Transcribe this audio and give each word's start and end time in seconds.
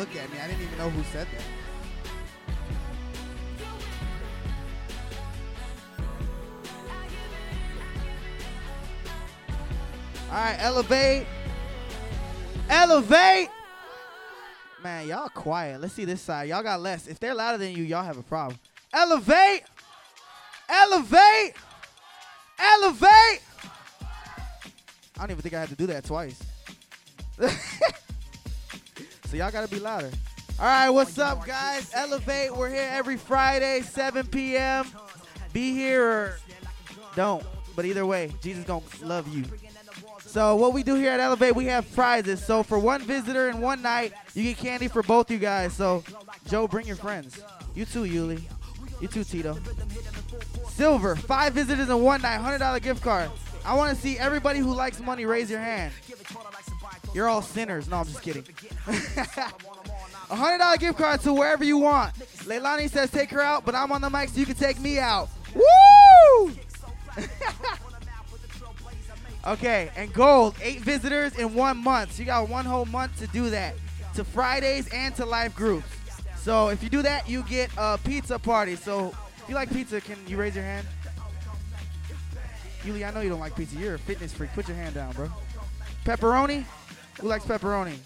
look 0.00 0.16
at 0.16 0.32
me. 0.32 0.38
I 0.38 0.46
didn't 0.48 0.62
even 0.62 0.78
know 0.78 0.88
who 0.88 1.02
said 1.12 1.26
that. 1.30 1.42
All 10.30 10.36
right, 10.36 10.56
elevate. 10.58 11.26
Elevate. 12.70 13.50
Man, 14.82 15.06
y'all 15.06 15.28
quiet. 15.28 15.82
Let's 15.82 15.92
see 15.92 16.06
this 16.06 16.22
side. 16.22 16.48
Y'all 16.48 16.62
got 16.62 16.80
less. 16.80 17.06
If 17.06 17.20
they're 17.20 17.34
louder 17.34 17.58
than 17.58 17.76
you, 17.76 17.82
y'all 17.82 18.02
have 18.02 18.16
a 18.16 18.22
problem. 18.22 18.58
Elevate. 18.94 19.64
Elevate. 20.66 21.54
Elevate. 22.58 23.42
I 24.02 25.18
don't 25.18 25.32
even 25.32 25.42
think 25.42 25.54
I 25.54 25.60
had 25.60 25.68
to 25.68 25.74
do 25.74 25.88
that 25.88 26.04
twice. 26.04 26.42
so 29.30 29.36
y'all 29.36 29.50
gotta 29.50 29.68
be 29.68 29.78
louder. 29.78 30.10
All 30.58 30.66
right, 30.66 30.90
what's 30.90 31.16
up, 31.18 31.46
guys? 31.46 31.90
Elevate. 31.94 32.54
We're 32.54 32.68
here 32.68 32.88
every 32.90 33.16
Friday, 33.16 33.80
7 33.80 34.26
p.m. 34.26 34.86
Be 35.52 35.72
here 35.72 36.04
or 36.04 36.38
don't. 37.14 37.44
But 37.76 37.84
either 37.84 38.04
way, 38.04 38.32
Jesus 38.42 38.64
gonna 38.64 38.84
love 39.02 39.32
you. 39.34 39.44
So 40.26 40.56
what 40.56 40.72
we 40.72 40.82
do 40.82 40.96
here 40.96 41.12
at 41.12 41.20
Elevate, 41.20 41.54
we 41.54 41.66
have 41.66 41.90
prizes. 41.94 42.44
So 42.44 42.64
for 42.64 42.78
one 42.78 43.02
visitor 43.02 43.48
in 43.50 43.60
one 43.60 43.82
night, 43.82 44.12
you 44.34 44.42
get 44.42 44.58
candy 44.58 44.88
for 44.88 45.02
both 45.02 45.30
you 45.30 45.38
guys. 45.38 45.72
So 45.74 46.02
Joe, 46.48 46.66
bring 46.66 46.86
your 46.86 46.96
friends. 46.96 47.40
You 47.76 47.84
too, 47.84 48.02
Yuli. 48.02 48.42
You 49.00 49.06
too, 49.06 49.22
Tito. 49.22 49.56
Silver, 50.68 51.14
five 51.14 51.52
visitors 51.52 51.88
in 51.88 52.02
one 52.02 52.20
night, 52.20 52.38
hundred 52.38 52.58
dollar 52.58 52.80
gift 52.80 53.02
card. 53.02 53.30
I 53.64 53.74
want 53.74 53.94
to 53.94 54.02
see 54.02 54.18
everybody 54.18 54.58
who 54.58 54.74
likes 54.74 54.98
money 55.00 55.24
raise 55.24 55.50
your 55.50 55.60
hand. 55.60 55.92
You're 57.12 57.28
all 57.28 57.42
sinners. 57.42 57.88
No, 57.88 57.98
I'm 57.98 58.06
just 58.06 58.22
kidding. 58.22 58.44
A 60.30 60.36
hundred 60.36 60.58
dollar 60.58 60.76
gift 60.76 60.96
card 60.96 61.20
to 61.22 61.34
wherever 61.34 61.64
you 61.64 61.78
want. 61.78 62.14
Leilani 62.44 62.88
says 62.88 63.10
take 63.10 63.30
her 63.30 63.40
out, 63.40 63.64
but 63.64 63.74
I'm 63.74 63.90
on 63.90 64.00
the 64.00 64.10
mic 64.10 64.28
so 64.28 64.38
you 64.38 64.46
can 64.46 64.54
take 64.54 64.78
me 64.78 64.98
out. 64.98 65.28
Woo! 65.54 66.52
okay, 69.48 69.90
and 69.96 70.12
gold, 70.12 70.54
eight 70.62 70.80
visitors 70.80 71.36
in 71.36 71.54
one 71.54 71.78
month. 71.78 72.12
So 72.12 72.20
you 72.20 72.26
got 72.26 72.48
one 72.48 72.64
whole 72.64 72.86
month 72.86 73.18
to 73.18 73.26
do 73.28 73.50
that. 73.50 73.74
To 74.14 74.24
Fridays 74.24 74.88
and 74.92 75.14
to 75.16 75.26
live 75.26 75.54
groups. 75.56 75.88
So 76.36 76.68
if 76.68 76.82
you 76.82 76.88
do 76.88 77.02
that, 77.02 77.28
you 77.28 77.42
get 77.42 77.70
a 77.76 77.98
pizza 77.98 78.38
party. 78.38 78.76
So 78.76 79.12
if 79.36 79.48
you 79.48 79.54
like 79.56 79.72
pizza, 79.72 80.00
can 80.00 80.16
you 80.28 80.36
raise 80.36 80.54
your 80.54 80.64
hand? 80.64 80.86
Yuli, 82.82 83.06
I 83.06 83.10
know 83.10 83.20
you 83.20 83.28
don't 83.28 83.40
like 83.40 83.56
pizza. 83.56 83.76
You're 83.76 83.96
a 83.96 83.98
fitness 83.98 84.32
freak. 84.32 84.52
Put 84.52 84.68
your 84.68 84.76
hand 84.76 84.94
down, 84.94 85.12
bro. 85.12 85.28
Pepperoni? 86.04 86.64
Who 87.20 87.28
likes 87.28 87.44
pepperoni? 87.44 87.96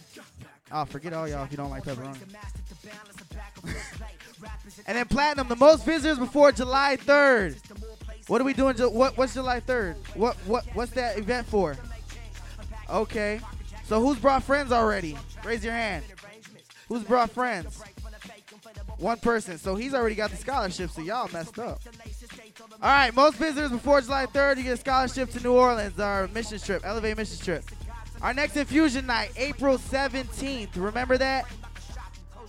Oh, 0.73 0.85
forget 0.85 1.13
all 1.13 1.29
y'all 1.29 1.45
if 1.45 1.51
you 1.51 1.57
don't 1.57 1.71
like 1.71 1.85
pepperoni. 1.85 2.19
and 4.87 4.97
then 4.99 5.07
platinum, 5.07 5.49
the 5.49 5.57
most 5.57 5.85
visitors 5.85 6.19
before 6.19 6.51
July 6.53 6.97
3rd. 7.01 7.57
What 8.29 8.41
are 8.41 8.45
we 8.45 8.55
doing? 8.55 8.77
What 8.77 9.17
what's 9.17 9.35
July 9.35 9.61
3rd? 9.61 9.97
What 10.17 10.37
what 10.47 10.65
what's 10.75 10.93
that 10.93 11.19
event 11.19 11.47
for? 11.47 11.77
Okay. 12.91 13.41
So 13.85 14.01
who's 14.01 14.19
brought 14.19 14.43
friends 14.43 14.73
already? 14.73 15.17
Raise 15.45 15.63
your 15.63 15.75
hand. 15.75 16.05
Who's 16.89 17.03
brought 17.03 17.31
friends? 17.31 17.83
One 18.99 19.19
person. 19.19 19.59
So 19.59 19.75
he's 19.75 19.95
already 19.95 20.15
got 20.15 20.31
the 20.31 20.37
scholarship, 20.37 20.91
so 20.91 21.03
y'all 21.03 21.29
messed 21.33 21.59
up. 21.59 21.81
All 22.83 22.91
right, 22.91 23.15
most 23.15 23.37
visitors 23.37 23.71
before 23.71 24.01
July 24.01 24.27
3rd, 24.27 24.59
you 24.59 24.63
get 24.65 24.73
a 24.73 24.77
scholarship 24.77 25.31
to 25.31 25.41
New 25.41 25.53
Orleans, 25.53 25.99
our 25.99 26.29
mission 26.29 26.59
trip, 26.59 26.83
Elevate 26.85 27.17
mission 27.17 27.39
trip. 27.45 27.65
Our 28.25 28.33
next 28.33 28.57
infusion 28.57 29.05
night, 29.05 29.33
April 29.37 29.77
17th. 29.77 30.71
Remember 30.77 31.19
that? 31.19 31.45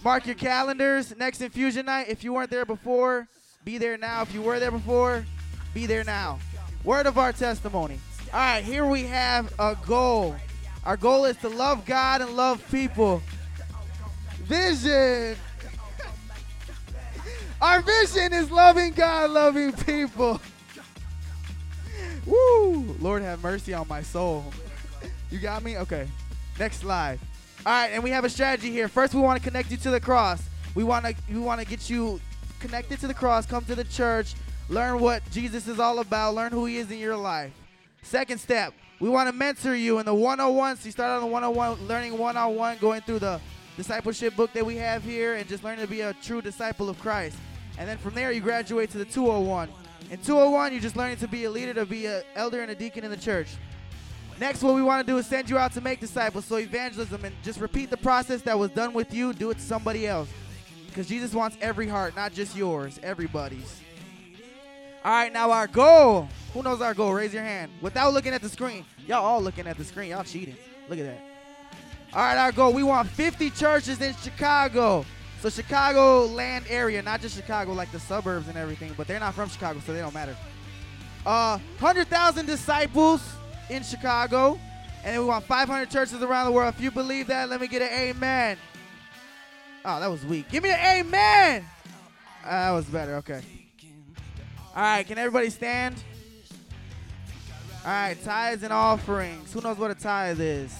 Mark 0.06 0.26
your 0.26 0.36
calendars. 0.36 1.14
Next 1.18 1.42
infusion 1.42 1.88
night. 1.88 2.08
If 2.08 2.24
you 2.24 2.32
weren't 2.32 2.50
there 2.50 2.64
before, 2.64 3.28
be 3.66 3.78
there 3.78 3.98
now. 3.98 4.22
If 4.22 4.34
you 4.34 4.42
were 4.42 4.58
there 4.58 4.72
before, 4.72 5.26
be 5.74 5.86
there 5.86 6.06
now. 6.06 6.40
Word 6.86 7.08
of 7.08 7.18
our 7.18 7.34
testimony. 7.34 8.00
All 8.32 8.40
right, 8.40 8.64
here 8.64 8.86
we 8.86 9.04
have 9.04 9.54
a 9.60 9.76
goal. 9.86 10.38
Our 10.86 10.96
goal 10.96 11.26
is 11.26 11.36
to 11.38 11.50
love 11.50 11.86
God 11.86 12.22
and 12.22 12.38
love 12.38 12.66
people. 12.72 13.22
Vision. 14.44 15.36
Our 17.62 17.82
vision 17.82 18.32
is 18.32 18.50
loving 18.50 18.94
God, 18.94 19.30
loving 19.30 19.74
people. 19.74 20.40
Woo! 22.26 22.96
Lord 23.02 23.24
have 23.24 23.44
mercy 23.44 23.74
on 23.74 23.90
my 23.90 24.04
soul. 24.04 24.54
You 25.36 25.42
got 25.42 25.64
me? 25.64 25.78
Okay. 25.80 26.08
Next 26.58 26.78
slide. 26.78 27.20
All 27.66 27.74
right, 27.74 27.90
and 27.90 28.02
we 28.02 28.10
have 28.12 28.24
a 28.24 28.30
strategy 28.30 28.72
here. 28.72 28.88
First, 28.88 29.14
we 29.14 29.20
want 29.20 29.38
to 29.38 29.44
connect 29.46 29.70
you 29.70 29.76
to 29.76 29.92
the 29.92 30.00
cross. 30.00 30.42
We 30.76 30.86
want 30.86 31.06
to 31.06 31.14
we 31.30 31.40
want 31.40 31.60
to 31.60 31.68
get 31.68 31.90
you 31.90 32.22
connected 32.62 33.02
to 33.02 33.08
the 33.08 33.14
cross. 33.14 33.46
Come 33.46 33.66
to 33.66 33.76
the 33.76 33.84
church. 33.84 34.36
Learn 34.70 35.02
what 35.02 35.30
Jesus 35.32 35.68
is 35.68 35.78
all 35.78 36.00
about. 36.00 36.36
Learn 36.36 36.54
who 36.54 36.64
He 36.64 36.78
is 36.78 36.90
in 36.90 37.00
your 37.00 37.18
life. 37.18 37.52
Second 38.02 38.38
step, 38.38 38.74
we 39.02 39.10
want 39.10 39.28
to 39.28 39.36
mentor 39.36 39.76
you 39.76 40.00
in 40.00 40.06
the 40.06 40.14
101. 40.14 40.78
So 40.78 40.86
you 40.86 40.92
start 40.92 41.12
on 41.12 41.22
the 41.22 41.28
101, 41.28 41.86
learning 41.86 42.18
one-on-one, 42.18 42.78
going 42.78 43.02
through 43.02 43.20
the 43.20 43.42
discipleship 43.76 44.38
book 44.38 44.54
that 44.54 44.66
we 44.66 44.78
have 44.78 45.04
here, 45.04 45.34
and 45.34 45.46
just 45.50 45.66
learning 45.66 45.84
to 45.86 45.92
be 45.92 46.00
a 46.00 46.14
true 46.24 46.42
disciple 46.42 46.88
of 46.88 46.98
Christ. 47.00 47.36
And 47.78 47.90
then 47.90 47.98
from 47.98 48.14
there, 48.14 48.32
you 48.32 48.40
graduate 48.40 48.90
to 48.92 48.98
the 48.98 49.06
201. 49.06 49.68
In 50.12 50.18
201, 50.20 50.72
you're 50.72 50.82
just 50.82 50.96
learning 50.96 51.18
to 51.18 51.28
be 51.28 51.44
a 51.44 51.52
leader, 51.52 51.74
to 51.74 51.86
be 51.86 52.06
an 52.06 52.24
elder 52.36 52.62
and 52.62 52.72
a 52.72 52.76
deacon 52.76 53.04
in 53.04 53.12
the 53.12 53.18
church. 53.18 53.50
Next, 54.40 54.62
what 54.62 54.76
we 54.76 54.82
want 54.82 55.06
to 55.06 55.12
do 55.12 55.18
is 55.18 55.26
send 55.26 55.50
you 55.50 55.58
out 55.58 55.72
to 55.74 55.82
make 55.82 56.00
disciples. 56.00 56.46
So 56.46 56.58
evangelism, 56.58 57.24
and 57.24 57.36
just 57.44 57.60
repeat 57.60 57.90
the 57.90 57.98
process 57.98 58.42
that 58.42 58.58
was 58.58 58.72
done 58.72 58.94
with 58.94 59.14
you. 59.14 59.34
Do 59.34 59.50
it 59.52 59.56
to 59.56 59.64
somebody 59.64 60.08
else, 60.08 60.30
because 60.88 61.08
Jesus 61.08 61.34
wants 61.34 61.58
every 61.62 61.88
heart, 61.88 62.16
not 62.16 62.34
just 62.34 62.56
yours, 62.56 63.00
everybody's. 63.02 63.82
All 65.06 65.12
right, 65.12 65.32
now 65.32 65.52
our 65.52 65.68
goal. 65.68 66.28
Who 66.54 66.64
knows 66.64 66.82
our 66.82 66.94
goal? 66.94 67.14
Raise 67.14 67.34
your 67.34 67.44
hand. 67.44 67.72
Without 67.82 68.14
looking 68.14 68.34
at 68.34 68.42
the 68.42 68.50
screen. 68.50 68.86
Y'all 69.08 69.24
all 69.24 69.42
looking 69.42 69.68
at 69.68 69.78
the 69.78 69.84
screen. 69.86 70.10
Y'all 70.10 70.24
cheating. 70.24 70.58
Look 70.90 71.00
at 71.00 71.06
that. 71.06 71.22
All 72.12 72.22
right, 72.22 72.38
our 72.38 72.52
goal. 72.52 72.74
We 72.74 72.82
want 72.82 73.08
50 73.10 73.52
churches 73.52 74.02
in 74.02 74.16
Chicago. 74.16 75.06
So 75.42 75.50
Chicago 75.50 76.26
land 76.26 76.66
area, 76.70 77.04
not 77.04 77.22
just 77.22 77.36
Chicago, 77.36 77.74
like 77.74 77.92
the 77.92 78.00
suburbs 78.00 78.48
and 78.48 78.58
everything, 78.58 78.94
but 78.98 79.06
they're 79.06 79.20
not 79.20 79.36
from 79.36 79.48
Chicago, 79.48 79.80
so 79.86 79.94
they 79.94 80.00
don't 80.00 80.14
matter. 80.14 80.36
Uh, 81.24 81.60
100,000 81.80 82.48
disciples 82.48 83.22
in 83.70 83.84
Chicago, 83.84 84.60
and 85.04 85.14
then 85.14 85.20
we 85.20 85.26
want 85.26 85.46
500 85.46 85.90
churches 85.90 86.22
around 86.22 86.46
the 86.46 86.52
world. 86.52 86.74
If 86.76 86.82
you 86.82 86.92
believe 86.92 87.28
that, 87.28 87.50
let 87.50 87.62
me 87.62 87.68
get 87.68 87.82
an 87.82 87.90
amen. 87.92 88.58
Oh, 89.84 90.00
that 90.00 90.08
was 90.08 90.26
weak. 90.26 90.50
Give 90.50 90.64
me 90.64 90.72
an 90.72 90.80
amen. 90.80 91.66
Uh, 92.44 92.50
that 92.50 92.72
was 92.72 92.86
better. 92.86 93.16
Okay. 93.18 93.42
All 94.76 94.82
right, 94.82 95.08
can 95.08 95.18
everybody 95.18 95.50
stand? 95.50 95.96
All 97.86 97.92
right, 97.92 98.18
tithes 98.24 98.64
and 98.64 98.74
offerings. 98.74 99.54
Who 99.54 99.62
knows 99.62 99.78
what 99.78 99.92
a 99.92 99.96
tithe 99.96 100.42
is? 100.42 100.74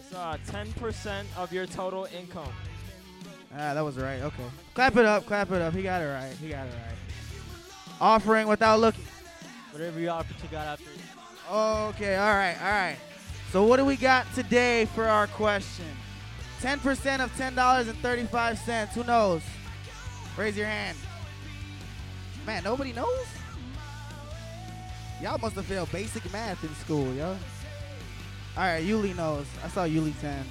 It's 0.00 0.14
uh, 0.14 0.38
10% 0.46 1.24
of 1.36 1.52
your 1.52 1.66
total 1.66 2.08
income. 2.16 2.52
Ah, 3.52 3.74
that 3.74 3.80
was 3.80 3.96
right. 3.96 4.22
Okay. 4.22 4.44
Clap 4.74 4.96
it 4.96 5.04
up. 5.04 5.26
Clap 5.26 5.50
it 5.52 5.62
up. 5.62 5.74
He 5.74 5.82
got 5.82 6.02
it 6.02 6.06
right. 6.06 6.32
He 6.40 6.48
got 6.48 6.66
it 6.66 6.70
right. 6.70 6.96
Offering 8.00 8.46
without 8.48 8.80
looking. 8.80 9.04
Whatever 9.78 10.00
you 10.00 10.08
offer 10.08 10.34
to 10.34 10.46
God 10.48 10.66
after. 10.66 10.90
Okay. 11.48 12.16
All 12.16 12.34
right. 12.34 12.56
All 12.60 12.68
right. 12.68 12.96
So 13.52 13.62
what 13.62 13.76
do 13.76 13.84
we 13.84 13.94
got 13.94 14.26
today 14.34 14.86
for 14.86 15.04
our 15.04 15.28
question? 15.28 15.84
10% 16.60 17.20
of 17.20 17.32
$10.35. 17.36 18.88
Who 18.88 19.04
knows? 19.04 19.42
Raise 20.36 20.56
your 20.56 20.66
hand. 20.66 20.98
Man, 22.44 22.64
nobody 22.64 22.92
knows? 22.92 23.24
Y'all 25.22 25.38
must 25.38 25.54
have 25.54 25.66
failed 25.66 25.92
basic 25.92 26.30
math 26.32 26.64
in 26.64 26.74
school, 26.74 27.14
yo. 27.14 27.28
All 28.56 28.64
right, 28.64 28.84
Yuli 28.84 29.14
knows. 29.14 29.46
I 29.64 29.68
saw 29.68 29.84
Yuli 29.84 30.12
10. 30.20 30.44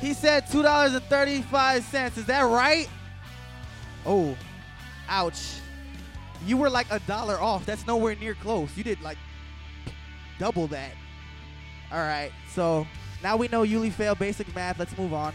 He 0.00 0.14
said 0.14 0.46
$2.35. 0.46 2.16
Is 2.18 2.26
that 2.26 2.42
right? 2.42 2.88
Oh, 4.04 4.36
ouch. 5.08 5.60
You 6.44 6.56
were 6.56 6.70
like 6.70 6.86
a 6.90 7.00
dollar 7.00 7.40
off. 7.40 7.66
That's 7.66 7.86
nowhere 7.86 8.14
near 8.16 8.34
close. 8.34 8.70
You 8.76 8.84
did 8.84 9.00
like 9.00 9.18
double 10.38 10.66
that. 10.68 10.92
All 11.90 11.98
right, 11.98 12.32
so 12.50 12.86
now 13.22 13.36
we 13.36 13.48
know 13.48 13.62
Yuli 13.62 13.92
failed 13.92 14.18
basic 14.18 14.52
math. 14.54 14.78
Let's 14.78 14.96
move 14.98 15.12
on. 15.12 15.32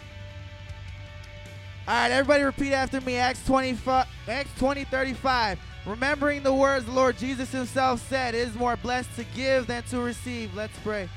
All 1.87 1.95
right, 1.95 2.11
everybody 2.11 2.43
repeat 2.43 2.73
after 2.73 3.01
me. 3.01 3.15
Acts 3.17 3.43
25, 3.45 4.05
Acts 4.27 4.51
20, 4.59 4.83
35. 4.85 5.59
Remembering 5.85 6.43
the 6.43 6.53
words 6.53 6.85
the 6.85 6.91
Lord 6.91 7.17
Jesus 7.17 7.51
himself 7.51 8.07
said, 8.07 8.35
it 8.35 8.47
is 8.47 8.55
more 8.55 8.75
blessed 8.77 9.15
to 9.15 9.23
give 9.35 9.65
than 9.65 9.81
to 9.83 9.99
receive. 9.99 10.53
Let's 10.53 10.77
pray. 10.83 11.09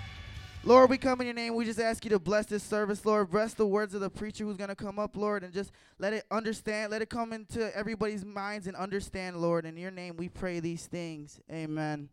Lord, 0.67 0.89
we 0.89 0.97
come 0.97 1.21
in 1.21 1.27
your 1.27 1.35
name. 1.35 1.55
We 1.55 1.67
just 1.67 1.79
ask 1.79 2.05
you 2.05 2.11
to 2.11 2.19
bless 2.19 2.47
this 2.47 2.63
service, 2.63 3.05
Lord. 3.05 3.31
Bless 3.31 3.53
the 3.53 3.67
words 3.67 3.95
of 3.95 4.01
the 4.01 4.09
preacher 4.09 4.45
who's 4.45 4.57
going 4.57 4.71
to 4.71 4.75
come 4.75 4.99
up, 4.99 5.15
Lord, 5.15 5.45
and 5.45 5.53
just 5.53 5.71
let 5.99 6.15
it 6.15 6.25
understand. 6.31 6.91
Let 6.91 7.03
it 7.03 7.11
come 7.11 7.35
into 7.35 7.77
everybody's 7.77 8.25
minds 8.25 8.67
and 8.67 8.75
understand, 8.75 9.37
Lord. 9.37 9.67
In 9.67 9.77
your 9.77 9.91
name, 9.91 10.17
we 10.17 10.31
pray 10.31 10.61
these 10.61 10.87
things. 10.87 11.39
Amen. 11.53 12.09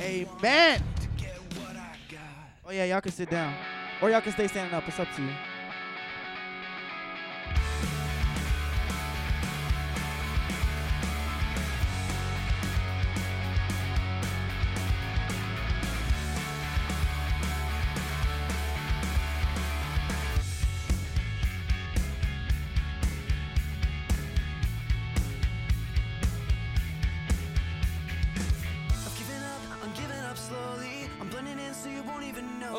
Amen. 0.00 0.82
Oh 2.64 2.70
yeah, 2.70 2.84
y'all 2.86 3.00
can 3.00 3.12
sit 3.12 3.28
down, 3.28 3.54
or 4.00 4.08
y'all 4.08 4.20
can 4.20 4.32
stay 4.32 4.46
standing 4.46 4.74
up. 4.74 4.88
It's 4.88 4.98
up 4.98 5.08
to 5.16 5.22
you. 5.22 5.51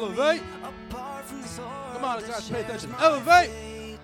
Elevate. 0.04 0.42
me. 0.42 0.48
Apart 0.90 1.26
from 1.26 1.42
this 1.42 1.58
world 1.58 1.72
Come 1.94 2.04
on, 2.04 2.22
guys, 2.22 2.50
pay 2.50 2.60
attention. 2.62 2.94
Elevate. 3.00 3.50
fate. 3.50 4.00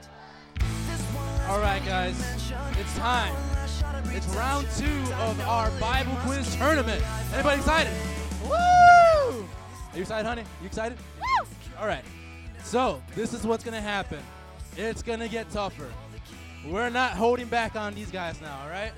This 0.55 1.01
one 1.01 1.25
last 1.25 1.49
All 1.49 1.59
right, 1.59 1.85
guys, 1.85 2.19
it's 2.79 2.97
time. 2.97 3.33
One 3.33 3.53
last 3.55 3.79
shot 3.81 3.95
of 3.95 4.15
It's 4.15 4.27
round 4.27 4.67
two 4.77 5.13
of 5.15 5.39
our 5.41 5.69
Bible 5.71 6.15
quiz 6.23 6.55
tournament. 6.55 7.03
Anybody 7.33 7.57
excited? 7.57 7.93
Woo! 8.43 8.49
Are 8.49 9.45
you 9.93 10.01
excited, 10.01 10.25
honey? 10.25 10.43
You 10.61 10.67
excited? 10.67 10.97
Woo! 11.17 11.47
All 11.77 11.87
right. 11.87 12.03
So 12.63 13.01
this 13.15 13.33
is 13.33 13.45
what's 13.45 13.65
gonna 13.65 13.81
happen. 13.81 14.19
It's 14.77 15.01
gonna 15.01 15.27
get 15.27 15.49
tougher. 15.51 15.89
We're 16.65 16.89
not 16.89 17.11
holding 17.11 17.47
back 17.47 17.75
on 17.75 17.93
these 17.93 18.11
guys 18.11 18.39
now. 18.39 18.57
All 18.63 18.69
right. 18.69 18.93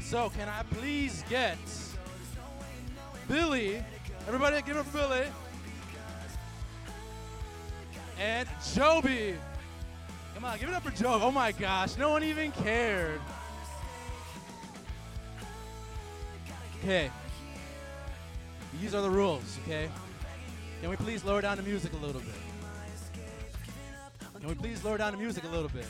So 0.00 0.30
can 0.30 0.48
I 0.48 0.62
please 0.74 1.24
get 1.28 1.58
Billy? 3.26 3.82
Everybody, 4.28 4.62
give 4.62 4.76
it 4.76 4.80
up 4.80 4.86
for 4.86 4.98
Billy. 4.98 5.26
And 8.18 8.48
Joby. 8.74 9.36
Come 10.34 10.44
on, 10.44 10.58
give 10.58 10.68
it 10.68 10.74
up 10.74 10.82
for 10.82 10.90
Job. 10.90 11.22
Oh 11.22 11.30
my 11.30 11.52
gosh, 11.52 11.96
no 11.96 12.10
one 12.10 12.22
even 12.24 12.52
cared. 12.52 13.20
Okay. 16.80 17.10
These 18.80 18.94
are 18.94 19.02
the 19.02 19.10
rules, 19.10 19.58
okay? 19.62 19.88
Can 20.80 20.90
we 20.90 20.96
please 20.96 21.24
lower 21.24 21.40
down 21.40 21.56
the 21.56 21.62
music 21.62 21.92
a 21.92 21.96
little 21.96 22.20
bit? 22.20 22.34
Can 24.38 24.48
we 24.48 24.54
please 24.54 24.84
lower 24.84 24.98
down 24.98 25.12
the 25.12 25.18
music 25.18 25.44
a 25.44 25.48
little 25.48 25.70
bit? 25.70 25.86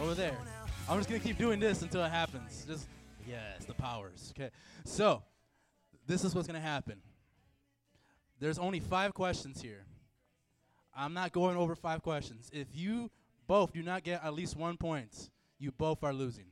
Over 0.00 0.14
there. 0.14 0.36
I'm 0.88 0.96
just 0.98 1.08
gonna 1.08 1.20
keep 1.20 1.36
doing 1.36 1.60
this 1.60 1.82
until 1.82 2.02
it 2.04 2.10
happens. 2.10 2.64
Just 2.66 2.86
yes, 3.28 3.64
the 3.66 3.74
powers. 3.74 4.32
Okay. 4.34 4.50
So 4.84 5.22
this 6.06 6.24
is 6.24 6.34
what's 6.34 6.46
gonna 6.46 6.60
happen. 6.60 6.96
There's 8.40 8.58
only 8.58 8.80
five 8.80 9.12
questions 9.12 9.60
here. 9.60 9.84
I'm 10.96 11.12
not 11.14 11.32
going 11.32 11.56
over 11.56 11.74
five 11.74 12.02
questions. 12.02 12.50
If 12.52 12.68
you 12.72 13.10
both 13.46 13.72
do 13.72 13.82
not 13.82 14.04
get 14.04 14.24
at 14.24 14.34
least 14.34 14.56
one 14.56 14.76
point, 14.76 15.30
you 15.58 15.72
both 15.72 16.02
are 16.04 16.12
losing. 16.12 16.46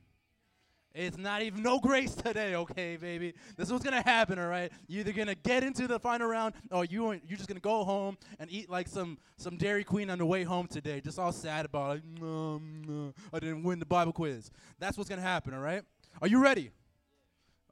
It's 0.95 1.17
not 1.17 1.41
even 1.41 1.63
no 1.63 1.79
grace 1.79 2.13
today, 2.13 2.53
okay, 2.53 2.97
baby. 2.97 3.33
This 3.57 3.67
is 3.67 3.71
what's 3.71 3.83
gonna 3.83 4.03
happen, 4.03 4.37
all 4.37 4.47
right. 4.47 4.71
You're 4.87 4.99
either 4.99 5.11
gonna 5.11 5.33
get 5.33 5.63
into 5.63 5.87
the 5.87 5.99
final 5.99 6.27
round, 6.27 6.53
or 6.69 6.85
you 6.85 7.11
you're 7.11 7.37
just 7.37 7.47
gonna 7.47 7.59
go 7.59 7.83
home 7.83 8.15
and 8.37 8.51
eat 8.51 8.69
like 8.69 8.87
some 8.87 9.17
some 9.37 9.57
Dairy 9.57 9.83
Queen 9.83 10.11
on 10.11 10.19
the 10.19 10.25
way 10.25 10.43
home 10.43 10.67
today, 10.67 11.01
just 11.01 11.17
all 11.17 11.31
sad 11.31 11.65
about 11.65 11.89
like, 11.89 12.03
no, 12.21 12.59
no, 12.59 13.13
I 13.33 13.39
didn't 13.39 13.63
win 13.63 13.79
the 13.79 13.87
Bible 13.87 14.13
quiz. 14.13 14.51
That's 14.77 14.95
what's 14.95 15.09
gonna 15.09 15.23
happen, 15.23 15.55
all 15.55 15.61
right. 15.61 15.81
Are 16.21 16.27
you 16.27 16.43
ready? 16.43 16.69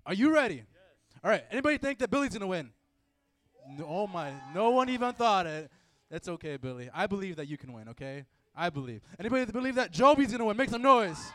Are 0.04 0.16
you 0.16 0.34
ready? 0.34 0.64
All 1.24 1.30
right. 1.30 1.44
Anybody 1.52 1.78
think 1.78 2.00
that 2.00 2.10
Billy's 2.10 2.34
gonna 2.34 2.48
win? 2.48 2.72
No, 3.78 3.86
oh 3.88 4.08
my! 4.08 4.34
No 4.56 4.72
one 4.72 4.90
even 4.90 5.14
thought 5.14 5.46
it. 5.46 5.70
It's 6.12 6.28
okay, 6.28 6.58
Billy. 6.58 6.90
I 6.94 7.08
believe 7.08 7.38
that 7.38 7.48
you 7.48 7.58
can 7.58 7.72
win. 7.72 7.88
Okay, 7.90 8.26
I 8.54 8.70
believe. 8.70 9.02
Anybody 9.18 9.50
believe 9.50 9.76
that 9.76 9.92
Joby's 9.92 10.32
gonna 10.32 10.46
win? 10.46 10.58
Make 10.58 10.70
some 10.70 10.82
noise. 10.82 11.32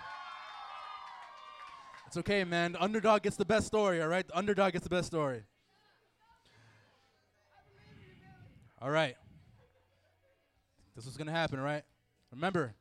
It's 2.06 2.18
okay, 2.18 2.44
man. 2.44 2.72
The 2.72 2.82
underdog 2.82 3.22
gets 3.22 3.36
the 3.36 3.46
best 3.46 3.66
story. 3.66 4.02
All 4.02 4.08
right, 4.08 4.26
the 4.26 4.36
underdog 4.36 4.74
gets 4.74 4.84
the 4.84 4.90
best 4.90 5.06
story. 5.06 5.42
All 8.80 8.90
right. 8.90 9.16
This 10.94 11.06
is 11.06 11.16
gonna 11.16 11.32
happen, 11.32 11.58
all 11.58 11.64
right? 11.64 11.82
Remember, 12.30 12.74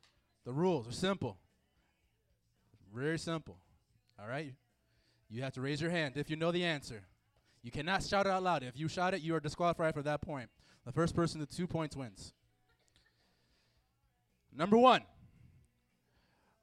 the 0.44 0.52
rules 0.52 0.86
are 0.86 0.92
simple. 0.92 1.38
Very 2.94 3.18
simple. 3.18 3.56
All 4.20 4.28
right. 4.28 4.52
You 5.30 5.42
have 5.42 5.54
to 5.54 5.60
raise 5.60 5.80
your 5.80 5.90
hand 5.90 6.16
if 6.16 6.30
you 6.30 6.36
know 6.36 6.52
the 6.52 6.64
answer. 6.64 7.02
You 7.62 7.70
cannot 7.70 8.02
shout 8.02 8.26
it 8.26 8.30
out 8.30 8.42
loud. 8.42 8.62
If 8.62 8.78
you 8.78 8.86
shout 8.86 9.14
it, 9.14 9.22
you 9.22 9.34
are 9.34 9.40
disqualified 9.40 9.94
for 9.94 10.02
that 10.02 10.20
point. 10.20 10.48
The 10.86 10.92
first 10.92 11.16
person 11.16 11.40
to 11.40 11.46
two 11.46 11.66
points 11.66 11.96
wins. 11.96 12.32
Number 14.54 14.78
one. 14.78 15.02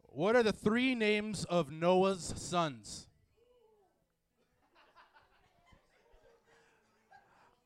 What 0.04 0.36
are 0.36 0.44
the 0.44 0.54
three 0.54 0.96
names 0.96 1.44
of 1.46 1.72
Noah's 1.72 2.34
sons? 2.38 3.08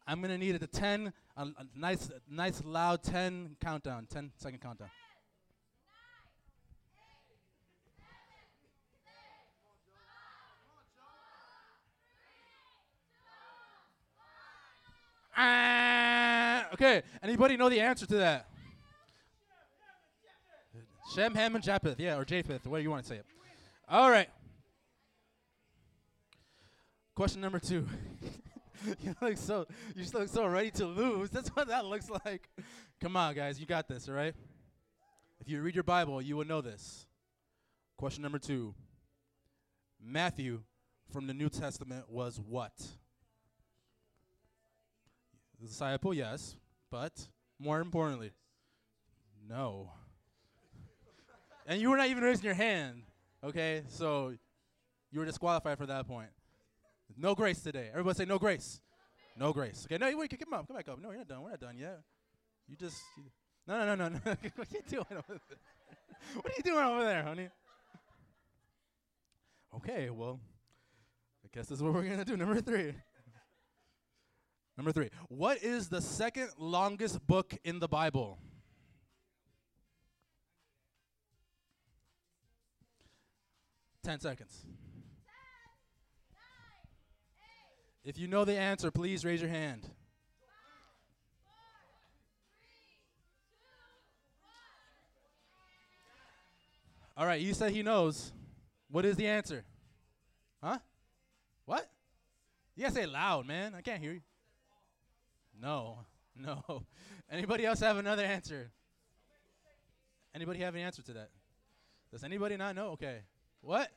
I'm 0.08 0.22
gonna 0.22 0.38
need 0.38 0.56
a 0.56 0.66
10, 0.66 1.14
a, 1.36 1.42
a 1.42 1.48
nice, 1.76 2.10
nice 2.30 2.64
loud 2.64 3.04
10 3.04 3.58
countdown, 3.62 4.08
10 4.10 4.32
second 4.38 4.62
countdown. 4.62 4.90
Ah, 15.38 16.68
okay. 16.74 17.04
Anybody 17.22 17.58
know 17.58 17.70
the 17.70 17.80
answer 17.80 18.08
to 18.08 18.16
that? 18.18 18.50
Shem, 21.14 21.36
Ham, 21.36 21.56
and 21.56 21.64
Japheth. 21.64 22.00
Yeah, 22.00 22.18
or 22.18 22.26
Japheth, 22.26 22.66
way 22.66 22.82
you 22.82 22.90
want 22.90 23.04
to 23.04 23.10
say 23.10 23.16
it. 23.18 23.26
All 23.88 24.10
right. 24.10 24.28
Question 27.16 27.42
number 27.42 27.60
two. 27.60 27.88
you 29.02 29.16
look 29.22 29.38
so 29.38 29.66
you 29.96 30.02
just 30.02 30.14
look 30.14 30.28
so 30.28 30.46
ready 30.46 30.72
to 30.72 30.86
lose. 30.86 31.30
That's 31.30 31.50
what 31.50 31.68
that 31.68 31.86
looks 31.86 32.10
like. 32.26 32.50
Come 33.00 33.16
on, 33.16 33.34
guys, 33.36 33.60
you 33.60 33.66
got 33.66 33.88
this, 33.88 34.10
all 34.10 34.16
right? 34.16 34.36
If 35.40 35.50
you 35.50 35.62
read 35.62 35.76
your 35.76 35.84
Bible, 35.84 36.22
you 36.22 36.36
will 36.36 36.46
know 36.46 36.62
this. 36.62 37.06
Question 37.98 38.24
number 38.24 38.40
two. 38.40 38.74
Matthew 40.04 40.62
from 41.12 41.28
the 41.28 41.34
New 41.34 41.50
Testament 41.50 42.10
was 42.10 42.40
what? 42.40 42.74
The 45.60 45.68
disciple, 45.68 46.14
yes, 46.14 46.56
but 46.92 47.28
more 47.60 47.80
importantly, 47.80 48.32
no. 49.50 49.92
and 51.66 51.82
you 51.82 51.90
were 51.90 51.98
not 51.98 52.08
even 52.08 52.24
raising 52.24 52.46
your 52.46 52.54
hand, 52.54 53.02
okay? 53.44 53.84
So 53.88 54.34
you 55.12 55.20
were 55.20 55.26
disqualified 55.26 55.78
for 55.78 55.88
that 55.88 56.08
point. 56.08 56.30
No 57.18 57.34
grace 57.34 57.62
today. 57.62 57.88
Everybody 57.92 58.18
say 58.18 58.26
no 58.26 58.38
grace. 58.38 58.82
No 59.36 59.54
grace. 59.54 59.86
Okay, 59.88 59.98
no, 59.98 60.08
you 60.08 60.18
wait, 60.18 60.30
come 60.30 60.54
on, 60.54 60.66
come 60.66 60.76
back 60.76 60.90
up. 60.90 61.02
No, 61.02 61.10
you're 61.10 61.20
not 61.20 61.28
done. 61.28 61.42
We're 61.42 61.52
not 61.52 61.60
done 61.60 61.78
yet. 61.78 62.02
You 62.68 62.76
just, 62.76 62.98
you, 63.18 63.24
no, 63.68 63.80
no, 63.80 63.96
no, 63.96 64.10
no, 64.10 64.20
no. 64.26 64.36
what 64.56 64.68
are 64.68 64.76
you 64.76 64.82
doing 64.90 65.06
over 65.12 65.40
there? 65.50 65.58
What 66.34 66.48
are 66.48 66.56
you 66.58 66.64
doing 66.64 66.84
over 66.84 67.04
there, 67.04 67.24
honey? 67.24 67.48
Okay, 69.76 70.10
well, 70.10 70.40
I 71.46 71.48
guess 71.54 71.68
this 71.68 71.78
is 71.78 71.84
what 71.84 71.94
we're 71.94 72.04
gonna 72.04 72.26
do. 72.26 72.36
Number 72.36 72.60
three. 72.60 72.94
Number 74.78 74.92
three. 74.92 75.10
What 75.28 75.64
is 75.64 75.90
the 75.90 76.02
second 76.02 76.50
longest 76.60 77.26
book 77.26 77.56
in 77.64 77.80
the 77.80 77.88
Bible? 77.88 78.38
Ten 84.04 84.20
seconds. 84.20 84.66
If 88.06 88.18
you 88.18 88.28
know 88.28 88.46
the 88.46 88.58
answer, 88.58 88.92
please 88.92 89.26
raise 89.26 89.42
your 89.42 89.50
hand. 89.50 89.90
All 97.18 97.26
right, 97.26 97.42
you 97.42 97.56
said 97.56 97.72
he 97.72 97.82
knows. 97.82 98.32
What 98.90 99.04
is 99.04 99.16
the 99.16 99.26
answer? 99.26 99.66
Huh? 100.64 100.78
What? 101.66 101.90
You 102.76 102.84
gotta 102.84 102.96
say 102.96 103.04
it 103.04 103.10
loud, 103.10 103.48
man. 103.48 103.74
I 103.76 103.82
can't 103.82 104.02
hear 104.02 104.14
you. 104.14 104.22
No, 105.62 106.00
no. 106.36 106.84
Anybody 107.32 107.66
else 107.66 107.80
have 107.80 107.98
another 107.98 108.24
answer? 108.24 108.72
Anybody 110.34 110.60
have 110.60 110.76
an 110.76 110.82
answer 110.82 111.02
to 111.02 111.14
that? 111.14 111.30
Does 112.12 112.24
anybody 112.24 112.58
not 112.58 112.76
know? 112.76 112.90
Okay. 112.90 113.20
What? 113.62 113.90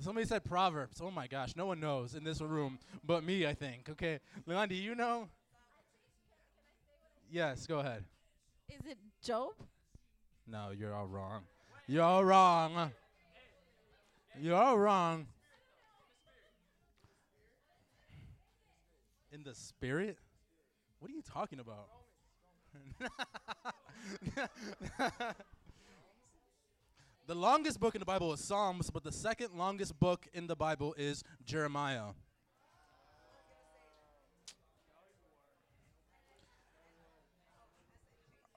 Somebody 0.00 0.26
said 0.26 0.44
Proverbs. 0.44 1.00
Oh 1.02 1.10
my 1.10 1.26
gosh, 1.26 1.54
no 1.56 1.66
one 1.66 1.80
knows 1.80 2.14
in 2.14 2.24
this 2.24 2.40
room 2.40 2.78
but 3.04 3.22
me, 3.22 3.46
I 3.46 3.54
think. 3.54 3.88
Okay. 3.90 4.20
Leon, 4.46 4.68
do 4.68 4.74
you 4.74 4.94
know? 4.94 5.28
Yes, 7.30 7.66
go 7.66 7.78
ahead. 7.78 8.04
Is 8.68 8.86
it 8.86 8.98
Job? 9.22 9.52
No, 10.46 10.70
you're 10.76 10.94
all 10.94 11.06
wrong. 11.06 11.42
You're 11.86 12.02
all 12.02 12.24
wrong. 12.24 12.92
You're 14.40 14.56
all 14.56 14.78
wrong. 14.78 15.26
In 19.34 19.42
the 19.42 19.54
spirit? 19.54 20.16
What 21.00 21.10
are 21.10 21.14
you 21.14 21.22
talking 21.22 21.58
about? 21.58 21.88
the 27.26 27.34
longest 27.34 27.80
book 27.80 27.96
in 27.96 27.98
the 27.98 28.04
Bible 28.04 28.32
is 28.32 28.38
Psalms, 28.44 28.90
but 28.90 29.02
the 29.02 29.10
second 29.10 29.48
longest 29.56 29.98
book 29.98 30.28
in 30.34 30.46
the 30.46 30.54
Bible 30.54 30.94
is 30.96 31.24
Jeremiah. 31.44 32.10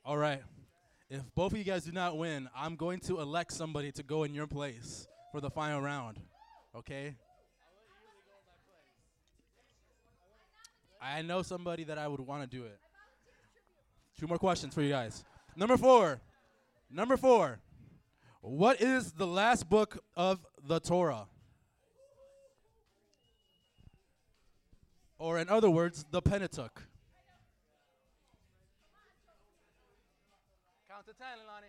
All 0.05 0.17
right. 0.17 0.43
If 1.09 1.23
both 1.33 1.53
of 1.53 1.57
you 1.57 1.63
guys 1.63 1.85
do 1.85 1.91
not 1.91 2.19
win, 2.19 2.49
I'm 2.55 2.75
going 2.75 2.99
to 2.99 3.19
elect 3.19 3.51
somebody 3.51 3.91
to 3.93 4.03
go 4.03 4.25
in 4.25 4.35
your 4.35 4.45
place 4.45 5.07
for 5.31 5.41
the 5.41 5.49
final 5.49 5.81
round. 5.81 6.19
Okay? 6.75 7.15
I 11.07 11.21
know 11.21 11.41
somebody 11.41 11.85
that 11.85 11.97
I 11.97 12.07
would 12.07 12.19
want 12.19 12.49
to 12.49 12.57
do 12.57 12.65
it. 12.65 12.79
Two 14.19 14.27
more 14.27 14.37
questions 14.37 14.73
for 14.73 14.81
you 14.81 14.89
guys. 14.89 15.23
Number 15.55 15.77
four. 15.77 16.19
Number 16.91 17.15
four. 17.15 17.59
What 18.41 18.81
is 18.81 19.13
the 19.13 19.27
last 19.27 19.69
book 19.69 20.03
of 20.15 20.45
the 20.63 20.79
Torah? 20.79 21.27
Or, 25.17 25.39
in 25.39 25.49
other 25.49 25.69
words, 25.69 26.05
the 26.11 26.21
Pentateuch. 26.21 26.83
Count 30.89 31.05
to 31.07 31.13
ten, 31.13 31.27
Lonnie. 31.47 31.67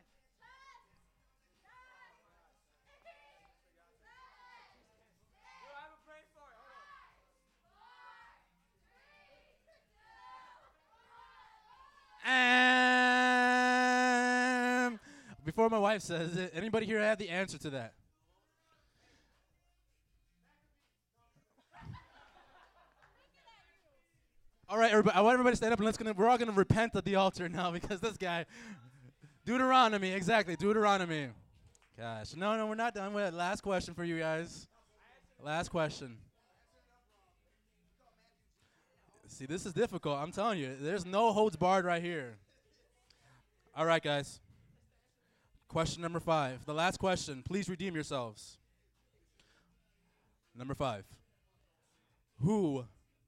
And 12.28 14.98
before 15.44 15.68
my 15.70 15.78
wife 15.78 16.02
says 16.02 16.36
it, 16.36 16.52
anybody 16.54 16.86
here 16.86 17.00
have 17.00 17.18
the 17.18 17.28
answer 17.28 17.58
to 17.58 17.70
that? 17.70 17.94
All 24.70 24.76
right, 24.76 24.90
everybody. 24.90 25.16
I 25.16 25.22
want 25.22 25.32
everybody 25.32 25.54
to 25.54 25.56
stand 25.56 25.72
up 25.72 25.78
and 25.78 25.86
let's 25.86 25.96
gonna. 25.96 26.12
We're 26.12 26.28
all 26.28 26.36
gonna 26.36 26.52
repent 26.52 26.94
at 26.94 27.06
the 27.06 27.14
altar 27.14 27.48
now 27.48 27.70
because 27.78 28.00
this 28.00 28.18
guy, 28.18 28.44
Deuteronomy, 29.46 30.10
exactly, 30.10 30.56
Deuteronomy. 30.56 31.28
Gosh, 31.96 32.36
no, 32.36 32.54
no, 32.56 32.66
we're 32.66 32.74
not 32.74 32.94
done 32.94 33.14
with 33.14 33.28
it. 33.28 33.34
Last 33.34 33.62
question 33.62 33.94
for 33.94 34.04
you 34.04 34.18
guys. 34.18 34.68
Last 35.42 35.70
question. 35.70 36.18
See, 39.28 39.46
this 39.46 39.66
is 39.66 39.72
difficult. 39.72 40.18
I'm 40.18 40.32
telling 40.32 40.58
you, 40.58 40.74
there's 40.80 41.06
no 41.06 41.32
holds 41.32 41.56
barred 41.56 41.84
right 41.84 42.02
here. 42.02 42.36
All 43.76 43.84
right, 43.86 44.02
guys. 44.02 44.40
Question 45.68 46.02
number 46.02 46.18
five. 46.18 46.64
The 46.64 46.74
last 46.74 46.98
question. 46.98 47.42
Please 47.44 47.68
redeem 47.68 47.94
yourselves. 47.94 48.56
Number 50.56 50.74
five. 50.74 51.04
Who 52.40 52.86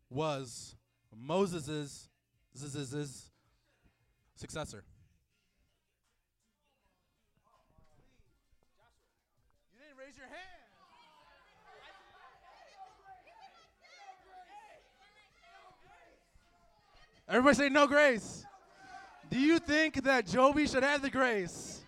was 0.08 0.74
Moses' 1.14 2.08
successor? 4.36 4.84
Everybody 17.30 17.54
say 17.54 17.68
no 17.68 17.86
grace. 17.86 18.44
Do 19.30 19.38
you 19.38 19.60
think 19.60 20.02
that 20.02 20.26
Joby 20.26 20.66
should 20.66 20.82
have 20.82 21.00
the 21.00 21.10
grace? 21.10 21.84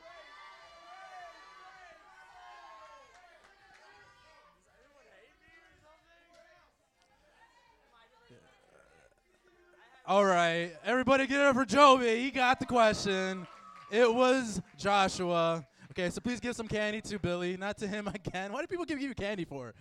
All 10.07 10.25
right, 10.25 10.71
everybody 10.85 11.27
get 11.27 11.41
it 11.41 11.47
up 11.47 11.57
for 11.57 11.65
Joby. 11.65 12.23
He 12.23 12.31
got 12.31 12.61
the 12.61 12.67
question. 12.67 13.45
It 13.91 14.15
was 14.15 14.61
Joshua. 14.79 15.67
Okay, 15.91 16.09
so 16.11 16.21
please 16.21 16.39
give 16.39 16.55
some 16.55 16.69
candy 16.69 17.01
to 17.01 17.19
Billy, 17.19 17.57
not 17.57 17.79
to 17.79 17.89
him 17.89 18.07
again. 18.15 18.53
Why 18.53 18.61
do 18.61 18.69
people 18.69 18.85
give 18.85 19.01
you 19.01 19.13
candy 19.13 19.45
for? 19.45 19.75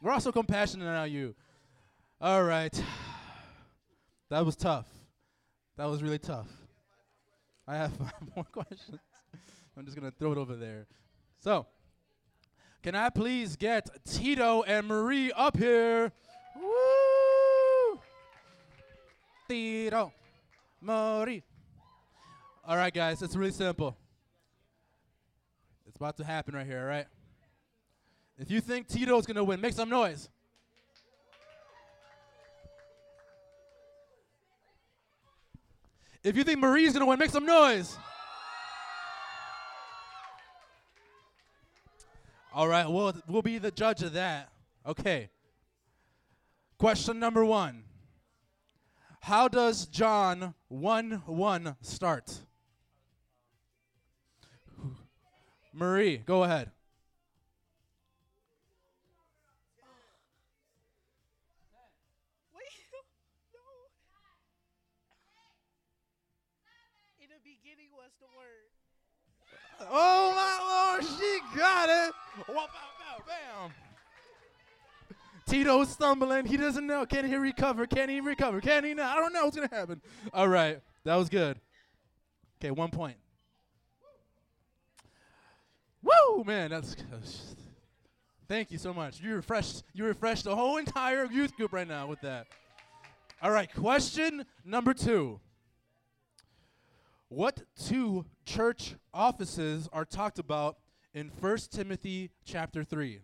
We're 0.00 0.12
also 0.12 0.30
compassionate 0.30 0.86
on 0.86 1.10
you. 1.10 1.34
All 2.20 2.44
right. 2.44 2.80
That 4.32 4.46
was 4.46 4.56
tough. 4.56 4.86
That 5.76 5.84
was 5.90 6.02
really 6.02 6.18
tough. 6.18 6.48
I 7.68 7.76
have 7.76 7.92
five 7.98 8.34
more 8.34 8.44
questions. 8.44 8.98
I'm 9.76 9.84
just 9.84 9.94
going 9.94 10.10
to 10.10 10.18
throw 10.18 10.32
it 10.32 10.38
over 10.38 10.56
there. 10.56 10.86
So, 11.40 11.66
can 12.82 12.94
I 12.94 13.10
please 13.10 13.56
get 13.56 13.90
Tito 14.06 14.62
and 14.62 14.88
Marie 14.88 15.32
up 15.32 15.58
here? 15.58 16.12
Woo! 16.56 18.00
Tito, 19.50 20.14
Marie. 20.80 21.42
All 22.64 22.78
right, 22.78 22.94
guys, 22.94 23.20
it's 23.20 23.36
really 23.36 23.52
simple. 23.52 23.98
It's 25.86 25.96
about 25.96 26.16
to 26.16 26.24
happen 26.24 26.54
right 26.54 26.66
here, 26.66 26.80
all 26.80 26.86
right? 26.86 27.06
If 28.38 28.50
you 28.50 28.62
think 28.62 28.88
Tito's 28.88 29.26
going 29.26 29.36
to 29.36 29.44
win, 29.44 29.60
make 29.60 29.74
some 29.74 29.90
noise. 29.90 30.30
If 36.24 36.36
you 36.36 36.44
think 36.44 36.60
Marie's 36.60 36.92
gonna 36.92 37.06
win, 37.06 37.18
make 37.18 37.30
some 37.30 37.46
noise. 37.46 37.96
All 42.54 42.68
right, 42.68 42.88
we'll 42.88 43.14
we'll 43.26 43.42
be 43.42 43.58
the 43.58 43.70
judge 43.70 44.02
of 44.02 44.12
that. 44.12 44.50
Okay. 44.86 45.30
Question 46.78 47.18
number 47.18 47.44
one. 47.44 47.84
How 49.20 49.46
does 49.46 49.86
John 49.86 50.54
1 50.68 51.22
1 51.26 51.76
start? 51.80 52.40
Marie, 55.72 56.18
go 56.18 56.42
ahead. 56.44 56.72
Oh 69.94 70.32
my 70.34 70.94
lord, 70.94 71.04
she 71.04 71.58
got 71.58 71.88
it. 71.88 72.14
Bow, 72.48 72.54
bow, 72.54 73.24
bam. 73.26 73.70
Tito's 75.46 75.90
stumbling. 75.90 76.46
He 76.46 76.56
doesn't 76.56 76.86
know. 76.86 77.04
Can 77.04 77.26
he 77.26 77.36
recover? 77.36 77.86
Can 77.86 78.08
he 78.08 78.20
recover? 78.20 78.62
Can 78.62 78.84
he 78.84 78.94
not? 78.94 79.18
I 79.18 79.20
don't 79.20 79.34
know 79.34 79.44
what's 79.44 79.56
gonna 79.56 79.68
happen. 79.70 80.00
All 80.32 80.48
right, 80.48 80.80
that 81.04 81.16
was 81.16 81.28
good. 81.28 81.60
Okay, 82.58 82.70
one 82.70 82.90
point. 82.90 83.16
Woo, 86.02 86.42
man, 86.44 86.70
that's. 86.70 86.96
that's 87.10 87.54
thank 88.48 88.70
you 88.70 88.78
so 88.78 88.94
much. 88.94 89.20
You 89.20 89.34
refreshed. 89.34 89.82
You 89.92 90.06
refreshed 90.06 90.44
the 90.44 90.56
whole 90.56 90.78
entire 90.78 91.26
youth 91.26 91.54
group 91.54 91.74
right 91.74 91.86
now 91.86 92.06
with 92.06 92.22
that. 92.22 92.46
All 93.42 93.50
right, 93.50 93.68
question 93.74 94.46
number 94.64 94.94
two. 94.94 95.38
What 97.28 97.62
two 97.76 98.24
church 98.44 98.94
offices 99.12 99.88
are 99.92 100.04
talked 100.04 100.38
about 100.38 100.78
in 101.14 101.30
1 101.40 101.58
Timothy 101.70 102.30
chapter 102.44 102.84
3? 102.84 103.20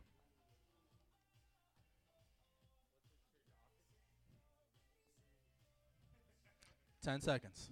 Ten 7.02 7.20
seconds. 7.20 7.70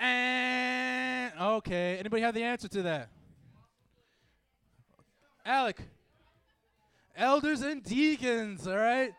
And 0.00 1.32
okay, 1.38 1.98
anybody 1.98 2.22
have 2.22 2.34
the 2.34 2.42
answer 2.42 2.68
to 2.68 2.82
that? 2.82 3.10
Alec. 5.44 5.80
Elders 7.16 7.62
and 7.62 7.82
deacons, 7.82 8.66
all 8.66 8.76
right? 8.76 9.12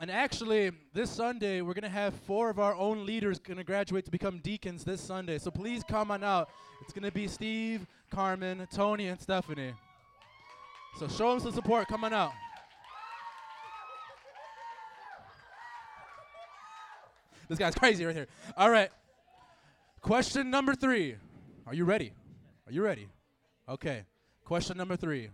And 0.00 0.10
actually, 0.10 0.72
this 0.92 1.10
Sunday, 1.10 1.60
we're 1.60 1.74
going 1.74 1.82
to 1.82 1.88
have 1.88 2.14
four 2.14 2.50
of 2.50 2.58
our 2.58 2.74
own 2.74 3.06
leaders 3.06 3.38
going 3.38 3.58
to 3.58 3.64
graduate 3.64 4.04
to 4.04 4.10
become 4.10 4.38
deacons 4.38 4.84
this 4.84 5.00
Sunday. 5.00 5.38
So 5.38 5.50
please 5.50 5.82
come 5.88 6.10
on 6.10 6.24
out. 6.24 6.50
It's 6.82 6.92
going 6.92 7.04
to 7.04 7.12
be 7.12 7.28
Steve, 7.28 7.86
Carmen, 8.10 8.66
Tony, 8.74 9.06
and 9.06 9.20
Stephanie. 9.20 9.74
So 10.98 11.06
show 11.06 11.30
them 11.30 11.40
some 11.40 11.52
support. 11.52 11.86
Come 11.88 12.04
on 12.04 12.12
out. 12.12 12.32
This 17.48 17.58
guy's 17.58 17.74
crazy 17.74 18.04
right 18.04 18.14
here. 18.14 18.26
All 18.56 18.70
right. 18.70 18.90
Question 20.00 20.50
number 20.50 20.74
three. 20.74 21.16
Are 21.66 21.74
you 21.74 21.84
ready? 21.84 22.12
Are 22.66 22.72
you 22.72 22.82
ready? 22.82 23.06
Okay. 23.68 24.02
Question 24.44 24.76
number 24.76 24.96
three. 24.96 25.28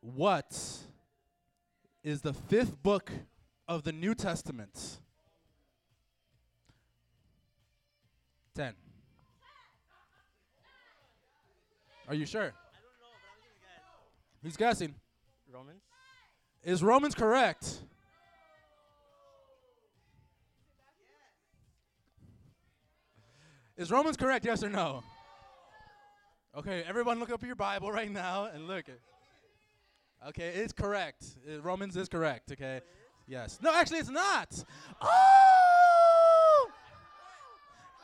What 0.00 0.56
is 2.02 2.20
the 2.22 2.32
fifth 2.32 2.82
book 2.82 3.10
of 3.68 3.82
the 3.82 3.92
New 3.92 4.14
Testament? 4.14 4.98
Ten. 8.54 8.74
Are 12.08 12.14
you 12.14 12.24
sure? 12.24 12.52
He's 14.42 14.56
guessing. 14.56 14.94
Romans. 15.52 15.80
Is 16.62 16.82
Romans 16.82 17.14
correct? 17.14 17.80
Is 23.76 23.90
Romans 23.90 24.16
correct? 24.16 24.44
Yes 24.44 24.62
or 24.62 24.70
no? 24.70 25.02
Okay, 26.56 26.82
everyone 26.88 27.20
look 27.20 27.30
up 27.30 27.42
your 27.42 27.54
Bible 27.54 27.92
right 27.92 28.10
now 28.10 28.46
and 28.52 28.66
look. 28.66 28.86
Okay, 30.28 30.48
it's 30.48 30.72
correct. 30.72 31.24
Uh, 31.46 31.60
Romans 31.60 31.96
is 31.96 32.08
correct, 32.08 32.50
okay? 32.52 32.80
Yes. 33.28 33.58
No, 33.62 33.74
actually 33.74 33.98
it's 33.98 34.08
not. 34.08 34.64
Oh! 35.02 36.70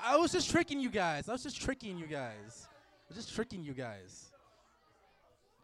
I 0.04 0.16
was 0.16 0.32
just 0.32 0.50
tricking 0.50 0.80
you 0.80 0.90
guys. 0.90 1.28
I 1.28 1.32
was 1.32 1.42
just 1.42 1.60
tricking 1.60 1.96
you 1.96 2.06
guys. 2.06 2.68
I 2.68 3.14
was 3.14 3.16
just 3.16 3.34
tricking 3.34 3.64
you 3.64 3.72
guys. 3.72 4.30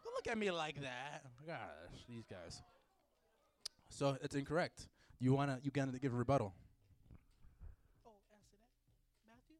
Don't 0.03 0.13
look 0.15 0.27
at 0.27 0.37
me 0.37 0.49
like 0.49 0.81
that. 0.81 1.23
Gosh, 1.45 2.05
these 2.07 2.25
guys. 2.25 2.63
So 3.89 4.17
it's 4.23 4.35
incorrect. 4.35 4.87
You 5.19 5.33
wanna 5.33 5.59
you 5.61 5.71
gonna 5.71 5.99
give 5.99 6.13
a 6.13 6.17
rebuttal? 6.17 6.53
Oh, 8.07 8.11
answer 8.33 8.55
that. 8.57 9.27
Matthew? 9.27 9.57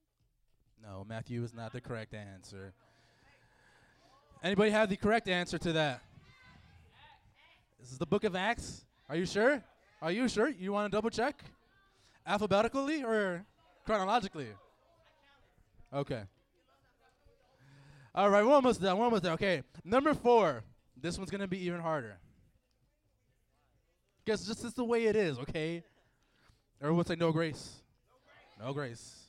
No, 0.82 1.06
Matthew 1.08 1.44
is 1.44 1.54
not 1.54 1.74
the 1.74 1.82
correct 1.82 2.14
answer. 2.14 2.74
Anybody 4.44 4.72
have 4.72 4.90
the 4.90 4.96
correct 4.96 5.28
answer 5.28 5.58
to 5.58 5.74
that? 5.74 6.02
This 7.80 7.92
is 7.92 7.98
the 7.98 8.06
book 8.06 8.24
of 8.24 8.36
Acts. 8.36 8.86
Are 9.10 9.16
you 9.16 9.26
sure? 9.26 9.64
Are 10.02 10.12
you 10.12 10.28
sure? 10.28 10.50
You 10.50 10.72
want 10.72 10.92
to 10.92 10.96
double 10.96 11.10
check? 11.10 11.44
Alphabetically 12.26 13.04
or 13.04 13.46
chronologically? 13.86 14.48
Okay. 15.94 16.22
All 18.16 18.30
right, 18.30 18.46
we're 18.46 18.54
almost 18.54 18.82
done. 18.82 18.98
We're 18.98 19.06
almost 19.06 19.24
done. 19.24 19.34
Okay, 19.34 19.64
number 19.84 20.14
four. 20.14 20.64
This 21.02 21.18
one's 21.18 21.30
gonna 21.30 21.48
be 21.48 21.66
even 21.66 21.80
harder. 21.80 22.18
Guess 24.26 24.46
just 24.46 24.64
is 24.66 24.74
the 24.74 24.84
way 24.84 25.06
it 25.06 25.16
is. 25.16 25.40
Okay. 25.40 25.84
Everyone 26.82 27.06
say 27.06 27.16
no 27.16 27.32
grace. 27.32 27.82
No 28.62 28.74
grace. 28.74 29.29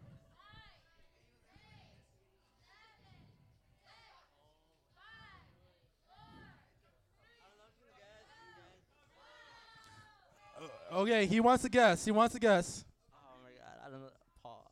Okay, 10.91 11.25
he 11.25 11.39
wants 11.39 11.63
to 11.63 11.69
guess. 11.69 12.03
He 12.03 12.11
wants 12.11 12.33
to 12.33 12.39
guess. 12.39 12.83
Oh 13.13 13.37
my 13.41 13.49
god, 13.51 13.87
I 13.87 13.89
don't 13.89 14.01
know. 14.01 14.07
Paul. 14.43 14.69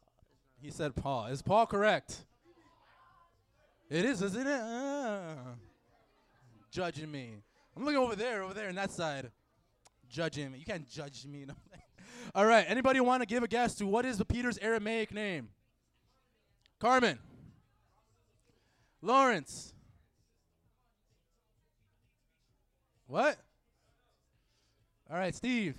He 0.62 0.70
said 0.70 0.94
Paul. 0.96 1.28
Is 1.28 1.42
Paul 1.42 1.66
correct? 1.66 2.26
It 3.90 4.04
is, 4.04 4.22
isn't 4.22 4.46
it? 4.46 4.62
Ah. 4.62 5.34
Judging 6.72 7.10
me. 7.10 7.36
I'm 7.76 7.86
looking 7.86 7.98
over 7.98 8.16
there, 8.16 8.44
over 8.44 8.54
there, 8.54 8.68
on 8.68 8.76
that 8.76 8.92
side. 8.92 9.32
Judging 10.10 10.52
me. 10.52 10.60
You 10.60 10.66
can't 10.66 10.88
judge 10.90 11.26
me. 11.26 11.46
All 12.36 12.46
right. 12.46 12.66
Anybody 12.68 13.00
want 13.00 13.24
to 13.24 13.26
give 13.26 13.42
a 13.42 13.48
guess 13.48 13.76
to 13.76 13.86
what 13.86 14.06
is 14.06 14.22
Peter's 14.28 14.58
Aramaic 14.58 15.14
name? 15.14 15.50
Carmen. 16.80 17.18
Lawrence. 19.02 19.74
What? 23.08 23.38
All 25.10 25.18
right, 25.18 25.34
Steve. 25.34 25.76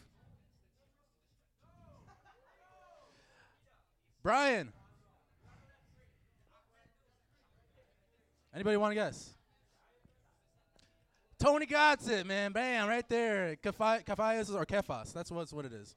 Brian. 4.23 4.73
Anybody 8.55 8.77
want 8.77 8.91
to 8.91 8.95
guess? 8.97 9.31
Tony 11.39 11.65
got 11.65 12.07
it, 12.07 12.27
man. 12.27 12.53
Bam, 12.53 12.89
right 12.89 13.09
there. 13.09 13.57
Kaphias 13.57 14.55
or 14.55 14.67
Kefas. 14.67 15.13
That's 15.13 15.31
what's 15.31 15.53
what 15.53 15.65
it 15.65 15.73
is. 15.73 15.95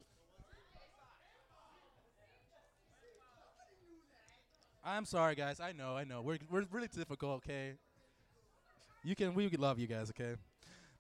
I'm 4.86 5.06
sorry, 5.06 5.36
guys. 5.36 5.60
I 5.60 5.72
know, 5.72 5.96
I 5.96 6.04
know. 6.04 6.22
We're 6.22 6.40
we're 6.50 6.66
really 6.72 6.90
difficult, 6.90 7.38
okay? 7.38 7.74
You 9.04 9.16
can 9.16 9.34
we 9.34 9.50
love 9.50 9.80
you 9.80 9.88
guys, 9.88 10.10
okay? 10.10 10.36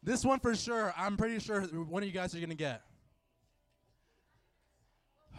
This 0.02 0.26
one 0.26 0.40
for 0.40 0.56
sure. 0.56 0.94
I'm 0.98 1.18
pretty 1.18 1.40
sure 1.40 1.62
one 1.62 2.04
of 2.04 2.08
you 2.08 2.14
guys 2.14 2.36
are 2.36 2.40
gonna 2.40 2.56
get. 2.56 2.82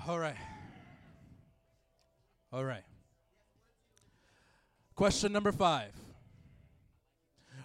All 0.07 0.19
right. 0.19 0.37
All 2.55 2.65
right. 2.65 2.85
Question 4.95 5.33
number 5.33 5.51
five. 5.51 5.91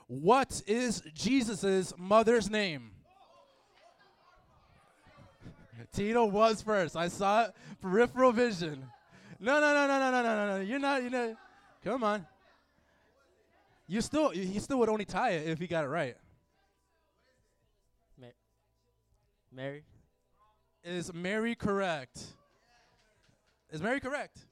What 0.07 0.63
is 0.65 1.03
Jesus' 1.13 1.93
mother's 1.95 2.49
name? 2.49 2.89
Tito 5.93 6.25
was 6.25 6.63
first. 6.63 6.95
I 6.95 7.07
saw 7.07 7.43
it. 7.43 7.53
Peripheral 7.79 8.31
vision. 8.31 8.83
No, 9.39 9.59
no, 9.61 9.75
no, 9.75 9.87
no, 9.87 9.99
no, 9.99 10.11
no, 10.11 10.23
no, 10.23 10.35
no, 10.35 10.57
no. 10.57 10.63
You're 10.63 10.79
not. 10.79 11.03
You 11.03 11.11
know. 11.11 11.37
Come 11.83 12.03
on. 12.03 12.25
You 13.87 14.01
still. 14.01 14.29
He 14.29 14.57
still 14.57 14.79
would 14.79 14.89
only 14.89 15.05
tie 15.05 15.33
it 15.33 15.49
if 15.49 15.59
he 15.59 15.67
got 15.67 15.83
it 15.83 15.89
right. 15.89 16.17
Mary. 19.53 19.83
Is 20.83 21.13
Mary 21.13 21.53
correct? 21.53 22.23
Is 23.71 23.83
Mary 23.83 23.99
correct? 23.99 24.47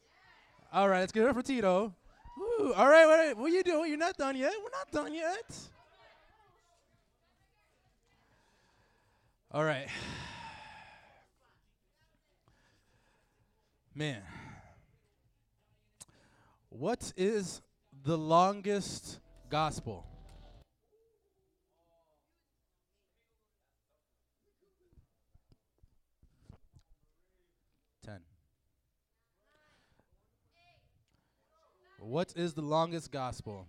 All 0.77 0.87
right, 0.87 0.99
let's 0.99 1.11
get 1.11 1.27
it 1.27 1.33
for 1.33 1.41
Tito. 1.41 1.91
Woo, 2.37 2.71
all 2.73 2.87
right, 2.87 3.07
wait, 3.07 3.35
what 3.35 3.51
are 3.51 3.55
you 3.55 3.63
doing? 3.63 3.89
You're 3.89 3.97
not 3.97 4.15
done 4.15 4.35
yet. 4.35 4.53
We're 4.63 4.69
not 4.69 4.91
done 4.91 5.11
yet. 5.11 5.57
All 9.51 9.63
right. 9.63 9.87
Man. 13.95 14.21
What 16.69 17.11
is 17.17 17.63
the 18.03 18.15
longest 18.15 19.19
gospel? 19.49 20.05
Ten. 28.05 28.19
What 32.07 32.31
is 32.37 32.53
the 32.53 32.61
longest 32.61 33.11
gospel? 33.11 33.67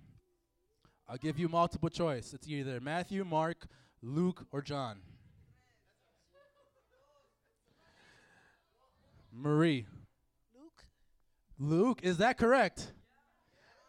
I'll 1.09 1.17
give 1.17 1.41
you 1.41 1.49
multiple 1.49 1.89
choice. 1.89 2.33
It's 2.33 2.47
either 2.47 2.79
Matthew, 2.81 3.25
Mark, 3.25 3.67
Luke, 4.01 4.47
or 4.53 4.63
John. 4.63 5.01
Marie. 9.33 9.87
Luke? 10.57 10.85
Luke, 11.59 11.99
is 12.05 12.19
that 12.19 12.39
correct? 12.39 12.93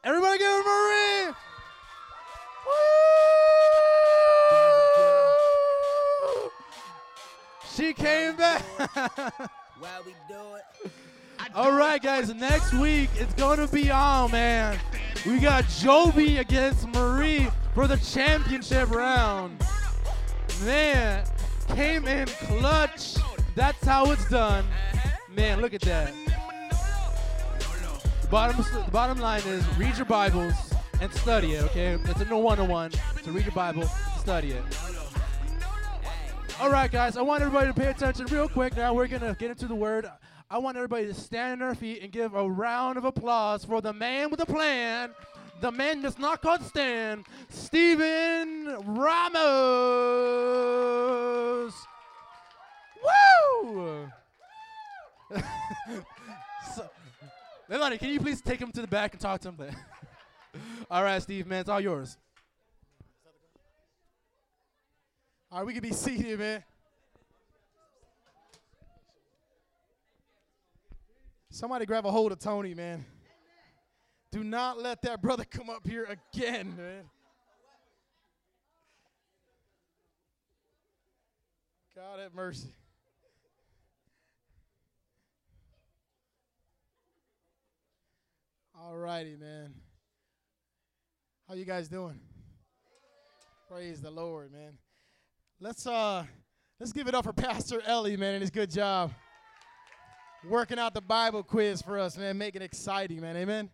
Everybody 0.03 0.39
give 0.39 0.47
her 0.47 0.63
Marie! 0.63 1.27
Woo! 2.65 2.73
She 7.75 7.93
came 7.93 8.35
back. 8.35 8.63
While 9.77 10.01
we 10.07 10.15
do 10.27 10.55
it. 10.55 10.91
All 11.55 11.71
right, 11.71 12.01
guys. 12.01 12.33
Next 12.33 12.73
week 12.73 13.09
it's 13.15 13.33
gonna 13.33 13.67
be 13.67 13.89
on, 13.89 14.31
man. 14.31 14.77
We 15.25 15.39
got 15.39 15.67
Joby 15.67 16.37
against 16.37 16.87
Marie 16.87 17.47
for 17.73 17.87
the 17.87 17.97
championship 17.97 18.91
round. 18.91 19.59
Man, 20.63 21.25
came 21.69 22.07
in 22.07 22.27
clutch. 22.27 23.15
That's 23.55 23.83
how 23.83 24.11
it's 24.11 24.29
done. 24.29 24.63
Man, 25.35 25.59
look 25.59 25.73
at 25.73 25.81
that. 25.81 26.13
The 28.21 28.27
bottom 28.29 28.57
the 28.57 28.91
bottom 28.91 29.17
line 29.17 29.41
is 29.47 29.65
read 29.75 29.97
your 29.97 30.05
Bibles 30.05 30.53
and 31.01 31.11
study 31.13 31.53
it. 31.53 31.63
Okay, 31.65 31.93
it's 31.93 32.21
a 32.21 32.25
no 32.25 32.37
one-on-one. 32.37 32.91
So 33.23 33.31
read 33.31 33.45
your 33.45 33.55
Bible, 33.55 33.85
study 34.19 34.51
it. 34.51 34.63
All 36.61 36.69
right, 36.69 36.91
guys. 36.91 37.17
I 37.17 37.21
want 37.23 37.41
everybody 37.41 37.67
to 37.67 37.73
pay 37.73 37.87
attention 37.87 38.27
real 38.27 38.47
quick. 38.47 38.77
Now 38.77 38.93
we're 38.93 39.07
gonna 39.07 39.35
get 39.39 39.49
into 39.49 39.65
the 39.65 39.75
word. 39.75 40.07
I 40.51 40.57
want 40.57 40.77
everybody 40.77 41.05
to 41.05 41.13
stand 41.13 41.61
on 41.61 41.67
their 41.67 41.75
feet 41.75 42.01
and 42.01 42.11
give 42.11 42.33
a 42.33 42.49
round 42.49 42.97
of 42.97 43.05
applause 43.05 43.63
for 43.63 43.81
the 43.81 43.93
man 43.93 44.31
with 44.31 44.39
a 44.39 44.47
plan. 44.47 45.11
The 45.61 45.71
man 45.71 46.01
that's 46.01 46.17
not 46.17 46.41
called 46.41 46.63
Stan, 46.63 47.23
Steven 47.49 48.75
Ramos. 48.83 49.35
Woo! 53.03 54.09
so, 56.73 56.89
Leilani, 57.69 57.99
can 57.99 58.09
you 58.09 58.19
please 58.19 58.41
take 58.41 58.59
him 58.59 58.71
to 58.71 58.81
the 58.81 58.87
back 58.87 59.13
and 59.13 59.21
talk 59.21 59.41
to 59.41 59.51
him? 59.51 59.57
all 60.89 61.03
right, 61.03 61.21
Steve, 61.21 61.45
man, 61.45 61.59
it's 61.59 61.69
all 61.69 61.79
yours. 61.79 62.17
All 65.51 65.59
right, 65.59 65.67
we 65.67 65.73
can 65.73 65.83
be 65.83 65.93
seated, 65.93 66.39
man. 66.39 66.63
Somebody 71.59 71.85
grab 71.85 72.05
a 72.05 72.11
hold 72.11 72.31
of 72.31 72.39
Tony, 72.39 72.73
man. 72.73 73.03
Do 74.31 74.45
not 74.45 74.81
let 74.81 75.01
that 75.01 75.21
brother 75.21 75.43
come 75.43 75.69
up 75.69 75.85
here 75.85 76.05
again, 76.05 76.73
man. 76.77 77.03
God 81.93 82.21
have 82.21 82.33
mercy. 82.33 82.73
All 88.73 88.95
righty, 88.95 89.35
man. 89.35 89.73
How 91.45 91.55
you 91.55 91.65
guys 91.65 91.89
doing? 91.89 92.21
Praise 93.69 93.99
the 93.99 94.11
Lord, 94.11 94.53
man. 94.53 94.77
Let's 95.59 95.85
uh 95.85 96.23
let's 96.79 96.93
give 96.93 97.09
it 97.09 97.15
up 97.15 97.25
for 97.25 97.33
Pastor 97.33 97.81
Ellie, 97.85 98.15
man, 98.15 98.35
and 98.35 98.41
his 98.43 98.49
good 98.49 98.71
job. 98.71 99.11
Working 100.47 100.79
out 100.79 100.93
the 100.93 101.01
Bible 101.01 101.43
quiz 101.43 101.81
for 101.81 101.99
us, 101.99 102.17
man, 102.17 102.37
making 102.37 102.61
it 102.61 102.65
exciting, 102.65 103.19
man. 103.19 103.35
Amen. 103.35 103.69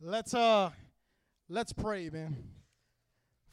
Let's 0.00 0.34
uh 0.34 0.70
let's 1.48 1.72
pray, 1.72 2.10
man. 2.10 2.36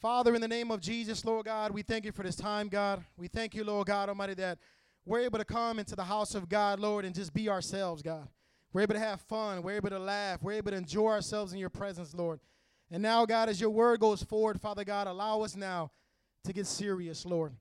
Father, 0.02 0.36
in 0.36 0.42
the 0.42 0.48
name 0.48 0.70
of 0.70 0.82
Jesus, 0.82 1.24
Lord 1.24 1.46
God, 1.46 1.72
we 1.72 1.82
thank 1.82 2.04
you 2.04 2.12
for 2.12 2.24
this 2.24 2.36
time, 2.36 2.68
God. 2.68 3.06
We 3.18 3.30
thank 3.30 3.56
you, 3.56 3.64
Lord 3.64 3.88
God 3.88 4.10
Almighty, 4.10 4.34
that 4.34 4.60
we're 5.06 5.22
able 5.22 5.40
to 5.40 5.46
come 5.46 5.80
into 5.80 5.96
the 5.96 6.04
house 6.04 6.36
of 6.36 6.50
God, 6.50 6.78
Lord, 6.78 7.06
and 7.06 7.16
just 7.16 7.34
be 7.34 7.48
ourselves, 7.48 8.02
God. 8.02 8.28
We're 8.74 8.82
able 8.82 8.96
to 8.96 9.00
have 9.00 9.22
fun. 9.22 9.64
We're 9.64 9.78
able 9.78 9.92
to 9.92 10.00
laugh. 10.00 10.44
We're 10.44 10.54
able 10.54 10.72
to 10.72 10.78
enjoy 10.78 11.12
ourselves 11.12 11.54
in 11.54 11.60
your 11.60 11.70
presence, 11.70 12.14
Lord. 12.14 12.42
And 12.92 13.02
now, 13.02 13.26
God, 13.26 13.48
as 13.48 13.62
your 13.62 13.70
word 13.70 14.02
goes 14.02 14.22
forward, 14.22 14.60
Father 14.60 14.84
God, 14.84 15.08
allow 15.08 15.42
us 15.42 15.56
now 15.56 15.92
to 16.44 16.52
get 16.52 16.68
serious, 16.68 17.26
Lord. 17.26 17.54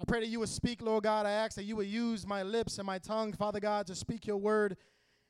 I 0.00 0.04
pray 0.06 0.20
that 0.20 0.28
you 0.28 0.40
would 0.40 0.48
speak, 0.48 0.80
Lord 0.80 1.04
God. 1.04 1.26
I 1.26 1.32
ask 1.32 1.56
that 1.56 1.64
you 1.64 1.76
would 1.76 1.86
use 1.86 2.26
my 2.26 2.42
lips 2.42 2.78
and 2.78 2.86
my 2.86 2.98
tongue, 2.98 3.34
Father 3.34 3.60
God, 3.60 3.86
to 3.88 3.94
speak 3.94 4.26
your 4.26 4.38
word. 4.38 4.78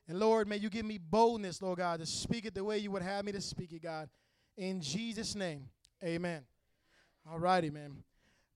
And 0.07 0.17
Lord, 0.17 0.47
may 0.47 0.55
you 0.55 0.69
give 0.69 0.85
me 0.85 0.97
boldness, 0.97 1.61
Lord 1.61 1.79
God, 1.79 1.99
to 1.99 2.05
speak 2.05 2.45
it 2.45 2.53
the 2.53 2.63
way 2.63 2.77
you 2.77 2.89
would 2.91 3.01
have 3.01 3.25
me 3.25 3.33
to 3.33 3.41
speak 3.41 3.73
it, 3.73 3.83
God. 3.83 4.09
In 4.55 4.79
Jesus' 4.79 5.35
name, 5.35 5.65
amen. 6.01 6.43
All 7.29 7.37
righty, 7.37 7.69
man. 7.69 7.97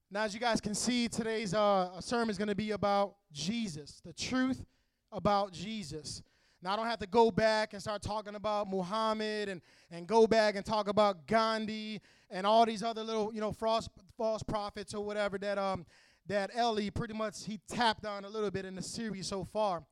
Now, 0.10 0.24
as 0.24 0.34
you 0.34 0.40
guys 0.40 0.62
can 0.62 0.74
see, 0.74 1.10
today's 1.10 1.54
uh, 1.54 2.00
sermon 2.00 2.30
is 2.30 2.38
going 2.38 2.48
to 2.48 2.56
be 2.56 2.72
about 2.72 3.16
Jesus, 3.34 4.02
the 4.06 4.14
truth 4.14 4.64
about 5.12 5.52
Jesus. 5.52 6.22
Now, 6.62 6.74
I 6.74 6.76
don't 6.78 6.88
have 6.88 7.00
to 7.00 7.08
go 7.08 7.30
back 7.30 7.74
and 7.74 7.82
start 7.82 8.02
talking 8.02 8.36
about 8.36 8.70
Muhammad 8.70 9.50
and, 9.50 9.62
and 9.92 10.08
go 10.08 10.28
back 10.28 10.56
and 10.56 10.66
talk 10.66 10.88
about 10.88 11.28
Gandhi 11.28 12.00
and 12.30 12.48
all 12.48 12.66
these 12.66 12.84
other 12.84 13.04
little, 13.04 13.34
you 13.34 13.42
know, 13.42 13.52
false, 13.52 13.90
false 14.18 14.42
prophets 14.42 14.94
or 14.94 15.04
whatever 15.04 15.38
that, 15.38 15.58
um, 15.58 15.86
that 16.28 16.52
Ellie 16.54 16.90
pretty 16.90 17.14
much 17.14 17.46
he 17.46 17.60
tapped 17.68 18.06
on 18.06 18.26
a 18.26 18.30
little 18.30 18.52
bit 18.52 18.66
in 18.66 18.76
the 18.76 18.82
series 18.82 19.28
so 19.28 19.44
far. 19.44 19.84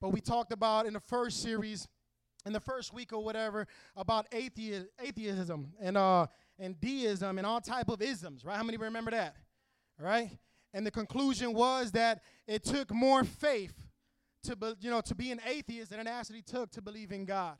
But 0.00 0.10
we 0.10 0.20
talked 0.20 0.52
about 0.52 0.86
in 0.86 0.92
the 0.92 1.00
first 1.00 1.42
series, 1.42 1.88
in 2.46 2.52
the 2.52 2.60
first 2.60 2.92
week 2.92 3.12
or 3.12 3.22
whatever, 3.24 3.66
about 3.96 4.30
athe- 4.30 4.86
atheism 5.02 5.72
and, 5.80 5.96
uh, 5.96 6.26
and 6.58 6.80
deism 6.80 7.38
and 7.38 7.46
all 7.46 7.60
type 7.60 7.88
of 7.88 8.02
isms, 8.02 8.44
right? 8.44 8.56
How 8.56 8.62
many 8.62 8.76
remember 8.76 9.10
that? 9.10 9.36
Right? 9.98 10.30
And 10.72 10.86
the 10.86 10.90
conclusion 10.90 11.52
was 11.54 11.92
that 11.92 12.22
it 12.46 12.64
took 12.64 12.92
more 12.92 13.24
faith 13.24 13.74
to 14.44 14.54
be, 14.54 14.74
you 14.80 14.90
know 14.90 15.00
to 15.00 15.14
be 15.14 15.32
an 15.32 15.40
atheist 15.46 15.90
than 15.90 16.00
it 16.00 16.06
actually 16.06 16.42
took 16.42 16.70
to 16.72 16.82
believe 16.82 17.10
in 17.10 17.24
God. 17.24 17.56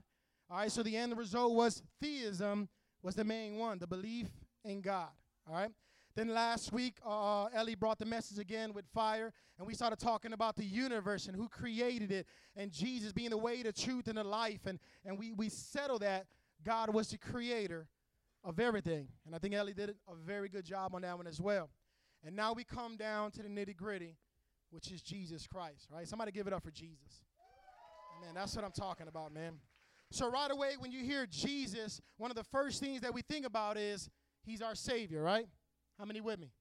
All 0.50 0.58
right, 0.58 0.70
so 0.70 0.82
the 0.82 0.96
end 0.96 1.16
result 1.16 1.52
was 1.54 1.82
theism 2.00 2.68
was 3.02 3.14
the 3.14 3.24
main 3.24 3.56
one, 3.56 3.78
the 3.78 3.86
belief 3.86 4.28
in 4.64 4.80
God. 4.80 5.08
All 5.46 5.54
right. 5.54 5.70
Then 6.18 6.34
last 6.34 6.72
week, 6.72 6.98
uh, 7.06 7.44
Ellie 7.54 7.76
brought 7.76 8.00
the 8.00 8.04
message 8.04 8.40
again 8.40 8.72
with 8.72 8.84
fire, 8.92 9.32
and 9.56 9.64
we 9.64 9.72
started 9.72 10.00
talking 10.00 10.32
about 10.32 10.56
the 10.56 10.64
universe 10.64 11.28
and 11.28 11.36
who 11.36 11.48
created 11.48 12.10
it, 12.10 12.26
and 12.56 12.72
Jesus 12.72 13.12
being 13.12 13.30
the 13.30 13.38
way, 13.38 13.62
the 13.62 13.72
truth, 13.72 14.08
and 14.08 14.18
the 14.18 14.24
life. 14.24 14.66
And, 14.66 14.80
and 15.04 15.16
we, 15.16 15.30
we 15.30 15.48
settled 15.48 16.02
that 16.02 16.26
God 16.64 16.92
was 16.92 17.10
the 17.10 17.18
creator 17.18 17.86
of 18.42 18.58
everything. 18.58 19.06
And 19.26 19.34
I 19.36 19.38
think 19.38 19.54
Ellie 19.54 19.74
did 19.74 19.90
a 19.90 20.16
very 20.26 20.48
good 20.48 20.64
job 20.64 20.92
on 20.96 21.02
that 21.02 21.16
one 21.16 21.28
as 21.28 21.40
well. 21.40 21.70
And 22.26 22.34
now 22.34 22.52
we 22.52 22.64
come 22.64 22.96
down 22.96 23.30
to 23.30 23.42
the 23.44 23.48
nitty 23.48 23.76
gritty, 23.76 24.16
which 24.70 24.90
is 24.90 25.02
Jesus 25.02 25.46
Christ, 25.46 25.86
right? 25.88 26.08
Somebody 26.08 26.32
give 26.32 26.48
it 26.48 26.52
up 26.52 26.64
for 26.64 26.72
Jesus. 26.72 27.22
Man, 28.20 28.34
that's 28.34 28.56
what 28.56 28.64
I'm 28.64 28.72
talking 28.72 29.06
about, 29.06 29.32
man. 29.32 29.52
So 30.10 30.28
right 30.28 30.50
away, 30.50 30.72
when 30.80 30.90
you 30.90 31.04
hear 31.04 31.26
Jesus, 31.26 32.00
one 32.16 32.32
of 32.32 32.36
the 32.36 32.42
first 32.42 32.80
things 32.80 33.02
that 33.02 33.14
we 33.14 33.22
think 33.22 33.46
about 33.46 33.76
is 33.76 34.10
he's 34.42 34.62
our 34.62 34.74
Savior, 34.74 35.22
right? 35.22 35.46
How 35.98 36.04
many 36.04 36.20
with 36.20 36.38
me? 36.38 36.52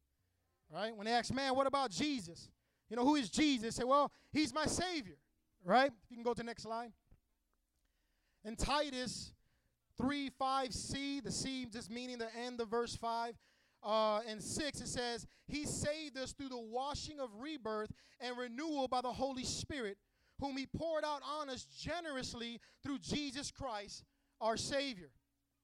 Right? 0.73 0.95
When 0.95 1.05
they 1.05 1.13
ask, 1.13 1.33
man, 1.33 1.55
what 1.55 1.67
about 1.67 1.91
Jesus? 1.91 2.49
You 2.89 2.95
know, 2.95 3.05
who 3.05 3.15
is 3.15 3.29
Jesus? 3.29 3.75
Say, 3.75 3.83
well, 3.83 4.11
he's 4.31 4.53
my 4.53 4.65
Savior, 4.65 5.17
right? 5.63 5.87
If 5.87 6.11
you 6.11 6.17
can 6.17 6.23
go 6.23 6.33
to 6.33 6.37
the 6.37 6.43
next 6.43 6.63
slide. 6.63 6.91
In 8.43 8.55
Titus 8.55 9.33
3 9.97 10.31
5c, 10.39 11.23
the 11.23 11.31
C 11.31 11.65
just 11.71 11.89
meaning 11.89 12.17
the 12.17 12.33
end 12.35 12.61
of 12.61 12.69
verse 12.69 12.95
5, 12.95 13.33
uh, 13.83 14.19
and 14.27 14.41
6, 14.41 14.81
it 14.81 14.87
says, 14.87 15.25
He 15.47 15.65
saved 15.65 16.17
us 16.17 16.33
through 16.33 16.49
the 16.49 16.57
washing 16.57 17.19
of 17.19 17.29
rebirth 17.39 17.91
and 18.19 18.37
renewal 18.37 18.87
by 18.87 19.01
the 19.01 19.11
Holy 19.11 19.43
Spirit, 19.43 19.97
whom 20.39 20.57
He 20.57 20.65
poured 20.65 21.03
out 21.03 21.21
on 21.39 21.49
us 21.49 21.65
generously 21.65 22.59
through 22.83 22.99
Jesus 22.99 23.51
Christ, 23.51 24.03
our 24.41 24.57
Savior. 24.57 25.09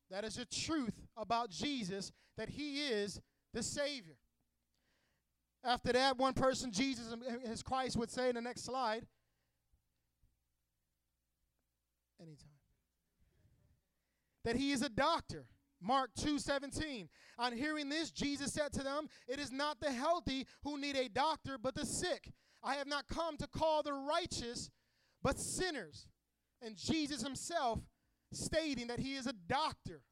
That 0.09 0.23
is 0.23 0.35
the 0.35 0.45
truth 0.45 0.93
about 1.17 1.49
Jesus, 1.49 2.11
that 2.37 2.49
He 2.49 2.81
is 2.81 3.19
the 3.53 3.63
Savior. 3.63 4.17
After 5.63 5.93
that, 5.93 6.17
one 6.17 6.33
person, 6.33 6.71
Jesus 6.71 7.13
his 7.45 7.63
Christ, 7.63 7.95
would 7.95 8.11
say 8.11 8.29
in 8.29 8.35
the 8.35 8.41
next 8.41 8.65
slide, 8.65 9.07
anytime, 12.19 12.49
that 14.43 14.55
He 14.55 14.71
is 14.71 14.81
a 14.81 14.89
doctor. 14.89 15.47
Mark 15.79 16.13
2:17. 16.15 17.09
On 17.37 17.51
hearing 17.51 17.89
this, 17.89 18.11
Jesus 18.11 18.53
said 18.53 18.71
to 18.73 18.83
them, 18.83 19.09
"It 19.27 19.39
is 19.39 19.51
not 19.51 19.79
the 19.79 19.91
healthy 19.91 20.47
who 20.63 20.77
need 20.77 20.95
a 20.95 21.09
doctor, 21.09 21.57
but 21.57 21.75
the 21.75 21.85
sick. 21.85 22.33
I 22.61 22.75
have 22.75 22.87
not 22.87 23.07
come 23.07 23.37
to 23.37 23.47
call 23.47 23.83
the 23.83 23.93
righteous, 23.93 24.69
but 25.21 25.39
sinners." 25.39 26.07
And 26.61 26.77
Jesus 26.77 27.21
himself 27.21 27.81
stating 28.31 28.87
that 28.87 28.99
he 28.99 29.15
is 29.15 29.27
a 29.27 29.33
doctor. 29.33 30.03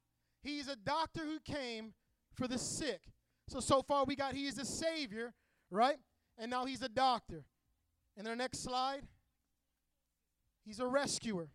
He 0.41 0.59
is 0.59 0.67
a 0.67 0.75
doctor 0.75 1.25
who 1.25 1.39
came 1.39 1.93
for 2.33 2.47
the 2.47 2.57
sick. 2.57 3.13
So 3.51 3.59
so 3.59 3.81
far 3.81 4.05
we 4.05 4.15
got 4.15 4.33
he 4.33 4.47
is 4.47 4.57
a 4.57 4.63
savior, 4.63 5.33
right? 5.69 5.97
And 6.37 6.49
now 6.49 6.63
he's 6.63 6.81
a 6.81 6.87
doctor. 6.87 7.43
And 8.15 8.25
the 8.25 8.33
next 8.33 8.63
slide, 8.63 9.01
he's 10.63 10.79
a 10.79 10.87
rescuer. 10.87 11.49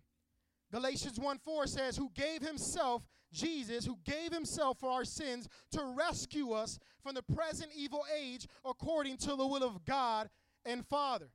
Galatians 0.71 1.19
1 1.19 1.39
4 1.39 1.67
says, 1.67 1.97
Who 1.97 2.11
gave 2.15 2.43
himself, 2.43 3.03
Jesus, 3.33 3.87
who 3.87 3.97
gave 4.05 4.31
himself 4.31 4.79
for 4.79 4.91
our 4.91 5.07
sins 5.07 5.49
to 5.73 5.95
rescue 5.97 6.53
us 6.53 6.79
from 7.03 7.15
the 7.15 7.23
present 7.23 7.71
evil 7.75 8.05
age 8.15 8.47
according 8.63 9.17
to 9.19 9.35
the 9.35 9.47
will 9.47 9.65
of 9.65 9.87
God 9.87 10.29
and 10.67 10.87
Father. 10.87 11.31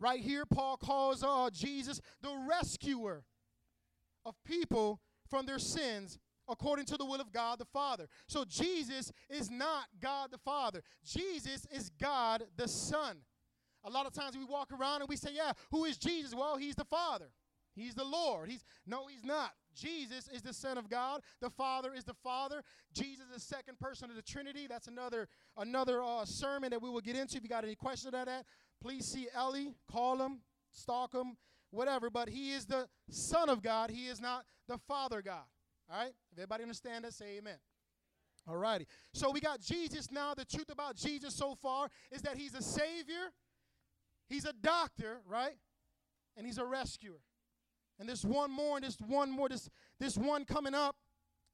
Right 0.00 0.20
here, 0.20 0.44
Paul 0.46 0.78
calls 0.78 1.22
uh, 1.22 1.50
Jesus 1.52 2.00
the 2.22 2.34
rescuer 2.48 3.24
of 4.24 4.34
people 4.46 5.00
from 5.28 5.44
their 5.44 5.58
sins 5.58 6.18
according 6.52 6.86
to 6.86 6.96
the 6.96 7.04
will 7.04 7.20
of 7.20 7.32
God 7.32 7.58
the 7.58 7.64
Father. 7.64 8.06
So 8.28 8.44
Jesus 8.44 9.12
is 9.28 9.50
not 9.50 9.86
God 10.00 10.30
the 10.30 10.38
Father, 10.38 10.82
Jesus 11.04 11.66
is 11.74 11.90
God 12.00 12.44
the 12.56 12.68
Son. 12.68 13.18
A 13.84 13.90
lot 13.90 14.06
of 14.06 14.12
times 14.12 14.36
we 14.36 14.44
walk 14.44 14.70
around 14.72 15.00
and 15.00 15.08
we 15.08 15.16
say, 15.16 15.30
Yeah, 15.32 15.52
who 15.70 15.84
is 15.84 15.98
Jesus? 15.98 16.34
Well, 16.34 16.56
he's 16.56 16.76
the 16.76 16.84
Father. 16.84 17.30
He's 17.74 17.94
the 17.94 18.04
Lord. 18.04 18.48
He's 18.48 18.64
no, 18.86 19.06
he's 19.06 19.24
not. 19.24 19.52
Jesus 19.74 20.28
is 20.28 20.42
the 20.42 20.52
Son 20.52 20.76
of 20.76 20.90
God. 20.90 21.22
The 21.40 21.50
Father 21.50 21.94
is 21.94 22.04
the 22.04 22.14
Father. 22.14 22.62
Jesus 22.92 23.26
is 23.26 23.34
the 23.34 23.40
second 23.40 23.78
person 23.78 24.10
of 24.10 24.16
the 24.16 24.22
Trinity. 24.22 24.66
That's 24.68 24.88
another 24.88 25.28
another 25.56 26.02
uh, 26.02 26.24
sermon 26.24 26.70
that 26.70 26.82
we 26.82 26.90
will 26.90 27.00
get 27.00 27.16
into. 27.16 27.38
If 27.38 27.42
you 27.42 27.48
got 27.48 27.64
any 27.64 27.74
questions 27.74 28.08
about 28.08 28.26
that, 28.26 28.44
please 28.80 29.06
see 29.06 29.28
Ellie, 29.34 29.74
call 29.90 30.18
him, 30.18 30.40
stalk 30.70 31.14
him, 31.14 31.36
whatever, 31.70 32.10
but 32.10 32.28
he 32.28 32.52
is 32.52 32.66
the 32.66 32.88
Son 33.10 33.48
of 33.48 33.62
God. 33.62 33.90
He 33.90 34.06
is 34.06 34.20
not 34.20 34.44
the 34.68 34.78
Father 34.86 35.22
God. 35.22 35.44
All 35.92 35.98
right? 35.98 36.12
If 36.32 36.38
everybody 36.38 36.62
understand 36.62 37.04
that, 37.04 37.12
say 37.12 37.38
amen. 37.38 37.56
All 38.48 38.56
righty. 38.56 38.86
So 39.12 39.30
we 39.30 39.40
got 39.40 39.60
Jesus 39.60 40.10
now. 40.10 40.34
The 40.34 40.44
truth 40.44 40.70
about 40.70 40.96
Jesus 40.96 41.34
so 41.34 41.54
far 41.54 41.88
is 42.10 42.22
that 42.22 42.36
he's 42.36 42.54
a 42.54 42.62
Savior, 42.62 43.30
he's 44.28 44.44
a 44.44 44.52
doctor, 44.52 45.20
right? 45.28 45.56
And 46.36 46.46
he's 46.46 46.58
a 46.58 46.64
rescuer. 46.64 47.20
And 48.00 48.08
there's 48.08 48.24
one 48.24 48.50
more, 48.50 48.78
and 48.78 48.82
there's 48.82 48.98
one 49.06 49.30
more, 49.30 49.48
this, 49.48 49.68
this 50.00 50.16
one 50.16 50.44
coming 50.44 50.74
up 50.74 50.96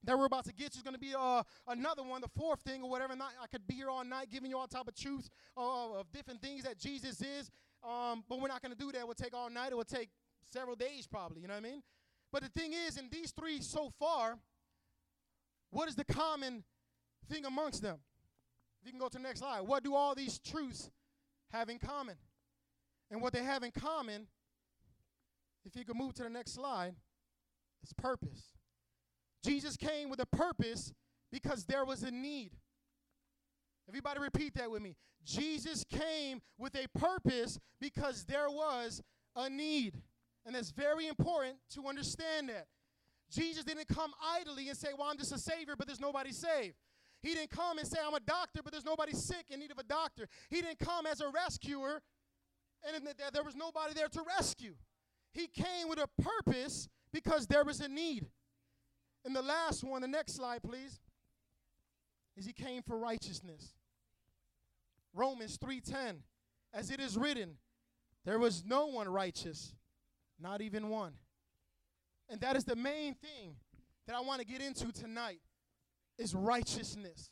that 0.05 0.16
we're 0.16 0.27
about 0.27 0.44
to 0.44 0.53
get 0.53 0.74
is 0.74 0.83
going 0.83 0.94
to 0.94 1.01
be 1.01 1.14
uh, 1.18 1.42
another 1.66 2.05
one, 2.05 2.20
the 2.20 2.29
fourth 2.29 2.61
thing 2.61 2.83
or 2.83 2.88
whatever. 2.88 3.14
I 3.14 3.46
could 3.48 3.66
be 3.66 3.74
here 3.74 3.90
all 3.90 4.05
night 4.05 4.31
giving 4.31 4.48
you 4.48 4.57
all 4.57 4.68
type 4.68 4.87
of 4.87 4.94
truths 4.94 5.29
uh, 5.57 5.98
of 5.98 6.11
different 6.12 6.40
things 6.40 6.62
that 6.62 6.79
Jesus 6.79 7.20
is, 7.20 7.51
um, 7.83 8.24
but 8.29 8.40
we're 8.40 8.48
not 8.48 8.62
going 8.62 8.72
to 8.72 8.79
do 8.79 8.92
that. 8.92 9.01
It 9.01 9.07
will 9.07 9.14
take 9.14 9.35
all 9.35 9.51
night. 9.51 9.72
It 9.72 9.77
will 9.77 9.85
take 9.85 10.11
several 10.51 10.77
days 10.77 11.07
probably, 11.07 11.42
you 11.42 11.48
know 11.48 11.55
what 11.55 11.66
I 11.66 11.68
mean? 11.68 11.83
But 12.32 12.42
the 12.42 12.48
thing 12.48 12.72
is, 12.72 12.96
in 12.96 13.08
these 13.10 13.32
three 13.32 13.60
so 13.60 13.90
far, 13.98 14.38
what 15.70 15.88
is 15.88 15.94
the 15.94 16.04
common 16.04 16.64
thing 17.28 17.44
amongst 17.44 17.82
them? 17.82 17.98
If 18.80 18.86
you 18.86 18.92
can 18.92 19.00
go 19.00 19.08
to 19.08 19.16
the 19.16 19.22
next 19.22 19.40
slide. 19.40 19.62
What 19.62 19.82
do 19.82 19.94
all 19.94 20.14
these 20.14 20.38
truths 20.38 20.90
have 21.52 21.68
in 21.68 21.78
common? 21.78 22.16
And 23.10 23.22
what 23.22 23.32
they 23.32 23.42
have 23.42 23.62
in 23.62 23.70
common, 23.70 24.26
if 25.64 25.74
you 25.74 25.84
could 25.84 25.96
move 25.96 26.14
to 26.14 26.22
the 26.22 26.30
next 26.30 26.52
slide, 26.52 26.94
is 27.82 27.92
purpose. 27.94 28.52
Jesus 29.44 29.76
came 29.76 30.10
with 30.10 30.20
a 30.20 30.26
purpose 30.26 30.92
because 31.32 31.64
there 31.64 31.84
was 31.84 32.02
a 32.02 32.10
need. 32.10 32.50
Everybody 33.88 34.20
repeat 34.20 34.54
that 34.54 34.70
with 34.70 34.82
me. 34.82 34.96
Jesus 35.24 35.84
came 35.84 36.40
with 36.58 36.74
a 36.74 36.86
purpose 36.98 37.58
because 37.80 38.24
there 38.24 38.50
was 38.50 39.02
a 39.34 39.48
need. 39.48 39.94
And 40.48 40.56
it's 40.56 40.70
very 40.70 41.06
important 41.06 41.56
to 41.74 41.87
understand 41.87 42.48
that. 42.48 42.68
Jesus 43.30 43.64
didn't 43.64 43.87
come 43.87 44.12
idly 44.40 44.70
and 44.70 44.78
say, 44.78 44.88
Well, 44.96 45.06
I'm 45.11 45.18
just 45.18 45.30
a 45.30 45.38
savior, 45.38 45.74
but 45.76 45.87
there's 45.87 46.00
nobody 46.00 46.32
saved. 46.32 46.74
He 47.22 47.34
didn't 47.34 47.50
come 47.50 47.76
and 47.76 47.87
say, 47.87 47.98
I'm 48.02 48.14
a 48.14 48.20
doctor, 48.20 48.62
but 48.62 48.72
there's 48.72 48.87
nobody 48.87 49.12
sick 49.12 49.44
in 49.50 49.61
need 49.61 49.70
of 49.70 49.76
a 49.78 49.82
doctor. 49.82 50.26
He 50.48 50.62
didn't 50.62 50.78
come 50.78 51.04
as 51.04 51.20
a 51.20 51.28
rescuer, 51.28 52.00
and 52.82 53.04
th- 53.04 53.16
there 53.30 53.44
was 53.44 53.56
nobody 53.56 53.92
there 53.92 54.08
to 54.08 54.22
rescue. 54.38 54.74
He 55.32 55.48
came 55.48 55.90
with 55.90 55.98
a 55.98 56.08
purpose 56.22 56.88
because 57.12 57.46
there 57.46 57.64
was 57.64 57.80
a 57.80 57.88
need. 57.88 58.24
And 59.26 59.37
the 59.37 59.42
last 59.42 59.84
one, 59.84 60.00
the 60.00 60.08
next 60.08 60.37
slide, 60.37 60.62
please, 60.62 60.98
is 62.38 62.46
he 62.46 62.54
came 62.54 62.82
for 62.82 62.96
righteousness. 62.96 63.74
Romans 65.12 65.58
3:10, 65.58 66.22
as 66.72 66.90
it 66.90 67.00
is 67.00 67.18
written, 67.18 67.58
there 68.24 68.38
was 68.38 68.64
no 68.64 68.87
one 68.87 69.11
righteous, 69.11 69.74
not 70.40 70.61
even 70.61 70.88
one. 70.88 71.12
And 72.29 72.40
that 72.40 72.57
is 72.57 72.64
the 72.64 72.77
main 72.77 73.14
thing 73.14 73.57
that 74.07 74.16
I 74.16 74.20
want 74.20 74.40
to 74.40 74.46
get 74.46 74.61
into 74.61 74.92
tonight 74.92 75.40
is 76.18 76.35
righteousness. 76.35 77.31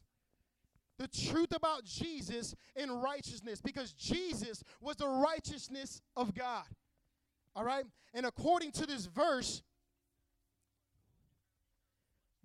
The 0.98 1.08
truth 1.08 1.52
about 1.54 1.84
Jesus 1.84 2.54
and 2.74 3.02
righteousness 3.02 3.60
because 3.60 3.92
Jesus 3.92 4.62
was 4.80 4.96
the 4.96 5.08
righteousness 5.08 6.00
of 6.16 6.34
God. 6.34 6.64
All 7.54 7.64
right? 7.64 7.84
And 8.14 8.24
according 8.24 8.72
to 8.72 8.86
this 8.86 9.06
verse, 9.06 9.62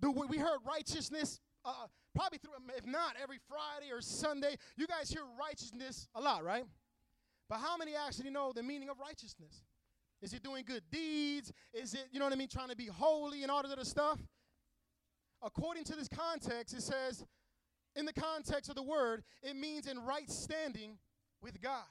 the, 0.00 0.10
we 0.10 0.36
heard 0.36 0.58
righteousness 0.66 1.40
uh, 1.64 1.86
probably 2.14 2.38
through, 2.38 2.52
if 2.76 2.86
not 2.86 3.14
every 3.22 3.38
Friday 3.48 3.92
or 3.92 4.00
Sunday. 4.00 4.56
You 4.76 4.86
guys 4.86 5.08
hear 5.10 5.22
righteousness 5.38 6.08
a 6.14 6.20
lot, 6.20 6.44
right? 6.44 6.64
But 7.48 7.58
how 7.58 7.76
many 7.76 7.94
actually 7.94 8.30
know 8.30 8.52
the 8.54 8.62
meaning 8.62 8.88
of 8.88 8.98
righteousness? 8.98 9.62
Is 10.22 10.32
it 10.32 10.42
doing 10.42 10.64
good 10.66 10.84
deeds? 10.90 11.52
Is 11.74 11.94
it, 11.94 12.06
you 12.12 12.18
know 12.18 12.26
what 12.26 12.32
I 12.32 12.36
mean, 12.36 12.48
trying 12.48 12.68
to 12.68 12.76
be 12.76 12.86
holy 12.86 13.42
and 13.42 13.50
all 13.50 13.62
that 13.62 13.72
other 13.72 13.84
stuff? 13.84 14.20
According 15.42 15.84
to 15.84 15.96
this 15.96 16.08
context, 16.08 16.74
it 16.74 16.82
says, 16.82 17.24
in 17.96 18.06
the 18.06 18.12
context 18.12 18.70
of 18.70 18.76
the 18.76 18.82
word, 18.82 19.24
it 19.42 19.56
means 19.56 19.86
in 19.86 19.98
right 19.98 20.30
standing 20.30 20.98
with 21.42 21.60
God. 21.60 21.84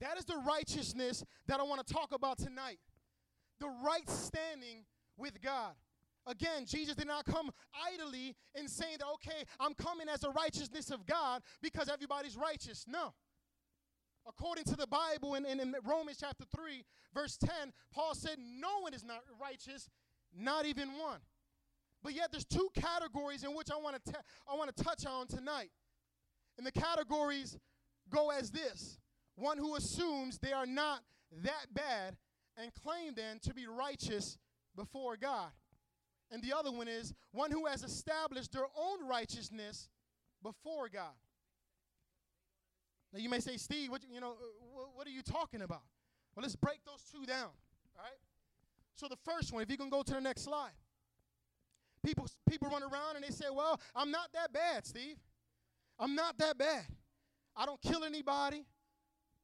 That 0.00 0.16
is 0.16 0.24
the 0.24 0.40
righteousness 0.46 1.24
that 1.48 1.60
I 1.60 1.64
want 1.64 1.86
to 1.86 1.92
talk 1.92 2.12
about 2.12 2.38
tonight. 2.38 2.78
The 3.58 3.68
right 3.84 4.08
standing 4.08 4.84
with 5.18 5.42
God. 5.42 5.72
Again, 6.26 6.64
Jesus 6.66 6.94
did 6.94 7.06
not 7.06 7.24
come 7.24 7.50
idly 7.92 8.36
in 8.54 8.68
saying 8.68 8.96
that, 9.00 9.06
okay, 9.14 9.44
I'm 9.58 9.74
coming 9.74 10.08
as 10.08 10.20
the 10.20 10.30
righteousness 10.30 10.90
of 10.90 11.04
God 11.06 11.42
because 11.60 11.88
everybody's 11.88 12.36
righteous. 12.36 12.84
No. 12.86 13.12
According 14.26 14.64
to 14.64 14.76
the 14.76 14.86
Bible 14.86 15.34
in, 15.34 15.44
in, 15.46 15.60
in 15.60 15.74
Romans 15.84 16.18
chapter 16.20 16.44
3, 16.54 16.84
verse 17.14 17.36
10, 17.36 17.72
Paul 17.92 18.14
said, 18.14 18.36
No 18.38 18.80
one 18.80 18.94
is 18.94 19.04
not 19.04 19.22
righteous, 19.40 19.88
not 20.36 20.66
even 20.66 20.88
one. 20.98 21.20
But 22.02 22.14
yet 22.14 22.30
there's 22.30 22.44
two 22.44 22.68
categories 22.74 23.44
in 23.44 23.54
which 23.54 23.68
I 23.70 23.76
want 23.76 24.02
to 24.04 24.12
I 24.50 24.56
want 24.56 24.74
to 24.74 24.84
touch 24.84 25.04
on 25.06 25.26
tonight. 25.26 25.70
And 26.56 26.66
the 26.66 26.72
categories 26.72 27.58
go 28.08 28.30
as 28.30 28.50
this. 28.50 28.98
One 29.36 29.58
who 29.58 29.76
assumes 29.76 30.38
they 30.38 30.52
are 30.52 30.66
not 30.66 31.00
that 31.42 31.72
bad 31.72 32.16
and 32.56 32.72
claim 32.74 33.14
then 33.14 33.38
to 33.40 33.54
be 33.54 33.66
righteous 33.66 34.38
before 34.76 35.16
God. 35.16 35.50
And 36.30 36.42
the 36.42 36.56
other 36.56 36.70
one 36.70 36.88
is 36.88 37.12
one 37.32 37.50
who 37.50 37.66
has 37.66 37.82
established 37.82 38.52
their 38.52 38.66
own 38.76 39.06
righteousness 39.06 39.88
before 40.42 40.88
God. 40.88 41.14
Now 43.12 43.18
you 43.18 43.28
may 43.28 43.40
say, 43.40 43.56
Steve, 43.56 43.90
what 43.90 44.02
you 44.12 44.20
know, 44.20 44.32
uh, 44.32 44.82
what 44.94 45.06
are 45.06 45.10
you 45.10 45.22
talking 45.22 45.62
about? 45.62 45.82
Well, 46.34 46.42
let's 46.42 46.56
break 46.56 46.84
those 46.84 47.02
two 47.10 47.26
down. 47.26 47.50
All 47.96 48.04
right. 48.04 48.20
So 48.94 49.08
the 49.08 49.16
first 49.24 49.52
one, 49.52 49.62
if 49.62 49.70
you 49.70 49.76
can 49.76 49.88
go 49.88 50.02
to 50.02 50.12
the 50.12 50.20
next 50.20 50.42
slide. 50.42 50.72
People, 52.04 52.26
people 52.48 52.68
run 52.70 52.82
around 52.82 53.16
and 53.16 53.24
they 53.24 53.30
say, 53.30 53.46
Well, 53.52 53.78
I'm 53.94 54.10
not 54.10 54.32
that 54.32 54.52
bad, 54.52 54.86
Steve. 54.86 55.16
I'm 55.98 56.14
not 56.14 56.38
that 56.38 56.56
bad. 56.56 56.86
I 57.56 57.66
don't 57.66 57.80
kill 57.82 58.04
anybody. 58.04 58.64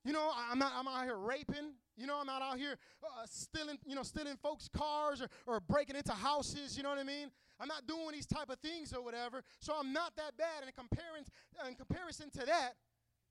You 0.04 0.12
know, 0.12 0.30
I'm 0.50 0.58
not 0.58 0.72
I'm 0.74 0.86
out 0.88 1.04
here 1.04 1.16
raping. 1.16 1.74
You 1.96 2.06
know, 2.06 2.18
I'm 2.20 2.26
not 2.26 2.42
out 2.42 2.58
here 2.58 2.76
uh, 3.02 3.26
stealing, 3.26 3.78
you 3.86 3.94
know, 3.94 4.02
stealing 4.02 4.36
folks' 4.42 4.68
cars 4.68 5.20
or, 5.20 5.28
or 5.46 5.60
breaking 5.60 5.96
into 5.96 6.12
houses, 6.12 6.76
you 6.76 6.82
know 6.82 6.90
what 6.90 6.98
I 6.98 7.04
mean? 7.04 7.30
I'm 7.58 7.68
not 7.68 7.86
doing 7.86 8.12
these 8.12 8.26
type 8.26 8.50
of 8.50 8.58
things 8.58 8.92
or 8.92 9.02
whatever. 9.02 9.42
So 9.60 9.74
I'm 9.78 9.92
not 9.92 10.14
that 10.16 10.36
bad. 10.36 10.60
And 10.60 10.68
in, 10.68 10.74
comparing, 10.76 11.24
in 11.66 11.74
comparison 11.74 12.30
to 12.32 12.44
that, 12.44 12.74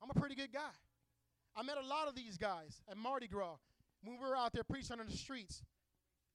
I'm 0.02 0.10
a 0.10 0.20
pretty 0.20 0.36
good 0.36 0.52
guy. 0.52 0.74
I 1.56 1.64
met 1.64 1.78
a 1.78 1.86
lot 1.86 2.08
of 2.08 2.16
these 2.16 2.38
guys 2.38 2.82
at 2.90 2.98
Mardi 2.98 3.28
Gras 3.28 3.58
when 4.04 4.18
we 4.18 4.28
were 4.28 4.36
out 4.36 4.54
there 4.54 4.64
preaching 4.64 5.00
on 5.00 5.06
the 5.08 5.16
streets. 5.16 5.64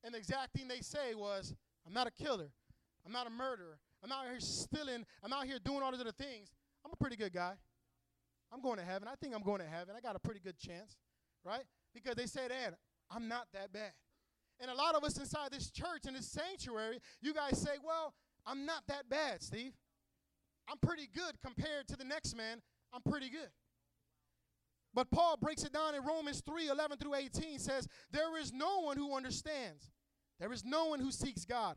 And 0.03 0.15
the 0.15 0.19
exact 0.19 0.55
thing 0.55 0.67
they 0.67 0.81
say 0.81 1.15
was, 1.15 1.55
I'm 1.87 1.93
not 1.93 2.07
a 2.07 2.11
killer. 2.11 2.51
I'm 3.05 3.13
not 3.13 3.27
a 3.27 3.31
murderer. 3.31 3.79
I'm 4.03 4.11
out 4.13 4.25
here 4.25 4.41
stealing. 4.41 5.05
I'm 5.23 5.33
out 5.33 5.45
here 5.45 5.59
doing 5.63 5.83
all 5.83 5.91
these 5.93 6.01
other 6.01 6.13
things. 6.13 6.53
I'm 6.85 6.91
a 6.93 6.97
pretty 6.97 7.17
good 7.17 7.33
guy. 7.33 7.53
I'm 8.53 8.63
going 8.63 8.79
to 8.79 8.85
heaven. 8.85 9.09
I 9.09 9.15
think 9.15 9.35
I'm 9.35 9.43
going 9.43 9.61
to 9.61 9.67
heaven. 9.67 9.95
I 9.97 10.01
got 10.01 10.17
a 10.17 10.19
pretty 10.19 10.41
good 10.41 10.59
chance, 10.59 10.97
right? 11.45 11.63
Because 11.95 12.15
they 12.17 12.27
say 12.27 12.49
that 12.49 12.75
I'm 13.11 13.29
not 13.29 13.47
that 13.53 13.73
bad. 13.73 13.93
And 14.61 14.71
a 14.71 14.75
lot 14.75 14.95
of 14.95 15.05
us 15.05 15.19
inside 15.19 15.53
this 15.53 15.71
church 15.71 16.03
and 16.07 16.17
this 16.17 16.31
sanctuary, 16.31 16.99
you 17.21 17.33
guys 17.33 17.61
say, 17.61 17.77
well, 17.85 18.15
I'm 18.47 18.67
not 18.67 18.83
that 18.89 19.09
bad, 19.09 19.43
Steve. 19.43 19.73
I'm 20.69 20.79
pretty 20.79 21.09
good 21.15 21.35
compared 21.45 21.89
to 21.89 21.97
the 21.97 22.05
next 22.05 22.37
man. 22.37 22.61
I'm 22.93 23.03
pretty 23.03 23.31
good. 23.31 23.51
But 24.93 25.11
Paul 25.11 25.37
breaks 25.37 25.63
it 25.63 25.73
down 25.73 25.95
in 25.95 26.05
Romans 26.05 26.43
3 26.45 26.69
11 26.69 26.99
through 26.99 27.15
18 27.15 27.59
says, 27.59 27.87
There 28.11 28.39
is 28.39 28.53
no 28.53 28.81
one 28.81 28.97
who 28.97 29.15
understands, 29.15 29.91
there 30.39 30.53
is 30.53 30.65
no 30.65 30.87
one 30.87 31.01
who 31.01 31.13
seeks 31.13 31.45
God. 31.45 31.77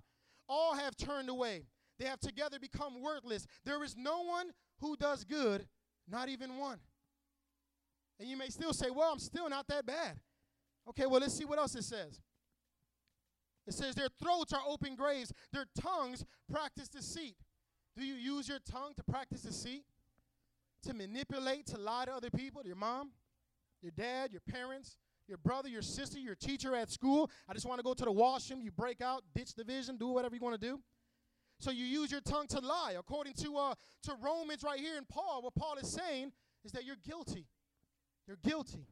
All 0.49 0.76
have 0.76 0.97
turned 0.97 1.30
away. 1.30 1.63
They 1.99 2.06
have 2.06 2.19
together 2.19 2.60
become 2.60 3.02
worthless. 3.02 3.45
There 3.65 3.84
is 3.84 3.95
no 3.95 4.23
one 4.23 4.47
who 4.80 4.97
does 4.97 5.23
good, 5.23 5.67
not 6.10 6.28
even 6.28 6.58
one. 6.58 6.80
And 8.19 8.28
you 8.28 8.36
may 8.36 8.49
still 8.49 8.73
say, 8.73 8.89
well, 8.89 9.12
I'm 9.12 9.19
still 9.19 9.47
not 9.47 9.67
that 9.67 9.86
bad. 9.86 10.19
Okay, 10.89 11.06
well, 11.06 11.21
let's 11.21 11.38
see 11.38 11.45
what 11.45 11.60
else 11.60 11.76
it 11.76 11.84
says. 11.84 12.19
It 13.65 13.73
says, 13.73 13.95
Their 13.95 14.10
throats 14.21 14.52
are 14.54 14.62
open 14.67 14.95
graves, 14.95 15.32
their 15.52 15.65
tongues 15.80 16.26
practice 16.52 16.89
deceit. 16.89 17.36
Do 17.95 18.04
you 18.04 18.15
use 18.15 18.49
your 18.49 18.60
tongue 18.60 18.93
to 18.95 19.04
practice 19.04 19.43
deceit? 19.43 19.84
To 20.84 20.93
manipulate, 20.93 21.67
to 21.67 21.78
lie 21.78 22.06
to 22.06 22.13
other 22.13 22.30
people, 22.30 22.62
to 22.62 22.67
your 22.67 22.76
mom, 22.76 23.12
your 23.82 23.91
dad, 23.96 24.32
your 24.32 24.41
parents, 24.41 24.98
your 25.28 25.38
brother, 25.38 25.69
your 25.69 25.82
sister, 25.82 26.19
your 26.19 26.36
teacher 26.36 26.76
at 26.76 26.91
school. 26.91 27.32
I 27.48 27.54
just 27.54 27.65
want 27.65 27.80
to 27.80 27.84
go 27.84 27.93
to 27.93 28.04
the 28.04 28.12
washroom. 28.12 28.62
You 28.62 28.72
break 28.72 29.02
out, 29.02 29.24
ditch 29.34 29.56
the 29.56 29.63
vision, 29.63 29.98
do 29.98 30.08
whatever 30.08 30.36
you 30.36 30.41
want 30.41 30.60
to 30.60 30.67
do. 30.67 30.80
So 31.60 31.72
you 31.72 31.86
use 31.86 32.12
your 32.12 32.22
tongue 32.22 32.48
to 32.48 32.60
lie. 32.60 32.96
According 33.00 33.34
to, 33.36 33.58
uh, 33.58 33.76
to 34.04 34.15
Romans 34.22 34.63
right 34.63 34.80
here 34.80 34.98
in 34.98 35.06
Paul, 35.06 35.41
what 35.41 35.56
Paul 35.56 35.78
is 35.78 35.91
saying 35.91 36.32
is 36.65 36.74
that 36.74 36.84
you're 36.84 36.98
guilty. 37.08 37.48
You're 38.28 38.38
guilty. 38.43 38.86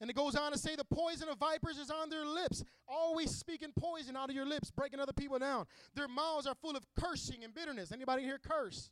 And 0.00 0.08
it 0.08 0.16
goes 0.16 0.34
on 0.34 0.52
to 0.52 0.58
say 0.58 0.76
the 0.76 0.84
poison 0.84 1.28
of 1.28 1.38
vipers 1.38 1.76
is 1.76 1.90
on 1.90 2.08
their 2.08 2.24
lips, 2.24 2.64
always 2.88 3.32
speaking 3.32 3.70
poison 3.78 4.16
out 4.16 4.30
of 4.30 4.34
your 4.34 4.46
lips, 4.46 4.70
breaking 4.70 4.98
other 4.98 5.12
people 5.12 5.38
down. 5.38 5.66
Their 5.94 6.08
mouths 6.08 6.46
are 6.46 6.54
full 6.54 6.76
of 6.76 6.86
cursing 6.98 7.44
and 7.44 7.52
bitterness. 7.52 7.92
Anybody 7.92 8.22
here 8.22 8.38
curse? 8.38 8.90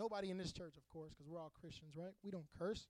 Nobody 0.00 0.30
in 0.30 0.38
this 0.38 0.50
church, 0.50 0.78
of 0.78 0.88
course, 0.88 1.12
because 1.12 1.28
we're 1.30 1.38
all 1.38 1.52
Christians, 1.60 1.94
right? 1.94 2.14
We 2.24 2.30
don't 2.30 2.46
curse. 2.58 2.86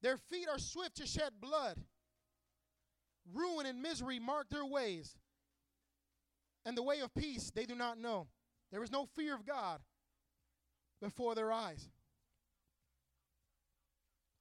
Their 0.00 0.16
feet 0.16 0.46
are 0.48 0.60
swift 0.60 0.98
to 0.98 1.06
shed 1.08 1.32
blood. 1.40 1.76
ruin 3.34 3.66
and 3.66 3.82
misery 3.82 4.20
mark 4.20 4.48
their 4.48 4.64
ways, 4.64 5.16
and 6.64 6.78
the 6.78 6.84
way 6.84 7.00
of 7.00 7.12
peace 7.14 7.50
they 7.50 7.66
do 7.66 7.74
not 7.74 7.98
know. 7.98 8.28
There 8.70 8.82
is 8.84 8.92
no 8.92 9.06
fear 9.06 9.34
of 9.34 9.44
God 9.44 9.80
before 11.02 11.34
their 11.34 11.52
eyes. 11.52 11.90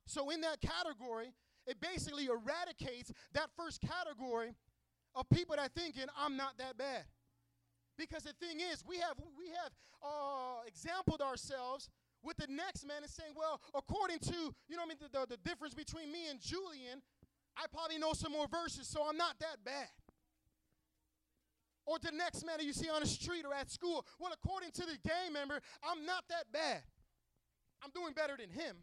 So, 0.06 0.30
in 0.30 0.41
that 0.41 0.62
category, 0.62 1.34
it 1.65 1.82
basically 1.82 2.28
eradicates 2.28 3.12
that 3.34 3.50
first 3.58 3.82
category 3.82 4.54
of 5.15 5.28
people 5.30 5.56
that 5.56 5.72
thinking 5.74 6.06
I'm 6.15 6.38
not 6.38 6.60
that 6.60 6.78
bad. 6.78 7.04
Because 7.97 8.23
the 8.23 8.33
thing 8.33 8.60
is, 8.60 8.83
we 8.88 8.97
have 8.97 9.17
we 9.38 9.47
have 9.47 9.71
uh, 10.03 10.62
exampled 10.67 11.21
ourselves 11.21 11.89
with 12.23 12.38
the 12.38 12.47
next 12.47 12.86
man 12.86 13.01
and 13.01 13.10
saying, 13.10 13.31
well, 13.36 13.60
according 13.73 14.19
to 14.19 14.53
you 14.67 14.75
know, 14.75 14.83
I 14.83 14.88
mean, 14.88 14.97
the, 15.01 15.10
the, 15.19 15.38
the 15.38 15.49
difference 15.49 15.73
between 15.73 16.12
me 16.12 16.29
and 16.29 16.39
Julian, 16.39 17.01
I 17.57 17.65
probably 17.73 17.97
know 17.97 18.13
some 18.13 18.31
more 18.31 18.47
verses, 18.47 18.88
so 18.88 19.01
I'm 19.07 19.17
not 19.17 19.39
that 19.39 19.63
bad. 19.65 19.89
Or 21.88 21.97
the 21.99 22.12
next 22.12 22.45
man 22.45 22.57
that 22.57 22.65
you 22.65 22.73
see 22.73 22.89
on 22.89 22.99
the 22.99 23.07
street 23.07 23.45
or 23.45 23.53
at 23.53 23.71
school, 23.71 24.05
well, 24.19 24.33
according 24.33 24.71
to 24.71 24.81
the 24.81 24.97
gang 25.07 25.31
member, 25.31 25.60
I'm 25.81 26.05
not 26.05 26.25
that 26.29 26.51
bad. 26.51 26.83
I'm 27.81 27.91
doing 27.91 28.13
better 28.13 28.36
than 28.38 28.49
him. 28.49 28.75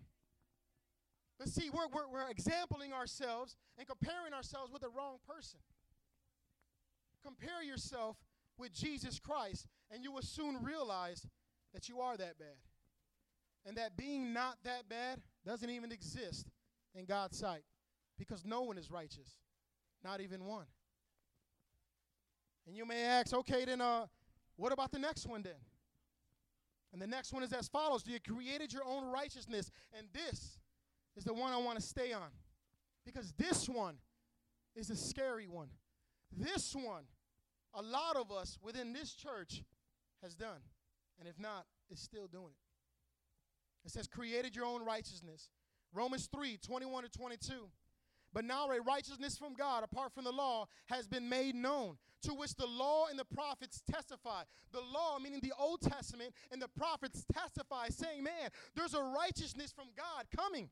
But 1.38 1.48
see, 1.48 1.68
we're, 1.68 1.88
we're, 1.92 2.08
we're 2.10 2.30
exempling 2.30 2.92
ourselves 2.92 3.56
and 3.76 3.86
comparing 3.86 4.32
ourselves 4.32 4.72
with 4.72 4.82
the 4.82 4.88
wrong 4.88 5.18
person. 5.28 5.60
Compare 7.22 7.62
yourself 7.62 8.16
with 8.58 8.72
Jesus 8.72 9.18
Christ, 9.18 9.66
and 9.90 10.02
you 10.02 10.12
will 10.12 10.22
soon 10.22 10.62
realize 10.62 11.26
that 11.72 11.88
you 11.88 12.00
are 12.00 12.16
that 12.16 12.38
bad. 12.38 12.56
And 13.66 13.76
that 13.76 13.96
being 13.96 14.32
not 14.32 14.58
that 14.64 14.88
bad 14.88 15.20
doesn't 15.44 15.70
even 15.70 15.90
exist 15.90 16.48
in 16.94 17.06
God's 17.06 17.38
sight 17.38 17.64
because 18.18 18.44
no 18.44 18.62
one 18.62 18.78
is 18.78 18.90
righteous, 18.90 19.38
not 20.04 20.20
even 20.20 20.44
one. 20.44 20.66
And 22.66 22.76
you 22.76 22.86
may 22.86 23.02
ask, 23.02 23.34
okay, 23.34 23.64
then 23.64 23.80
uh, 23.80 24.06
what 24.56 24.72
about 24.72 24.92
the 24.92 24.98
next 24.98 25.26
one 25.26 25.42
then? 25.42 25.52
And 26.92 27.02
the 27.02 27.06
next 27.06 27.32
one 27.32 27.42
is 27.42 27.52
as 27.52 27.68
follows 27.68 28.02
Do 28.02 28.12
You 28.12 28.20
created 28.20 28.72
your 28.72 28.84
own 28.84 29.10
righteousness, 29.10 29.70
and 29.96 30.06
this 30.12 30.58
is 31.16 31.24
the 31.24 31.34
one 31.34 31.52
I 31.52 31.56
want 31.56 31.78
to 31.78 31.84
stay 31.84 32.12
on 32.12 32.30
because 33.04 33.32
this 33.36 33.68
one 33.68 33.96
is 34.74 34.90
a 34.90 34.96
scary 34.96 35.46
one. 35.46 35.68
This 36.36 36.74
one, 36.74 37.04
a 37.74 37.82
lot 37.82 38.16
of 38.16 38.30
us 38.30 38.58
within 38.62 38.92
this 38.92 39.12
church 39.12 39.62
has 40.22 40.34
done, 40.34 40.60
and 41.18 41.28
if 41.28 41.38
not, 41.38 41.66
is 41.90 42.00
still 42.00 42.26
doing 42.26 42.52
it. 42.52 43.86
It 43.86 43.92
says, 43.92 44.06
created 44.06 44.56
your 44.56 44.64
own 44.64 44.84
righteousness. 44.84 45.50
Romans 45.92 46.28
3 46.32 46.58
21 46.58 47.04
to 47.04 47.10
22. 47.10 47.52
But 48.32 48.44
now 48.44 48.68
a 48.68 48.80
righteousness 48.80 49.38
from 49.38 49.54
God, 49.54 49.84
apart 49.84 50.12
from 50.12 50.24
the 50.24 50.32
law, 50.32 50.66
has 50.86 51.06
been 51.06 51.28
made 51.28 51.54
known, 51.54 51.96
to 52.22 52.32
which 52.32 52.56
the 52.56 52.66
law 52.66 53.06
and 53.08 53.16
the 53.16 53.24
prophets 53.24 53.80
testify. 53.88 54.42
The 54.72 54.80
law, 54.80 55.20
meaning 55.20 55.38
the 55.40 55.52
Old 55.56 55.82
Testament, 55.82 56.34
and 56.50 56.60
the 56.60 56.68
prophets 56.68 57.24
testify, 57.32 57.90
saying, 57.90 58.24
Man, 58.24 58.50
there's 58.74 58.94
a 58.94 59.02
righteousness 59.02 59.72
from 59.72 59.86
God 59.96 60.26
coming. 60.36 60.68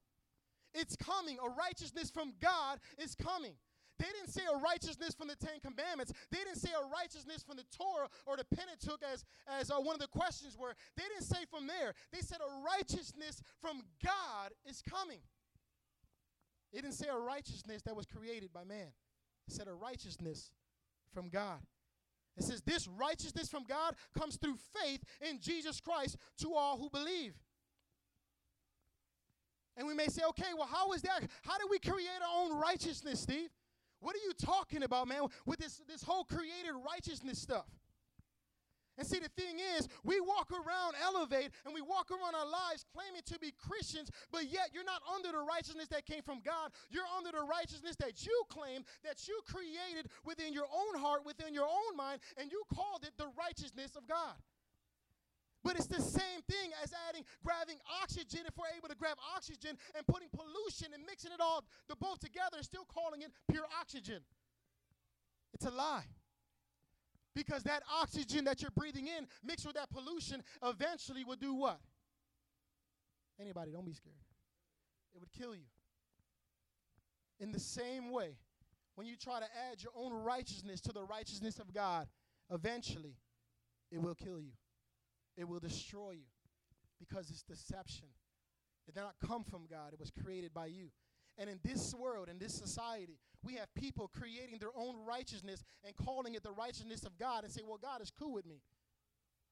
It's 0.75 0.97
coming. 0.97 1.39
A 1.39 1.49
righteousness 1.49 2.11
from 2.11 2.33
God 2.41 2.81
is 2.99 3.15
coming. 3.15 3.55
They 4.03 4.11
didn't 4.19 4.35
say 4.35 4.43
a 4.53 4.59
righteousness 4.59 5.15
from 5.15 5.29
the 5.29 5.37
Ten 5.37 5.61
Commandments. 5.63 6.13
They 6.33 6.39
didn't 6.39 6.57
say 6.57 6.71
a 6.71 6.91
righteousness 6.91 7.45
from 7.47 7.57
the 7.57 7.63
Torah 7.71 8.09
or 8.27 8.37
the 8.37 8.45
Pentateuch, 8.45 9.01
as, 9.13 9.25
as 9.47 9.71
uh, 9.71 9.77
one 9.77 9.95
of 9.95 10.01
the 10.01 10.09
questions 10.09 10.59
were. 10.59 10.75
They 10.97 11.05
didn't 11.05 11.23
say 11.23 11.45
from 11.49 11.69
there. 11.69 11.95
They 12.13 12.19
said 12.19 12.39
a 12.41 12.65
righteousness 12.67 13.41
from 13.61 13.83
God 14.05 14.51
is 14.69 14.83
coming. 14.83 15.21
It 16.73 16.83
didn't 16.83 16.95
say 16.95 17.07
a 17.07 17.17
righteousness 17.17 17.83
that 17.83 17.95
was 17.95 18.07
created 18.07 18.53
by 18.53 18.65
man. 18.65 18.91
It 19.47 19.55
said 19.55 19.69
a 19.69 19.75
righteousness 19.75 20.51
from 21.15 21.29
God. 21.29 21.61
It 22.37 22.43
says 22.43 22.61
this 22.63 22.89
righteousness 22.89 23.49
from 23.49 23.63
God 23.63 23.95
comes 24.19 24.35
through 24.35 24.57
faith 24.83 25.05
in 25.21 25.39
Jesus 25.39 25.81
Christ 25.81 26.17
to 26.39 26.55
all 26.55 26.77
who 26.77 26.91
believe. 26.91 27.35
And 29.77 29.87
we 29.87 29.95
may 29.95 30.09
say, 30.09 30.23
okay, 30.31 30.55
well, 30.57 30.69
how 30.71 30.93
is 30.93 31.03
that? 31.03 31.21
How 31.43 31.59
do 31.59 31.69
we 31.71 31.79
create 31.79 32.09
our 32.21 32.45
own 32.45 32.59
righteousness, 32.59 33.21
Steve? 33.21 33.51
What 34.03 34.17
are 34.17 34.25
you 34.27 34.35
talking 34.35 34.83
about, 34.83 35.07
man, 35.07 35.23
with 35.47 35.61
this, 35.61 35.81
this 35.89 36.03
whole 36.03 36.25
created 36.25 36.75
righteousness 36.85 37.39
stuff? 37.39 37.67
And 38.99 39.07
see, 39.07 39.21
the 39.21 39.31
thing 39.31 39.57
is, 39.79 39.89
we 40.05 40.21
walk 40.21 40.53
around 40.53 40.95
Elevate 41.03 41.51
and 41.65 41.73
we 41.73 41.81
walk 41.81 42.11
around 42.11 42.35
our 42.35 42.45
lives 42.45 42.85
claiming 42.93 43.23
to 43.25 43.39
be 43.39 43.55
Christians, 43.57 44.11
but 44.31 44.51
yet 44.51 44.71
you're 44.75 44.85
not 44.85 45.01
under 45.09 45.33
the 45.33 45.41
righteousness 45.41 45.89
that 45.89 46.05
came 46.05 46.23
from 46.23 46.43
God. 46.45 46.73
You're 46.91 47.09
under 47.17 47.33
the 47.33 47.47
righteousness 47.47 47.97
that 48.01 48.27
you 48.27 48.43
claim, 48.51 48.85
that 49.03 49.27
you 49.27 49.41
created 49.47 50.11
within 50.27 50.53
your 50.53 50.67
own 50.69 51.01
heart, 51.01 51.25
within 51.25 51.55
your 51.55 51.65
own 51.67 51.97
mind, 51.97 52.21
and 52.37 52.53
you 52.53 52.63
called 52.75 53.05
it 53.05 53.17
the 53.17 53.31
righteousness 53.39 53.97
of 53.97 54.07
God. 54.07 54.35
But 55.65 55.77
it's 55.77 55.87
the 55.87 56.01
same 56.01 56.43
thing 56.49 56.71
as 56.83 56.93
adding, 57.09 57.25
grabbing 57.45 57.79
oxygen, 58.03 58.41
if 58.47 58.57
we're 58.57 58.77
able 58.77 58.89
to 58.89 58.97
grab 58.97 59.17
oxygen 59.37 59.77
and 59.97 60.07
putting 60.07 60.29
pollution 60.31 60.93
and 60.93 61.05
mixing 61.07 61.33
it 61.33 61.41
all, 61.41 61.65
the 61.89 61.97
both 61.97 62.19
together, 62.19 62.57
and 62.57 62.65
still 62.65 62.85
calling 62.85 63.23
it 63.23 63.31
pure 63.49 63.65
oxygen. 63.81 64.23
It's 65.55 65.65
a 65.65 65.71
lie. 65.71 66.07
Because 67.35 67.63
that 67.63 67.83
oxygen 67.91 68.45
that 68.45 68.61
you're 68.61 68.73
breathing 68.73 69.07
in 69.07 69.27
mixed 69.43 69.65
with 69.67 69.77
that 69.77 69.91
pollution 69.91 70.43
eventually 70.63 71.25
will 71.25 71.37
do 71.37 71.55
what? 71.55 71.81
Anybody, 73.41 73.71
don't 73.73 73.87
be 73.87 73.95
scared. 73.95 74.17
It 75.15 75.21
would 75.21 75.33
kill 75.33 75.55
you. 75.55 75.65
In 77.41 77.53
the 77.53 77.61
same 77.61 78.11
way, 78.11 78.37
when 78.95 79.07
you 79.07 79.17
try 79.17 79.39
to 79.41 79.47
add 79.71 79.83
your 79.83 79.93
own 79.97 80.13
righteousness 80.13 80.81
to 80.83 80.93
the 80.93 81.03
righteousness 81.03 81.59
of 81.59 81.73
God, 81.73 82.09
eventually 82.51 83.17
it 83.91 84.01
will 84.01 84.15
kill 84.15 84.41
you. 84.41 84.53
It 85.37 85.49
will 85.49 85.61
destroy 85.61 86.13
you 86.13 86.31
because 86.99 87.31
it's 87.31 87.43
deception. 87.43 88.07
It 88.87 88.95
did 88.95 89.01
not 89.01 89.15
come 89.27 89.45
from 89.45 89.67
God, 89.71 89.93
it 89.93 90.01
was 90.01 90.11
created 90.11 90.53
by 90.53 90.67
you. 90.67 90.91
And 91.39 91.49
in 91.49 91.59
this 91.65 91.95
world, 91.95 92.29
in 92.29 92.39
this 92.39 92.53
society, 92.53 93.19
we 93.43 93.55
have 93.55 93.73
people 93.75 94.11
creating 94.17 94.59
their 94.59 94.77
own 94.77 94.97
righteousness 95.07 95.65
and 95.85 95.97
calling 95.97 96.35
it 96.35 96.43
the 96.43 96.53
righteousness 96.53 97.05
of 97.05 97.19
God 97.19 97.45
and 97.45 97.53
say, 97.53 97.63
well, 97.67 97.79
God 97.81 98.03
is 98.03 98.11
cool 98.11 98.33
with 98.33 98.47
me 98.47 98.61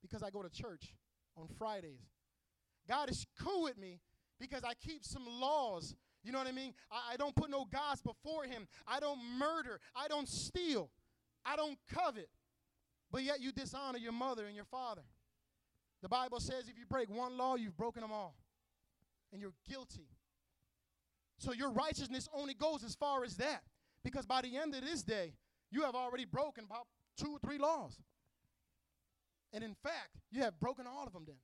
because 0.03 0.23
I 0.23 0.31
go 0.31 0.43
to 0.43 0.51
church 0.51 0.95
on 1.37 1.49
Fridays. 1.59 2.03
God 2.87 3.11
is 3.11 3.27
cool 3.40 3.62
with 3.62 3.79
me 3.79 4.01
because 4.38 4.62
I 4.62 4.75
keep 4.75 5.05
some 5.05 5.27
laws. 5.27 5.95
You 6.23 6.33
know 6.33 6.38
what 6.38 6.47
I 6.47 6.53
mean? 6.53 6.75
I, 6.90 7.14
I 7.14 7.16
don't 7.16 7.35
put 7.35 7.51
no 7.51 7.64
gods 7.64 8.03
before 8.03 8.45
him. 8.45 8.66
I 8.87 9.01
don't 9.01 9.19
murder. 9.38 9.81
I 9.97 10.09
don't 10.09 10.29
steal. 10.29 10.90
I 11.45 11.57
don't 11.57 11.79
covet. 11.93 12.29
But 13.11 13.23
yet 13.23 13.40
you 13.40 13.53
dishonor 13.53 13.99
your 13.99 14.12
mother 14.12 14.47
and 14.47 14.55
your 14.55 14.66
father. 14.66 15.03
The 16.03 16.09
Bible 16.09 16.41
says 16.41 16.69
if 16.69 16.79
you 16.79 16.87
break 16.89 17.11
one 17.11 17.37
law, 17.37 17.57
you've 17.57 17.77
broken 17.77 18.03
them 18.03 18.13
all. 18.13 18.37
And 19.33 19.41
you're 19.41 19.55
guilty. 19.69 20.09
So 21.39 21.53
your 21.53 21.71
righteousness 21.71 22.29
only 22.35 22.55
goes 22.55 22.85
as 22.85 22.95
far 22.95 23.25
as 23.25 23.37
that. 23.37 23.63
Because 24.03 24.27
by 24.27 24.41
the 24.41 24.57
end 24.57 24.75
of 24.75 24.83
this 24.83 25.03
day, 25.03 25.35
you 25.71 25.83
have 25.83 25.95
already 25.95 26.25
broken 26.25 26.65
about 26.65 26.87
two 27.17 27.33
or 27.33 27.39
three 27.39 27.59
laws. 27.59 28.01
And 29.53 29.63
in 29.63 29.75
fact, 29.83 30.17
you 30.31 30.43
have 30.43 30.59
broken 30.59 30.87
all 30.87 31.07
of 31.07 31.13
them 31.13 31.25
then. 31.27 31.37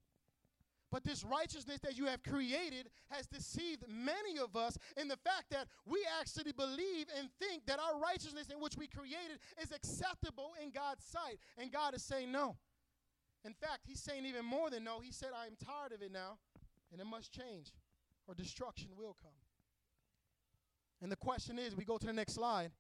But 0.93 1.05
this 1.05 1.25
righteousness 1.25 1.81
that 1.83 1.99
you 1.99 2.07
have 2.07 2.23
created 2.23 2.89
has 3.11 3.27
deceived 3.27 3.85
many 3.89 4.39
of 4.39 4.55
us 4.55 4.79
in 4.97 5.09
the 5.09 5.17
fact 5.17 5.51
that 5.51 5.67
we 5.85 6.07
actually 6.21 6.53
believe 6.53 7.07
and 7.19 7.29
think 7.41 7.67
that 7.67 7.81
our 7.81 8.01
righteousness 8.01 8.49
in 8.51 8.61
which 8.61 8.77
we 8.79 8.87
created 8.87 9.39
is 9.61 9.73
acceptable 9.73 10.53
in 10.63 10.71
God's 10.71 11.05
sight. 11.05 11.39
And 11.59 11.73
God 11.73 11.95
is 11.95 12.05
saying 12.05 12.31
no. 12.31 12.57
In 13.47 13.55
fact, 13.55 13.83
He's 13.87 14.01
saying 14.01 14.27
even 14.27 14.45
more 14.45 14.71
than 14.71 14.85
no. 14.85 14.99
He 15.01 15.13
said, 15.13 15.29
I 15.35 15.47
am 15.47 15.57
tired 15.65 15.93
of 15.93 16.03
it 16.03 16.13
now, 16.13 16.39
and 16.93 17.01
it 17.01 17.07
must 17.07 17.33
change, 17.33 17.73
or 18.27 18.35
destruction 18.35 18.89
will 18.99 19.17
come. 19.23 19.31
And 21.01 21.13
the 21.13 21.17
question 21.17 21.59
is 21.59 21.77
we 21.77 21.85
go 21.85 21.99
to 21.99 22.07
the 22.07 22.13
next 22.13 22.35
slide 22.35 22.73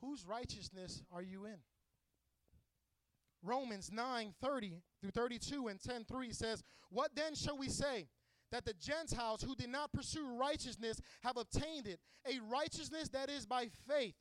whose 0.00 0.24
righteousness 0.24 1.02
are 1.12 1.22
you 1.22 1.44
in? 1.44 1.58
Romans 3.42 3.90
9 3.92 4.34
30 4.40 4.82
through 5.00 5.10
32 5.10 5.68
and 5.68 5.80
10 5.80 6.04
3 6.04 6.32
says, 6.32 6.62
What 6.90 7.10
then 7.14 7.34
shall 7.34 7.56
we 7.56 7.68
say? 7.68 8.08
That 8.52 8.64
the 8.64 8.74
Gentiles 8.74 9.42
who 9.42 9.54
did 9.54 9.70
not 9.70 9.92
pursue 9.92 10.26
righteousness 10.36 11.00
have 11.22 11.36
obtained 11.36 11.86
it, 11.86 12.00
a 12.26 12.40
righteousness 12.50 13.08
that 13.10 13.30
is 13.30 13.46
by 13.46 13.68
faith. 13.88 14.14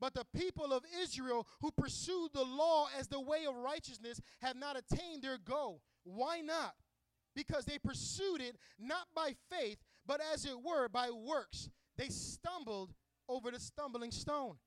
But 0.00 0.14
the 0.14 0.26
people 0.36 0.72
of 0.72 0.84
Israel 1.00 1.46
who 1.60 1.70
pursued 1.72 2.32
the 2.32 2.44
law 2.44 2.88
as 2.98 3.08
the 3.08 3.20
way 3.20 3.46
of 3.46 3.56
righteousness 3.56 4.20
have 4.40 4.56
not 4.56 4.76
attained 4.76 5.22
their 5.22 5.38
goal. 5.38 5.82
Why 6.04 6.40
not? 6.40 6.74
Because 7.34 7.64
they 7.64 7.78
pursued 7.78 8.40
it 8.40 8.56
not 8.78 9.06
by 9.14 9.34
faith, 9.50 9.78
but 10.06 10.20
as 10.32 10.44
it 10.44 10.62
were 10.62 10.88
by 10.88 11.10
works. 11.10 11.68
They 11.96 12.08
stumbled 12.08 12.94
over 13.28 13.50
the 13.50 13.60
stumbling 13.60 14.12
stone. 14.12 14.58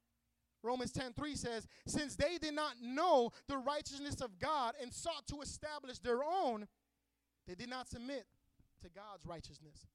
Romans 0.64 0.92
10:3 0.92 1.36
says, 1.36 1.68
"Since 1.88 2.16
they 2.16 2.38
did 2.38 2.54
not 2.54 2.80
know 2.80 3.32
the 3.48 3.58
righteousness 3.58 4.22
of 4.22 4.38
God 4.38 4.76
and 4.76 4.94
sought 4.94 5.26
to 5.28 5.42
establish 5.42 6.00
their 6.00 6.24
own, 6.24 6.68
they 7.48 7.56
did 7.56 7.70
not 7.70 7.88
submit 7.88 8.28
to 8.82 8.90
God's 8.90 9.26
righteousness." 9.26 9.88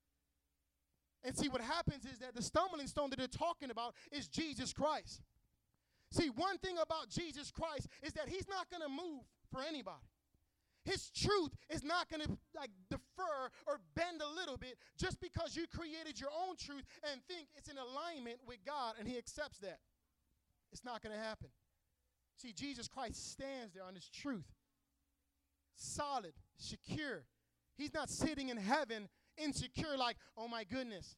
And 1.26 1.36
see, 1.36 1.48
what 1.48 1.60
happens 1.60 2.04
is 2.04 2.20
that 2.20 2.36
the 2.36 2.42
stumbling 2.42 2.86
stone 2.86 3.10
that 3.10 3.18
they're 3.18 3.26
talking 3.26 3.70
about 3.70 3.94
is 4.12 4.28
Jesus 4.28 4.72
Christ. 4.72 5.20
See, 6.12 6.28
one 6.28 6.56
thing 6.58 6.76
about 6.80 7.10
Jesus 7.10 7.50
Christ 7.50 7.88
is 8.04 8.12
that 8.12 8.28
he's 8.28 8.46
not 8.48 8.70
going 8.70 8.82
to 8.82 8.88
move 8.88 9.22
for 9.50 9.60
anybody. 9.60 10.06
His 10.84 11.10
truth 11.10 11.50
is 11.68 11.82
not 11.82 12.08
going 12.08 12.22
to 12.22 12.28
like 12.54 12.70
defer 12.88 13.50
or 13.66 13.80
bend 13.96 14.22
a 14.22 14.40
little 14.40 14.56
bit 14.56 14.76
just 14.96 15.20
because 15.20 15.56
you 15.56 15.64
created 15.66 16.20
your 16.20 16.30
own 16.30 16.54
truth 16.56 16.84
and 17.10 17.20
think 17.26 17.48
it's 17.56 17.68
in 17.68 17.76
alignment 17.76 18.38
with 18.46 18.58
God 18.64 18.94
and 18.96 19.08
he 19.08 19.18
accepts 19.18 19.58
that. 19.58 19.80
It's 20.70 20.84
not 20.84 21.02
going 21.02 21.12
to 21.12 21.20
happen. 21.20 21.48
See, 22.36 22.52
Jesus 22.52 22.86
Christ 22.86 23.32
stands 23.32 23.74
there 23.74 23.82
on 23.82 23.96
his 23.96 24.08
truth. 24.08 24.46
Solid, 25.74 26.34
secure. 26.56 27.24
He's 27.76 27.92
not 27.92 28.08
sitting 28.08 28.48
in 28.48 28.56
heaven 28.56 29.08
insecure 29.38 29.96
like, 29.96 30.16
"Oh 30.36 30.48
my 30.48 30.64
goodness, 30.64 31.16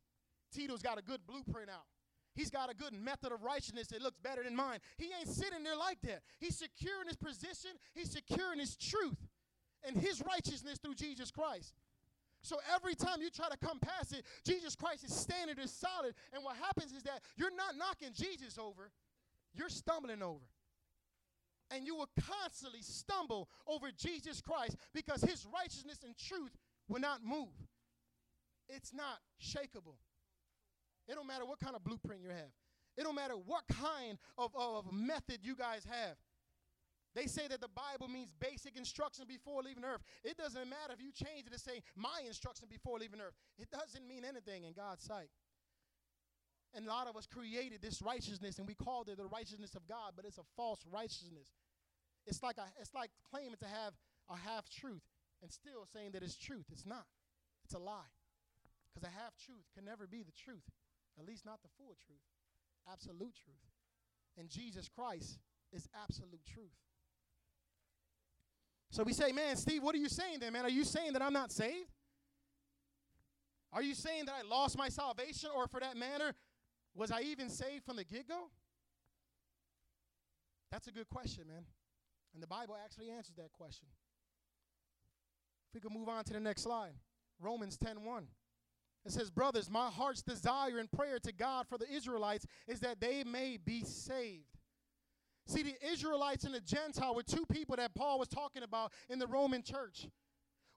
Tito's 0.53 0.83
got 0.83 0.99
a 0.99 1.03
good 1.03 1.27
blueprint 1.27 1.71
out." 1.71 1.87
He's 2.35 2.51
got 2.51 2.71
a 2.71 2.75
good 2.75 2.93
method 2.93 3.33
of 3.33 3.43
righteousness 3.43 3.89
that 3.89 4.01
looks 4.01 4.19
better 4.19 4.45
than 4.45 4.55
mine. 4.55 4.79
He 4.97 5.07
ain't 5.19 5.29
sitting 5.29 5.65
there 5.65 5.77
like 5.77 6.01
that. 6.03 6.23
He's 6.39 6.57
secure 6.57 7.01
in 7.03 7.09
his 7.09 7.17
position, 7.17 7.73
he's 7.95 8.13
secure 8.13 8.53
in 8.53 8.61
his 8.61 8.77
truth 8.77 9.19
and 9.85 9.97
his 9.97 10.23
righteousness 10.23 10.79
through 10.79 10.95
Jesus 10.95 11.31
Christ. 11.31 11.75
So 12.43 12.59
every 12.73 12.95
time 12.95 13.21
you 13.21 13.31
try 13.31 13.49
to 13.49 13.57
come 13.57 13.81
past 13.81 14.13
it, 14.13 14.25
Jesus 14.47 14.77
Christ 14.77 15.05
is 15.05 15.15
standing 15.15 15.57
there 15.57 15.67
solid. 15.67 16.15
And 16.33 16.45
what 16.45 16.57
happens 16.57 16.93
is 16.93 17.03
that 17.03 17.23
you're 17.37 17.55
not 17.55 17.77
knocking 17.77 18.11
Jesus 18.13 18.59
over, 18.59 18.91
you're 19.55 19.69
stumbling 19.69 20.23
over. 20.23 20.45
And 21.71 21.85
you 21.85 21.97
will 21.97 22.09
constantly 22.19 22.81
stumble 22.81 23.49
over 23.67 23.91
Jesus 23.91 24.41
Christ 24.41 24.77
because 24.95 25.21
his 25.21 25.47
righteousness 25.53 25.99
and 26.05 26.17
truth 26.17 26.57
will 26.89 27.01
not 27.01 27.23
move. 27.23 27.53
It's 28.69 28.93
not 28.93 29.19
shakable. 29.41 29.97
It 31.09 31.15
don't 31.15 31.27
matter 31.27 31.47
what 31.47 31.59
kind 31.59 31.75
of 31.75 31.85
blueprint 31.85 32.21
you 32.23 32.29
have. 32.29 32.53
It 32.97 33.05
don't 33.05 33.15
matter 33.15 33.35
what 33.35 33.63
kind 33.69 34.19
of, 34.37 34.51
of 34.57 34.93
method 34.93 35.39
you 35.43 35.57
guys 35.57 35.87
have. 35.89 36.17
They 37.15 37.27
say 37.27 37.49
that 37.49 37.61
the 37.61 37.69
Bible 37.69 38.09
means 38.09 38.29
basic 38.39 38.77
instruction 38.77 39.25
before 39.27 39.63
leaving 39.63 39.85
earth. 39.85 40.03
It 40.23 40.37
doesn't 40.37 40.69
matter 40.69 40.93
if 40.93 41.01
you 41.01 41.11
change 41.13 41.47
it 41.47 41.53
to 41.53 41.59
say 41.59 41.83
my 41.97 42.21
instruction 42.27 42.69
before 42.69 42.99
leaving 42.99 43.21
earth. 43.21 43.35
It 43.59 43.71
doesn't 43.71 44.07
mean 44.07 44.25
anything 44.25 44.65
in 44.65 44.73
God's 44.73 45.05
sight. 45.05 45.31
And 46.75 46.87
a 46.87 46.89
lot 46.89 47.09
of 47.09 47.17
us 47.17 47.27
created 47.27 47.81
this 47.81 48.03
righteousness 48.03 48.59
and 48.59 48.69
we 48.69 48.75
called 48.75 49.09
it 49.09 49.17
the 49.17 49.27
righteousness 49.27 49.75
of 49.75 49.89
God, 49.89 50.13
but 50.17 50.27
it's 50.27 50.39
a 50.39 50.45
false 50.55 50.85
righteousness. 50.93 51.49
It's 52.27 52.43
like 52.43 52.59
a, 52.59 52.67
it's 52.79 52.95
like 52.95 53.11
claiming 53.31 53.57
to 53.61 53.67
have 53.67 53.95
a 54.29 54.37
half 54.37 54.69
truth 54.69 55.03
and 55.43 55.51
still 55.51 55.87
saying 55.91 56.11
that 56.13 56.23
it's 56.23 56.37
truth. 56.37 56.67
It's 56.71 56.85
not. 56.85 57.07
It's 57.65 57.75
a 57.75 57.79
lie. 57.79 58.13
Because 58.99 59.15
a 59.15 59.21
half 59.23 59.37
truth 59.37 59.65
can 59.75 59.85
never 59.85 60.07
be 60.07 60.23
the 60.23 60.33
truth, 60.33 60.65
at 61.19 61.25
least 61.25 61.45
not 61.45 61.63
the 61.63 61.69
full 61.77 61.97
truth, 62.05 62.19
absolute 62.91 63.35
truth. 63.45 63.57
And 64.37 64.49
Jesus 64.49 64.89
Christ 64.89 65.39
is 65.73 65.89
absolute 66.03 66.45
truth. 66.45 66.75
So 68.91 69.03
we 69.05 69.13
say, 69.13 69.33
man, 69.33 69.57
Steve, 69.57 69.83
what 69.83 69.95
are 69.95 69.99
you 69.99 70.09
saying 70.09 70.39
then, 70.41 70.53
man? 70.53 70.65
Are 70.65 70.71
you 70.71 70.85
saying 70.85 71.13
that 71.13 71.23
I'm 71.23 71.33
not 71.33 71.53
saved? 71.53 71.91
Are 73.73 73.83
you 73.83 73.95
saying 73.95 74.25
that 74.25 74.35
I 74.35 74.49
lost 74.49 74.79
my 74.79 74.89
salvation, 74.89 75.51
or 75.55 75.69
for 75.69 75.79
that 75.81 75.97
matter, 75.97 76.35
was 76.95 77.11
I 77.11 77.21
even 77.21 77.51
saved 77.51 77.85
from 77.85 77.97
the 77.97 78.05
get 78.05 78.27
go? 78.27 78.49
That's 80.73 80.89
a 80.89 80.93
good 80.93 81.09
question, 81.09 81.45
man. 81.47 81.65
And 82.35 82.43
the 82.43 82.47
Bible 82.47 82.77
actually 82.83 83.11
answers 83.11 83.37
that 83.37 83.53
question. 83.53 83.89
If 85.69 85.75
we 85.75 85.81
could 85.81 85.93
move 85.93 86.09
on 86.09 86.25
to 86.25 86.33
the 86.33 86.41
next 86.41 86.63
slide 86.63 86.95
Romans 87.41 87.77
10 87.77 88.05
1. 88.05 88.27
It 89.05 89.13
says, 89.13 89.31
Brothers, 89.31 89.71
my 89.71 89.89
heart's 89.89 90.23
desire 90.23 90.79
and 90.79 90.91
prayer 90.91 91.19
to 91.21 91.33
God 91.33 91.67
for 91.69 91.79
the 91.79 91.91
Israelites 91.91 92.47
is 92.67 92.81
that 92.81 93.01
they 93.01 93.25
may 93.25 93.57
be 93.57 93.83
saved. 93.85 94.45
See, 95.47 95.63
the 95.63 95.77
Israelites 95.91 96.45
and 96.45 96.55
the 96.55 96.61
Gentile 96.61 97.15
were 97.15 97.23
two 97.23 97.47
people 97.47 97.77
that 97.77 97.95
Paul 97.95 98.19
was 98.19 98.29
talking 98.29 98.63
about 98.63 98.93
in 99.09 99.19
the 99.19 99.27
Roman 99.27 99.63
church. 99.63 100.07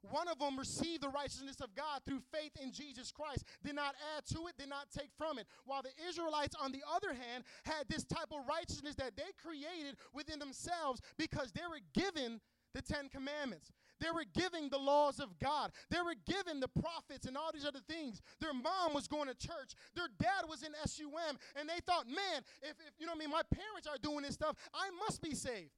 One 0.10 0.28
of 0.28 0.40
them 0.40 0.58
received 0.58 1.04
the 1.04 1.10
righteousness 1.10 1.62
of 1.62 1.76
God 1.76 2.02
through 2.06 2.22
faith 2.34 2.54
in 2.62 2.72
Jesus 2.72 3.12
Christ, 3.12 3.44
did 3.64 3.76
not 3.76 3.94
add 4.18 4.26
to 4.34 4.48
it, 4.48 4.58
did 4.58 4.70
not 4.70 4.88
take 4.98 5.10
from 5.18 5.38
it. 5.38 5.46
While 5.66 5.84
the 5.84 5.92
Israelites, 6.08 6.56
on 6.60 6.72
the 6.72 6.82
other 6.92 7.14
hand, 7.14 7.44
had 7.66 7.88
this 7.88 8.04
type 8.04 8.32
of 8.32 8.48
righteousness 8.48 8.96
that 8.96 9.16
they 9.16 9.30
created 9.44 9.98
within 10.14 10.40
themselves 10.40 11.02
because 11.18 11.52
they 11.52 11.68
were 11.70 11.82
given 11.94 12.40
the 12.74 12.82
Ten 12.82 13.10
Commandments. 13.10 13.72
They 14.02 14.10
were 14.10 14.26
giving 14.34 14.68
the 14.70 14.80
laws 14.80 15.20
of 15.20 15.38
God. 15.38 15.72
They 15.92 16.02
were 16.02 16.16
giving 16.26 16.60
the 16.60 16.68
prophets 16.68 17.28
and 17.28 17.38
all 17.38 17.52
these 17.54 17.66
other 17.66 17.86
things. 17.88 18.20
Their 18.42 18.54
mom 18.54 18.94
was 18.94 19.08
going 19.08 19.28
to 19.28 19.36
church. 19.36 19.78
Their 19.96 20.10
dad 20.20 20.50
was 20.50 20.64
in 20.64 20.74
SUM. 20.84 21.38
And 21.56 21.70
they 21.70 21.80
thought, 21.86 22.08
man, 22.08 22.42
if, 22.64 22.72
if 22.82 22.94
you 22.98 23.06
know 23.06 23.14
what 23.14 23.22
I 23.22 23.26
mean, 23.26 23.30
my 23.30 23.46
parents 23.54 23.88
are 23.88 24.02
doing 24.02 24.24
this 24.24 24.34
stuff, 24.34 24.58
I 24.74 24.90
must 25.08 25.22
be 25.22 25.36
saved. 25.36 25.72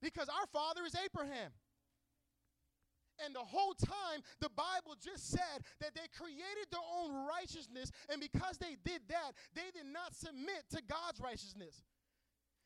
Because 0.00 0.28
our 0.28 0.46
father 0.52 0.86
is 0.86 0.94
Abraham. 0.94 1.50
And 3.24 3.34
the 3.34 3.40
whole 3.40 3.74
time, 3.74 4.22
the 4.40 4.50
Bible 4.54 4.94
just 5.02 5.28
said 5.28 5.66
that 5.80 5.94
they 5.94 6.06
created 6.16 6.70
their 6.70 6.86
own 7.02 7.26
righteousness. 7.26 7.90
And 8.08 8.20
because 8.20 8.58
they 8.58 8.78
did 8.84 9.02
that, 9.08 9.34
they 9.54 9.74
did 9.74 9.90
not 9.90 10.14
submit 10.14 10.62
to 10.70 10.80
God's 10.86 11.18
righteousness. 11.18 11.82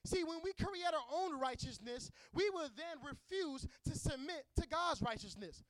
See, 0.05 0.25
when 0.25 0.39
we 0.43 0.53
create 0.53 0.93
our 0.93 1.21
own 1.21 1.39
righteousness, 1.39 2.11
we 2.35 2.51
will 2.51 2.69
then 2.77 2.99
refuse 3.09 3.67
to 3.85 3.97
submit 3.97 4.45
to 4.61 4.67
God's 4.67 5.01
righteousness. 5.01 5.63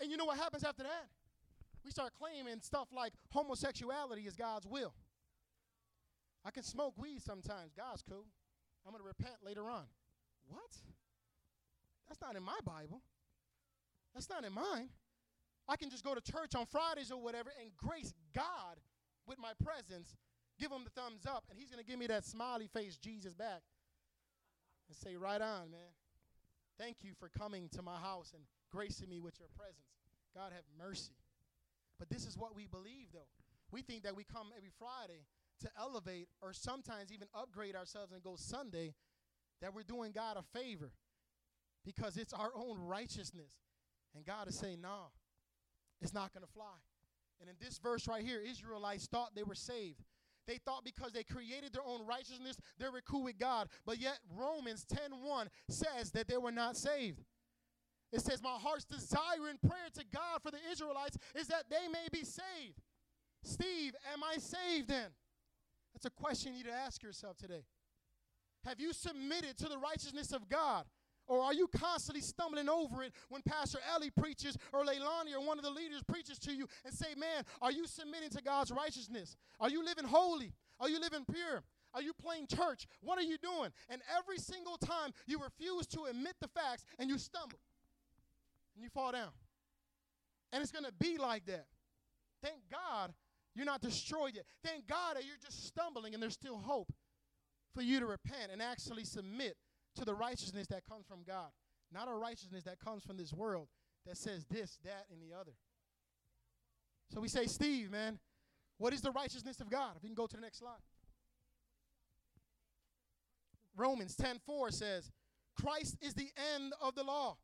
And 0.00 0.10
you 0.10 0.16
know 0.16 0.24
what 0.24 0.38
happens 0.38 0.64
after 0.64 0.82
that? 0.82 1.08
We 1.84 1.90
start 1.90 2.12
claiming 2.18 2.60
stuff 2.60 2.88
like 2.94 3.12
homosexuality 3.30 4.22
is 4.22 4.34
God's 4.34 4.66
will. 4.66 4.94
I 6.44 6.50
can 6.50 6.64
smoke 6.64 6.94
weed 6.96 7.22
sometimes. 7.22 7.72
God's 7.76 8.02
cool. 8.02 8.26
I'm 8.84 8.92
going 8.92 9.02
to 9.02 9.06
repent 9.06 9.36
later 9.44 9.70
on. 9.70 9.84
What? 10.48 10.76
That's 12.08 12.20
not 12.20 12.36
in 12.36 12.42
my 12.42 12.58
Bible. 12.64 13.00
That's 14.12 14.28
not 14.28 14.44
in 14.44 14.52
mine. 14.52 14.88
I 15.68 15.76
can 15.76 15.88
just 15.88 16.04
go 16.04 16.14
to 16.14 16.20
church 16.20 16.54
on 16.56 16.66
Fridays 16.66 17.12
or 17.12 17.22
whatever 17.22 17.50
and 17.60 17.70
grace 17.76 18.12
God 18.34 18.80
with 19.26 19.38
my 19.38 19.52
presence 19.64 20.16
give 20.62 20.70
him 20.70 20.84
the 20.84 21.00
thumbs 21.00 21.26
up, 21.26 21.44
and 21.50 21.58
he's 21.58 21.70
going 21.70 21.82
to 21.82 21.90
give 21.90 21.98
me 21.98 22.06
that 22.06 22.24
smiley 22.24 22.68
face 22.72 22.96
Jesus 22.96 23.34
back 23.34 23.62
and 24.88 24.96
say, 24.96 25.16
Right 25.16 25.40
on, 25.40 25.72
man. 25.72 25.92
Thank 26.78 26.98
you 27.02 27.12
for 27.18 27.28
coming 27.28 27.68
to 27.74 27.82
my 27.82 27.96
house 27.96 28.32
and 28.34 28.44
gracing 28.70 29.08
me 29.08 29.18
with 29.18 29.38
your 29.38 29.48
presence. 29.56 29.90
God 30.34 30.52
have 30.54 30.64
mercy. 30.78 31.18
But 31.98 32.08
this 32.08 32.26
is 32.26 32.38
what 32.38 32.56
we 32.56 32.66
believe, 32.66 33.08
though. 33.12 33.28
We 33.72 33.82
think 33.82 34.04
that 34.04 34.16
we 34.16 34.24
come 34.24 34.48
every 34.56 34.70
Friday 34.78 35.26
to 35.60 35.68
elevate 35.78 36.28
or 36.40 36.52
sometimes 36.52 37.12
even 37.12 37.28
upgrade 37.34 37.76
ourselves 37.76 38.12
and 38.12 38.22
go 38.22 38.36
Sunday, 38.36 38.94
that 39.60 39.74
we're 39.74 39.82
doing 39.82 40.12
God 40.12 40.36
a 40.36 40.58
favor 40.58 40.92
because 41.84 42.16
it's 42.16 42.32
our 42.32 42.50
own 42.54 42.78
righteousness. 42.78 43.52
And 44.14 44.24
God 44.24 44.48
is 44.48 44.58
saying, 44.58 44.80
no, 44.80 45.10
it's 46.00 46.14
not 46.14 46.32
going 46.32 46.44
to 46.44 46.52
fly. 46.52 46.78
And 47.40 47.48
in 47.48 47.56
this 47.60 47.78
verse 47.78 48.08
right 48.08 48.24
here, 48.24 48.40
Israelites 48.40 49.06
thought 49.06 49.34
they 49.34 49.42
were 49.42 49.54
saved. 49.54 50.02
They 50.46 50.58
thought 50.58 50.84
because 50.84 51.12
they 51.12 51.22
created 51.22 51.72
their 51.72 51.86
own 51.86 52.06
righteousness, 52.06 52.56
they 52.78 52.88
were 52.88 53.00
cool 53.00 53.24
with 53.24 53.38
God. 53.38 53.68
But 53.86 53.98
yet 53.98 54.18
Romans 54.36 54.84
10:1 54.84 55.48
says 55.68 56.10
that 56.12 56.28
they 56.28 56.36
were 56.36 56.52
not 56.52 56.76
saved. 56.76 57.24
It 58.12 58.20
says, 58.20 58.42
My 58.42 58.58
heart's 58.58 58.84
desire 58.84 59.48
and 59.48 59.60
prayer 59.60 59.88
to 59.94 60.04
God 60.04 60.42
for 60.42 60.50
the 60.50 60.58
Israelites 60.70 61.16
is 61.34 61.46
that 61.48 61.64
they 61.70 61.88
may 61.88 62.08
be 62.12 62.24
saved. 62.24 62.82
Steve, 63.42 63.94
am 64.12 64.22
I 64.22 64.36
saved 64.36 64.88
then? 64.88 65.10
That's 65.94 66.04
a 66.04 66.10
question 66.10 66.52
you 66.52 66.58
need 66.58 66.70
to 66.70 66.74
ask 66.74 67.02
yourself 67.02 67.36
today. 67.36 67.64
Have 68.64 68.80
you 68.80 68.92
submitted 68.92 69.56
to 69.58 69.68
the 69.68 69.78
righteousness 69.78 70.32
of 70.32 70.48
God? 70.48 70.84
Or 71.32 71.40
are 71.40 71.54
you 71.54 71.66
constantly 71.66 72.20
stumbling 72.20 72.68
over 72.68 73.02
it 73.02 73.14
when 73.30 73.40
Pastor 73.40 73.78
Ellie 73.90 74.10
preaches 74.10 74.58
or 74.70 74.84
Leilani 74.84 75.32
or 75.34 75.40
one 75.40 75.58
of 75.58 75.64
the 75.64 75.70
leaders 75.70 76.02
preaches 76.06 76.38
to 76.40 76.52
you 76.52 76.68
and 76.84 76.92
say, 76.92 77.06
Man, 77.16 77.42
are 77.62 77.72
you 77.72 77.86
submitting 77.86 78.28
to 78.32 78.42
God's 78.42 78.70
righteousness? 78.70 79.34
Are 79.58 79.70
you 79.70 79.82
living 79.82 80.04
holy? 80.04 80.52
Are 80.78 80.90
you 80.90 81.00
living 81.00 81.24
pure? 81.32 81.62
Are 81.94 82.02
you 82.02 82.12
playing 82.12 82.48
church? 82.48 82.86
What 83.00 83.18
are 83.18 83.22
you 83.22 83.38
doing? 83.38 83.70
And 83.88 84.02
every 84.14 84.36
single 84.36 84.76
time 84.76 85.12
you 85.26 85.40
refuse 85.42 85.86
to 85.86 86.04
admit 86.04 86.34
the 86.42 86.48
facts 86.48 86.84
and 86.98 87.08
you 87.08 87.16
stumble 87.16 87.60
and 88.74 88.84
you 88.84 88.90
fall 88.90 89.12
down. 89.12 89.30
And 90.52 90.62
it's 90.62 90.70
going 90.70 90.84
to 90.84 90.92
be 90.92 91.16
like 91.16 91.46
that. 91.46 91.64
Thank 92.42 92.58
God 92.70 93.14
you're 93.54 93.64
not 93.64 93.80
destroyed 93.80 94.32
yet. 94.34 94.44
Thank 94.62 94.86
God 94.86 95.16
that 95.16 95.24
you're 95.24 95.40
just 95.42 95.66
stumbling 95.66 96.12
and 96.12 96.22
there's 96.22 96.34
still 96.34 96.58
hope 96.58 96.92
for 97.74 97.80
you 97.80 98.00
to 98.00 98.06
repent 98.06 98.52
and 98.52 98.60
actually 98.60 99.04
submit 99.04 99.56
to 99.96 100.04
the 100.04 100.14
righteousness 100.14 100.66
that 100.68 100.84
comes 100.86 101.06
from 101.06 101.20
God, 101.26 101.50
not 101.92 102.08
a 102.08 102.14
righteousness 102.14 102.64
that 102.64 102.78
comes 102.78 103.04
from 103.04 103.16
this 103.16 103.32
world 103.32 103.68
that 104.06 104.16
says 104.16 104.44
this, 104.50 104.78
that, 104.84 105.06
and 105.10 105.20
the 105.22 105.36
other. 105.36 105.52
So 107.12 107.20
we 107.20 107.28
say, 107.28 107.46
Steve, 107.46 107.90
man, 107.90 108.18
what 108.78 108.92
is 108.92 109.00
the 109.00 109.10
righteousness 109.10 109.60
of 109.60 109.70
God? 109.70 109.92
If 109.96 110.02
you 110.02 110.08
can 110.08 110.14
go 110.14 110.26
to 110.26 110.36
the 110.36 110.42
next 110.42 110.58
slide. 110.58 110.80
Romans 113.76 114.16
10:4 114.16 114.72
says, 114.72 115.10
Christ 115.60 115.96
is 116.00 116.14
the 116.14 116.30
end 116.54 116.72
of 116.80 116.94
the 116.94 117.04
law, 117.04 117.36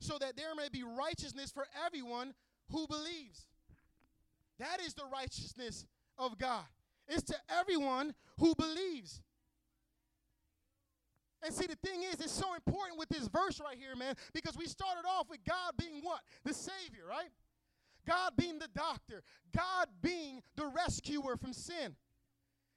so 0.00 0.18
that 0.18 0.36
there 0.36 0.54
may 0.54 0.68
be 0.68 0.82
righteousness 0.82 1.50
for 1.52 1.66
everyone 1.86 2.34
who 2.70 2.86
believes. 2.86 3.46
That 4.58 4.80
is 4.80 4.94
the 4.94 5.06
righteousness 5.12 5.86
of 6.18 6.38
God. 6.38 6.64
It's 7.08 7.24
to 7.24 7.36
everyone 7.48 8.14
who 8.38 8.54
believes. 8.54 9.20
And 11.44 11.52
see, 11.52 11.66
the 11.66 11.76
thing 11.76 12.02
is, 12.04 12.20
it's 12.20 12.32
so 12.32 12.54
important 12.54 12.98
with 12.98 13.08
this 13.08 13.26
verse 13.26 13.60
right 13.60 13.76
here, 13.76 13.96
man, 13.96 14.14
because 14.32 14.56
we 14.56 14.66
started 14.66 15.02
off 15.08 15.28
with 15.28 15.40
God 15.44 15.72
being 15.76 16.00
what? 16.02 16.20
The 16.44 16.54
Savior, 16.54 17.04
right? 17.08 17.30
God 18.06 18.32
being 18.36 18.58
the 18.58 18.68
doctor, 18.74 19.22
God 19.56 19.88
being 20.02 20.42
the 20.56 20.66
rescuer 20.66 21.36
from 21.36 21.52
sin. 21.52 21.96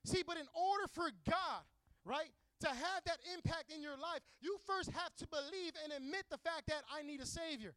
See, 0.03 0.23
but 0.25 0.37
in 0.37 0.47
order 0.53 0.87
for 0.93 1.09
God, 1.29 1.63
right, 2.03 2.29
to 2.61 2.67
have 2.67 3.03
that 3.05 3.17
impact 3.33 3.71
in 3.73 3.81
your 3.81 3.97
life, 3.97 4.21
you 4.41 4.57
first 4.65 4.91
have 4.91 5.15
to 5.17 5.27
believe 5.27 5.73
and 5.83 5.93
admit 5.93 6.25
the 6.29 6.37
fact 6.37 6.67
that 6.67 6.83
I 6.93 7.03
need 7.03 7.21
a 7.21 7.25
Savior. 7.25 7.73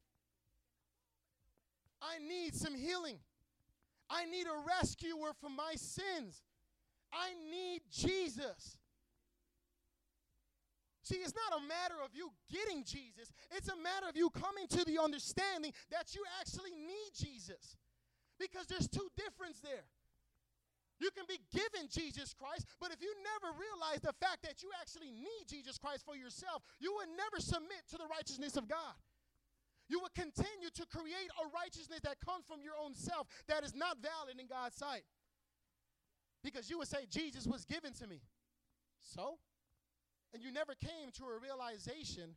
I 2.01 2.19
need 2.19 2.55
some 2.55 2.75
healing. 2.75 3.19
I 4.09 4.25
need 4.25 4.47
a 4.47 4.65
rescuer 4.67 5.33
from 5.41 5.57
my 5.57 5.75
sins. 5.75 6.43
I 7.13 7.33
need 7.51 7.83
Jesus. 7.91 8.78
See, 11.09 11.25
it's 11.25 11.33
not 11.33 11.57
a 11.57 11.65
matter 11.65 11.97
of 12.05 12.13
you 12.13 12.29
getting 12.53 12.85
Jesus, 12.85 13.33
it's 13.57 13.73
a 13.73 13.81
matter 13.81 14.13
of 14.13 14.17
you 14.17 14.29
coming 14.29 14.69
to 14.77 14.85
the 14.85 15.01
understanding 15.01 15.73
that 15.89 16.13
you 16.13 16.21
actually 16.37 16.77
need 16.77 17.17
Jesus. 17.17 17.81
Because 18.37 18.69
there's 18.69 18.93
two 18.93 19.09
differences 19.17 19.65
there. 19.65 19.89
You 21.01 21.09
can 21.17 21.25
be 21.25 21.41
given 21.49 21.89
Jesus 21.89 22.37
Christ, 22.37 22.69
but 22.77 22.93
if 22.93 23.01
you 23.01 23.09
never 23.25 23.57
realize 23.57 24.05
the 24.05 24.13
fact 24.21 24.45
that 24.45 24.61
you 24.61 24.69
actually 24.77 25.09
need 25.09 25.49
Jesus 25.49 25.79
Christ 25.81 26.05
for 26.05 26.13
yourself, 26.13 26.61
you 26.77 26.93
would 27.01 27.09
never 27.17 27.41
submit 27.41 27.89
to 27.89 27.97
the 27.97 28.07
righteousness 28.13 28.61
of 28.61 28.69
God. 28.69 28.99
You 29.89 30.05
will 30.05 30.13
continue 30.13 30.69
to 30.75 30.85
create 30.93 31.33
a 31.41 31.49
righteousness 31.57 32.05
that 32.05 32.21
comes 32.21 32.45
from 32.45 32.61
your 32.61 32.77
own 32.77 32.93
self 32.93 33.33
that 33.49 33.65
is 33.65 33.73
not 33.73 33.97
valid 34.05 34.37
in 34.37 34.45
God's 34.45 34.77
sight. 34.77 35.09
Because 36.45 36.69
you 36.69 36.77
would 36.77 36.89
say, 36.93 37.09
Jesus 37.09 37.47
was 37.47 37.65
given 37.65 37.95
to 37.95 38.07
me. 38.07 38.21
So? 39.01 39.39
And 40.33 40.43
you 40.43 40.53
never 40.53 40.75
came 40.75 41.11
to 41.15 41.25
a 41.25 41.39
realization 41.41 42.37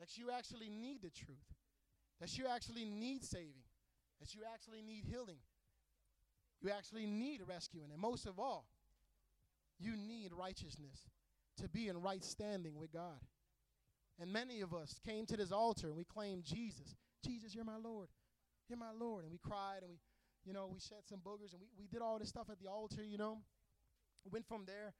that 0.00 0.18
you 0.18 0.30
actually 0.30 0.68
need 0.68 1.02
the 1.02 1.10
truth, 1.10 1.54
that 2.20 2.36
you 2.36 2.46
actually 2.52 2.84
need 2.84 3.24
saving, 3.24 3.64
that 4.20 4.34
you 4.34 4.42
actually 4.52 4.82
need 4.82 5.04
healing, 5.04 5.38
you 6.60 6.70
actually 6.70 7.06
need 7.06 7.40
rescuing. 7.46 7.90
And 7.92 8.00
most 8.00 8.26
of 8.26 8.38
all, 8.38 8.66
you 9.78 9.96
need 9.96 10.32
righteousness 10.32 11.08
to 11.58 11.68
be 11.68 11.88
in 11.88 12.00
right 12.00 12.24
standing 12.24 12.78
with 12.78 12.92
God. 12.92 13.20
And 14.20 14.32
many 14.32 14.60
of 14.60 14.72
us 14.72 14.98
came 15.04 15.26
to 15.26 15.36
this 15.36 15.52
altar 15.52 15.88
and 15.88 15.96
we 15.96 16.04
claimed 16.04 16.44
Jesus. 16.44 16.94
Jesus, 17.24 17.54
you're 17.54 17.64
my 17.64 17.78
Lord. 17.82 18.08
You're 18.68 18.78
my 18.78 18.92
Lord. 18.98 19.24
And 19.24 19.32
we 19.32 19.38
cried 19.38 19.78
and 19.82 19.90
we, 19.90 19.98
you 20.44 20.52
know, 20.52 20.70
we 20.72 20.78
shed 20.78 21.02
some 21.08 21.18
boogers 21.18 21.52
and 21.52 21.60
we, 21.60 21.68
we 21.78 21.86
did 21.86 22.00
all 22.00 22.18
this 22.18 22.28
stuff 22.28 22.48
at 22.50 22.60
the 22.60 22.68
altar, 22.68 23.02
you 23.02 23.18
know. 23.18 23.38
Went 24.30 24.46
from 24.46 24.64
there. 24.66 24.94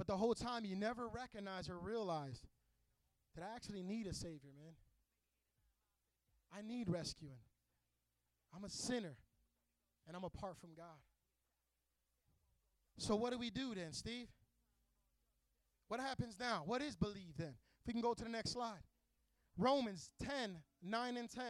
But 0.00 0.06
the 0.06 0.16
whole 0.16 0.34
time 0.34 0.64
you 0.64 0.76
never 0.76 1.06
recognized 1.08 1.68
or 1.68 1.78
realized 1.78 2.46
that 3.34 3.44
I 3.44 3.54
actually 3.54 3.82
need 3.82 4.06
a 4.06 4.14
Savior, 4.14 4.48
man. 4.58 4.72
I 6.50 6.66
need 6.66 6.88
rescuing. 6.88 7.42
I'm 8.56 8.64
a 8.64 8.70
sinner 8.70 9.18
and 10.08 10.16
I'm 10.16 10.24
apart 10.24 10.56
from 10.58 10.70
God. 10.74 10.86
So 12.96 13.14
what 13.14 13.30
do 13.30 13.38
we 13.38 13.50
do 13.50 13.74
then, 13.74 13.92
Steve? 13.92 14.28
What 15.88 16.00
happens 16.00 16.38
now? 16.40 16.62
What 16.64 16.80
is 16.80 16.96
believe 16.96 17.36
then? 17.36 17.52
If 17.82 17.86
we 17.86 17.92
can 17.92 18.00
go 18.00 18.14
to 18.14 18.24
the 18.24 18.30
next 18.30 18.52
slide. 18.52 18.80
Romans 19.58 20.12
10, 20.22 20.56
9 20.82 21.16
and 21.18 21.28
10. 21.28 21.44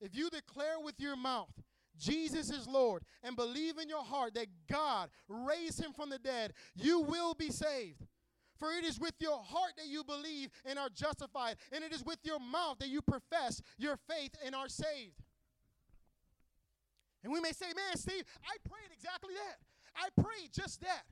If 0.00 0.16
you 0.16 0.28
declare 0.28 0.80
with 0.82 0.96
your 0.98 1.14
mouth 1.14 1.54
Jesus 1.98 2.50
is 2.50 2.66
Lord 2.66 3.02
and 3.22 3.36
believe 3.36 3.78
in 3.78 3.88
your 3.88 4.02
heart 4.02 4.34
that 4.34 4.46
God 4.70 5.10
raised 5.28 5.80
him 5.80 5.92
from 5.92 6.10
the 6.10 6.18
dead, 6.18 6.52
you 6.74 7.00
will 7.00 7.34
be 7.34 7.50
saved. 7.50 8.06
For 8.58 8.72
it 8.72 8.84
is 8.84 9.00
with 9.00 9.14
your 9.18 9.42
heart 9.42 9.72
that 9.76 9.88
you 9.88 10.04
believe 10.04 10.50
and 10.64 10.78
are 10.78 10.88
justified, 10.88 11.56
and 11.72 11.82
it 11.82 11.92
is 11.92 12.04
with 12.04 12.18
your 12.22 12.38
mouth 12.38 12.78
that 12.78 12.88
you 12.88 13.02
profess 13.02 13.60
your 13.78 13.96
faith 14.08 14.30
and 14.44 14.54
are 14.54 14.68
saved. 14.68 15.20
And 17.22 17.32
we 17.32 17.40
may 17.40 17.52
say, 17.52 17.66
man, 17.66 17.96
Steve, 17.96 18.24
I 18.44 18.56
prayed 18.68 18.92
exactly 18.92 19.34
that. 19.34 19.58
I 19.96 20.08
prayed 20.22 20.52
just 20.52 20.80
that. 20.82 21.04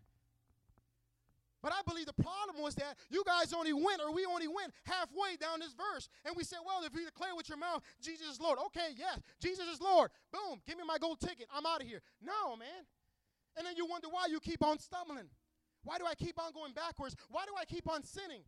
But 1.62 1.72
I 1.72 1.80
believe 1.86 2.06
the 2.06 2.18
problem 2.18 2.58
was 2.60 2.74
that 2.74 2.96
you 3.08 3.22
guys 3.24 3.52
only 3.52 3.72
went, 3.72 4.02
or 4.02 4.12
we 4.12 4.26
only 4.26 4.48
went 4.48 4.72
halfway 4.82 5.36
down 5.38 5.60
this 5.60 5.72
verse. 5.72 6.08
And 6.24 6.34
we 6.36 6.42
said, 6.42 6.58
well, 6.66 6.82
if 6.84 6.92
you 6.92 7.04
declare 7.04 7.36
with 7.36 7.48
your 7.48 7.58
mouth, 7.58 7.82
Jesus 8.02 8.26
is 8.26 8.40
Lord, 8.40 8.58
okay, 8.66 8.90
yes, 8.98 9.20
Jesus 9.40 9.66
is 9.68 9.80
Lord. 9.80 10.10
Boom, 10.32 10.60
give 10.66 10.76
me 10.76 10.82
my 10.84 10.98
gold 10.98 11.20
ticket. 11.20 11.46
I'm 11.54 11.64
out 11.64 11.80
of 11.80 11.86
here. 11.86 12.02
No, 12.20 12.56
man. 12.56 12.82
And 13.56 13.66
then 13.66 13.76
you 13.76 13.86
wonder 13.86 14.08
why 14.08 14.26
you 14.28 14.40
keep 14.40 14.64
on 14.64 14.78
stumbling. 14.78 15.30
Why 15.84 15.98
do 15.98 16.04
I 16.06 16.14
keep 16.14 16.40
on 16.40 16.52
going 16.52 16.72
backwards? 16.72 17.14
Why 17.30 17.44
do 17.44 17.52
I 17.58 17.64
keep 17.64 17.88
on 17.88 18.02
sinning? 18.02 18.42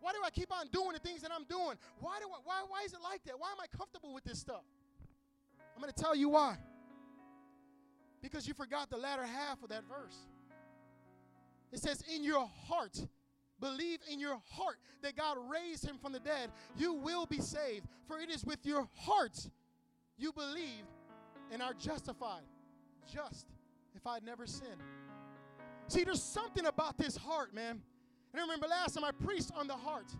Why 0.00 0.12
do 0.12 0.18
I 0.24 0.30
keep 0.30 0.52
on 0.52 0.66
doing 0.72 0.92
the 0.92 0.98
things 0.98 1.22
that 1.22 1.30
I'm 1.32 1.44
doing? 1.44 1.76
Why 2.00 2.18
do 2.18 2.26
I, 2.26 2.38
why, 2.44 2.62
why 2.68 2.82
is 2.84 2.92
it 2.92 3.00
like 3.02 3.22
that? 3.24 3.38
Why 3.38 3.50
am 3.50 3.58
I 3.62 3.66
comfortable 3.76 4.12
with 4.12 4.24
this 4.24 4.38
stuff? 4.38 4.62
I'm 5.74 5.82
going 5.82 5.92
to 5.92 6.02
tell 6.02 6.14
you 6.14 6.30
why. 6.30 6.56
Because 8.22 8.48
you 8.48 8.54
forgot 8.54 8.90
the 8.90 8.96
latter 8.96 9.24
half 9.24 9.62
of 9.62 9.68
that 9.70 9.84
verse. 9.84 10.16
It 11.72 11.80
says, 11.80 12.02
In 12.14 12.24
your 12.24 12.48
heart, 12.68 13.06
believe 13.60 13.98
in 14.10 14.20
your 14.20 14.40
heart 14.50 14.76
that 15.02 15.16
God 15.16 15.36
raised 15.50 15.84
him 15.84 15.98
from 16.00 16.12
the 16.12 16.20
dead, 16.20 16.50
you 16.76 16.94
will 16.94 17.26
be 17.26 17.40
saved. 17.40 17.86
For 18.06 18.20
it 18.20 18.30
is 18.30 18.44
with 18.44 18.64
your 18.64 18.88
heart 18.96 19.48
you 20.18 20.32
believe 20.32 20.84
and 21.50 21.62
are 21.62 21.74
justified. 21.74 22.42
Just 23.12 23.46
if 23.94 24.06
I'd 24.06 24.24
never 24.24 24.46
sinned. 24.46 24.82
See, 25.88 26.04
there's 26.04 26.22
something 26.22 26.66
about 26.66 26.98
this 26.98 27.16
heart, 27.16 27.54
man. 27.54 27.80
And 28.32 28.40
I 28.40 28.42
remember 28.42 28.66
last 28.66 28.94
time 28.94 29.04
I 29.04 29.12
preached 29.12 29.52
on 29.56 29.66
the 29.66 29.74
heart. 29.74 30.10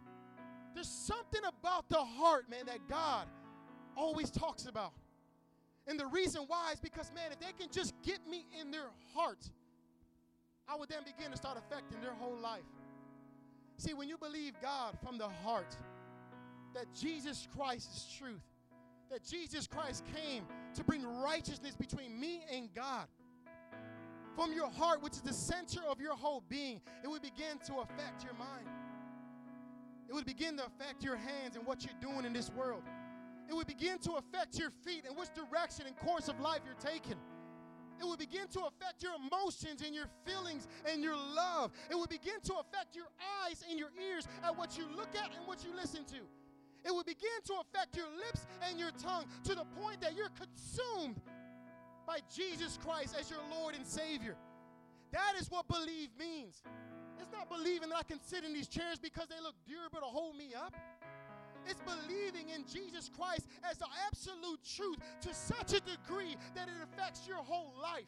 There's 0.75 0.89
something 0.89 1.41
about 1.47 1.89
the 1.89 2.03
heart, 2.03 2.49
man, 2.51 2.67
that 2.67 2.87
God 2.89 3.27
always 3.97 4.31
talks 4.31 4.67
about. 4.67 4.93
And 5.87 5.99
the 5.99 6.07
reason 6.07 6.43
why 6.47 6.73
is 6.73 6.81
because, 6.81 7.11
man, 7.15 7.33
if 7.33 7.41
they 7.41 7.53
can 7.59 7.73
just 7.73 7.95
get 8.03 8.19
me 8.29 8.47
in 8.61 8.71
their 8.71 8.91
heart, 9.15 9.51
I 10.69 10.77
would 10.77 10.89
then 10.89 11.03
begin 11.05 11.31
to 11.31 11.37
start 11.37 11.59
affecting 11.59 12.01
their 12.01 12.15
whole 12.15 12.37
life. 12.37 12.63
See, 13.79 13.95
when 13.95 14.09
you 14.09 14.17
believe 14.19 14.55
God 14.61 14.99
from 15.03 15.19
the 15.19 15.29
heart, 15.29 15.77
that 16.75 16.87
Jesus 16.95 17.47
Christ 17.57 17.91
is 17.95 18.17
truth, 18.19 18.43
that 19.11 19.25
Jesus 19.25 19.67
Christ 19.67 20.05
came 20.15 20.45
to 20.75 20.85
bring 20.85 21.07
righteousness 21.07 21.77
between 21.77 22.19
me 22.19 22.43
and 22.53 22.69
God, 22.75 23.07
from 24.37 24.53
your 24.53 24.69
heart, 24.71 25.03
which 25.03 25.15
is 25.15 25.23
the 25.23 25.33
center 25.33 25.81
of 25.89 25.99
your 25.99 26.15
whole 26.15 26.43
being, 26.49 26.81
it 27.03 27.09
would 27.09 27.23
begin 27.23 27.59
to 27.67 27.77
affect 27.77 28.23
your 28.23 28.35
mind. 28.35 28.67
It 30.09 30.15
would 30.15 30.27
begin 30.27 30.59
to 30.59 30.67
affect 30.67 31.03
your 31.03 31.17
hands 31.17 31.57
and 31.57 31.67
what 31.67 31.85
you're 31.85 32.01
doing 32.01 32.27
in 32.27 32.35
this 32.35 32.51
world. 32.51 32.83
It 33.49 33.55
would 33.55 33.67
begin 33.67 33.99
to 34.01 34.13
affect 34.13 34.59
your 34.59 34.71
feet 34.85 35.05
and 35.09 35.17
which 35.17 35.31
direction 35.35 35.87
and 35.87 35.97
course 35.97 36.29
of 36.29 36.39
life 36.39 36.61
you're 36.65 36.75
taking. 36.75 37.17
It 37.99 38.05
will 38.05 38.17
begin 38.17 38.49
to 38.49 38.61
affect 38.61 39.03
your 39.03 39.13
emotions 39.15 39.83
and 39.85 39.95
your 39.95 40.07
feelings 40.25 40.69
and 40.91 41.03
your 41.03 41.17
love. 41.17 41.73
It 41.91 41.95
will 41.95 42.07
begin 42.07 42.41
to 42.45 42.55
affect 42.55 42.95
your 42.95 43.07
eyes 43.45 43.65
and 43.69 43.79
your 43.79 43.91
ears 44.11 44.29
at 44.45 44.57
what 44.57 44.77
you 44.77 44.85
look 44.95 45.15
at 45.15 45.31
and 45.37 45.47
what 45.47 45.65
you 45.65 45.75
listen 45.75 46.05
to. 46.07 46.21
It 46.85 46.95
will 46.95 47.05
begin 47.05 47.41
to 47.47 47.55
affect 47.55 47.97
your 47.97 48.09
lips 48.17 48.47
and 48.69 48.79
your 48.79 48.91
tongue 48.93 49.25
to 49.45 49.55
the 49.55 49.65
point 49.81 50.01
that 50.01 50.15
you're 50.15 50.31
consumed 50.39 51.21
by 52.07 52.21
Jesus 52.35 52.79
Christ 52.83 53.17
as 53.19 53.29
your 53.29 53.41
Lord 53.51 53.75
and 53.75 53.85
Savior. 53.85 54.37
That 55.11 55.35
is 55.41 55.51
what 55.51 55.67
believe 55.67 56.11
means. 56.19 56.63
It's 57.19 57.33
not 57.33 57.49
believing 57.49 57.89
that 57.89 57.99
I 57.99 58.03
can 58.03 58.21
sit 58.23 58.45
in 58.45 58.53
these 58.53 58.69
chairs 58.69 58.99
because 59.01 59.27
they 59.29 59.41
look 59.43 59.55
durable 59.67 59.99
to 59.99 60.07
hold 60.07 60.37
me 60.37 60.53
up. 60.55 60.75
It's 61.69 61.81
believing 61.81 62.51
in 62.55 62.65
Jesus 62.65 63.11
Christ 63.17 63.49
as 63.69 63.79
the 63.79 63.87
absolute 64.07 64.61
truth 64.65 64.99
to 65.23 65.35
such 65.35 65.73
a 65.73 65.81
degree 65.81 66.37
that 66.55 66.69
it 66.69 66.81
affects 66.83 67.27
your 67.27 67.39
whole 67.39 67.75
life. 67.83 68.07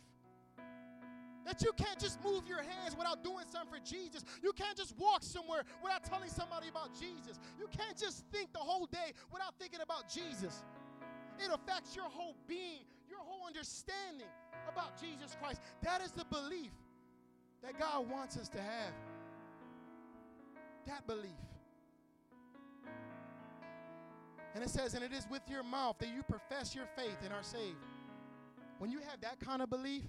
That 1.45 1.63
you 1.63 1.73
can't 1.73 1.99
just 1.99 2.23
move 2.23 2.47
your 2.47 2.63
hands 2.63 2.95
without 2.97 3.25
doing 3.25 3.47
something 3.51 3.73
for 3.73 3.85
Jesus. 3.85 4.23
You 4.43 4.53
can't 4.53 4.77
just 4.77 4.95
walk 4.99 5.23
somewhere 5.23 5.63
without 5.83 6.05
telling 6.05 6.29
somebody 6.29 6.69
about 6.69 6.91
Jesus. 6.93 7.41
You 7.59 7.69
can't 7.75 7.97
just 7.97 8.25
think 8.31 8.53
the 8.53 8.59
whole 8.59 8.87
day 8.87 9.13
without 9.33 9.55
thinking 9.59 9.81
about 9.81 10.09
Jesus. 10.09 10.63
It 11.39 11.51
affects 11.53 11.97
your 11.97 12.05
whole 12.05 12.37
being, 12.47 12.85
your 13.09 13.21
whole 13.21 13.47
understanding 13.47 14.29
about 14.71 15.01
Jesus 15.01 15.37
Christ. 15.41 15.63
That 15.83 16.03
is 16.03 16.13
the 16.13 16.27
belief 16.27 16.73
that 17.63 17.79
God 17.79 18.11
wants 18.11 18.37
us 18.37 18.49
to 18.51 18.59
have. 18.59 18.93
That 20.87 21.07
belief. 21.07 21.33
And 24.55 24.65
it 24.65 24.71
says, 24.71 24.95
and 24.95 25.05
it 25.05 25.13
is 25.13 25.27
with 25.31 25.43
your 25.49 25.63
mouth 25.63 25.97
that 25.99 26.09
you 26.09 26.23
profess 26.23 26.75
your 26.75 26.87
faith 26.97 27.19
and 27.25 27.33
are 27.33 27.43
saved. 27.43 27.77
When 28.79 28.91
you 28.91 29.01
have 29.01 29.21
that 29.23 29.41
kind 29.41 29.63
of 29.63 29.71
belief, 29.71 30.05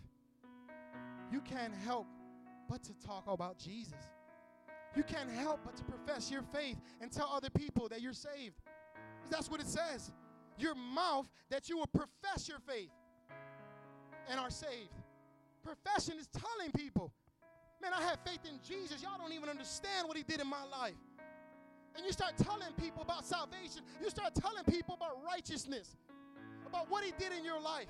you 1.32 1.42
can't 1.42 1.74
help 1.86 2.08
but 2.70 2.84
to 2.84 2.94
talk 3.06 3.26
about 3.28 3.58
Jesus. 3.60 3.94
You 4.96 5.04
can't 5.04 5.30
help 5.30 5.62
but 5.66 5.76
to 5.78 5.84
profess 5.84 6.32
your 6.32 6.42
faith 6.42 6.78
and 7.02 7.12
tell 7.12 7.32
other 7.34 7.50
people 7.50 7.88
that 7.90 8.02
you're 8.02 8.14
saved. 8.14 8.56
That's 9.30 9.50
what 9.50 9.60
it 9.62 9.68
says. 9.68 10.12
Your 10.58 10.76
mouth 10.76 11.28
that 11.50 11.70
you 11.70 11.78
will 11.78 11.88
profess 11.88 12.48
your 12.48 12.60
faith. 12.68 12.90
and 14.30 14.40
are 14.40 14.50
saved. 14.50 14.94
Profession 15.64 16.16
is 16.20 16.28
telling 16.28 16.72
people, 16.72 17.12
man, 17.82 17.92
I 17.94 18.02
have 18.04 18.20
faith 18.26 18.40
in 18.46 18.60
Jesus. 18.68 19.02
Y'all 19.02 19.18
don't 19.20 19.34
even 19.34 19.50
understand 19.50 20.08
what 20.08 20.18
he 20.18 20.24
did 20.24 20.40
in 20.42 20.48
my 20.48 20.64
life. 20.66 20.96
And 22.00 22.06
you 22.06 22.14
start 22.14 22.38
telling 22.38 22.72
people 22.80 23.02
about 23.02 23.26
salvation. 23.26 23.82
You 24.02 24.10
start 24.10 24.34
telling 24.34 24.64
people 24.64 24.95
about 24.95 25.22
righteousness, 25.22 25.97
about 26.66 26.89
what 26.89 27.04
he 27.04 27.12
did 27.20 27.34
in 27.38 27.43
your 27.43 27.60
life. 27.60 27.89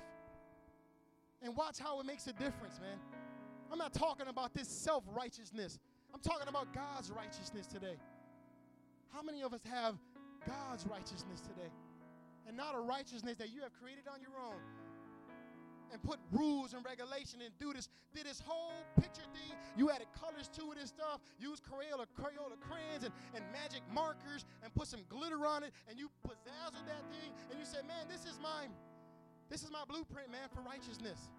And 1.40 1.54
watch 1.56 1.78
how 1.78 2.00
it 2.00 2.06
makes 2.06 2.26
a 2.26 2.32
difference, 2.32 2.80
man. 2.80 2.98
I'm 3.70 3.78
not 3.78 3.94
talking 3.94 4.26
about 4.26 4.52
this 4.52 4.66
self 4.66 5.04
righteousness, 5.14 5.78
I'm 6.12 6.18
talking 6.18 6.48
about 6.48 6.74
God's 6.74 7.12
righteousness 7.12 7.68
today. 7.68 7.94
How 9.14 9.22
many 9.22 9.42
of 9.42 9.54
us 9.54 9.60
have 9.70 9.94
God's 10.44 10.84
righteousness 10.88 11.40
today? 11.40 11.70
And 12.48 12.56
not 12.56 12.74
a 12.74 12.80
righteousness 12.80 13.36
that 13.38 13.50
you 13.54 13.62
have 13.62 13.70
created 13.80 14.08
on 14.12 14.20
your 14.20 14.34
own 14.44 14.58
and 15.92 16.02
put 16.02 16.18
rules 16.32 16.72
and 16.72 16.84
regulation 16.84 17.40
and 17.44 17.50
do 17.58 17.72
this, 17.72 17.88
did 18.14 18.26
this 18.26 18.40
whole 18.44 18.86
picture 19.00 19.26
thing. 19.34 19.56
You 19.76 19.90
added 19.90 20.06
colors 20.18 20.48
to 20.56 20.72
it 20.72 20.78
and 20.78 20.88
stuff. 20.88 21.20
Use 21.38 21.60
Crayola, 21.60 22.06
Crayola 22.18 22.58
crayons 22.60 23.04
and, 23.04 23.12
and 23.34 23.44
magic 23.52 23.82
markers 23.92 24.44
and 24.62 24.72
put 24.74 24.86
some 24.86 25.00
glitter 25.08 25.46
on 25.46 25.62
it 25.62 25.72
and 25.88 25.98
you 25.98 26.10
bedazzled 26.22 26.86
that 26.86 27.04
thing 27.10 27.30
and 27.50 27.58
you 27.58 27.64
said, 27.64 27.86
man, 27.86 28.06
this 28.08 28.24
is 28.24 28.38
my, 28.42 28.66
this 29.48 29.62
is 29.62 29.70
my 29.70 29.82
blueprint, 29.88 30.30
man, 30.30 30.48
for 30.54 30.62
righteousness. 30.62 31.30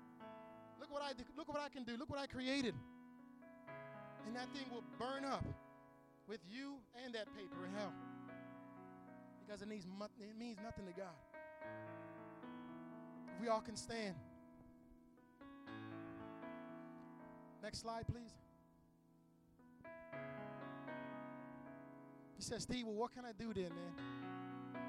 Look 0.80 0.92
what 0.92 1.04
I 1.04 1.14
look 1.38 1.48
what 1.48 1.62
I 1.62 1.70
can 1.70 1.84
do. 1.84 1.96
Look 1.96 2.10
what 2.10 2.20
I 2.20 2.26
created. 2.26 2.74
And 4.26 4.36
that 4.36 4.50
thing 4.54 4.66
will 4.72 4.84
burn 5.00 5.26
up 5.26 5.46
with 6.28 6.40
you 6.50 6.76
and 7.04 7.14
that 7.14 7.28
paper 7.36 7.66
in 7.66 7.74
hell. 7.78 7.94
Because 9.46 9.62
it, 9.62 9.68
needs, 9.68 9.86
it 10.20 10.38
means 10.40 10.58
nothing 10.64 10.86
to 10.86 10.94
God. 10.94 11.18
We 13.42 13.48
all 13.48 13.62
can 13.62 13.76
stand. 13.76 14.16
Next 17.64 17.82
slide, 17.82 18.06
please. 18.08 18.34
He 22.36 22.44
says, 22.44 22.64
Steve, 22.64 22.86
well, 22.88 22.96
what 22.96 23.14
can 23.14 23.24
I 23.24 23.34
do 23.38 23.54
then, 23.54 23.70
man? 23.70 24.82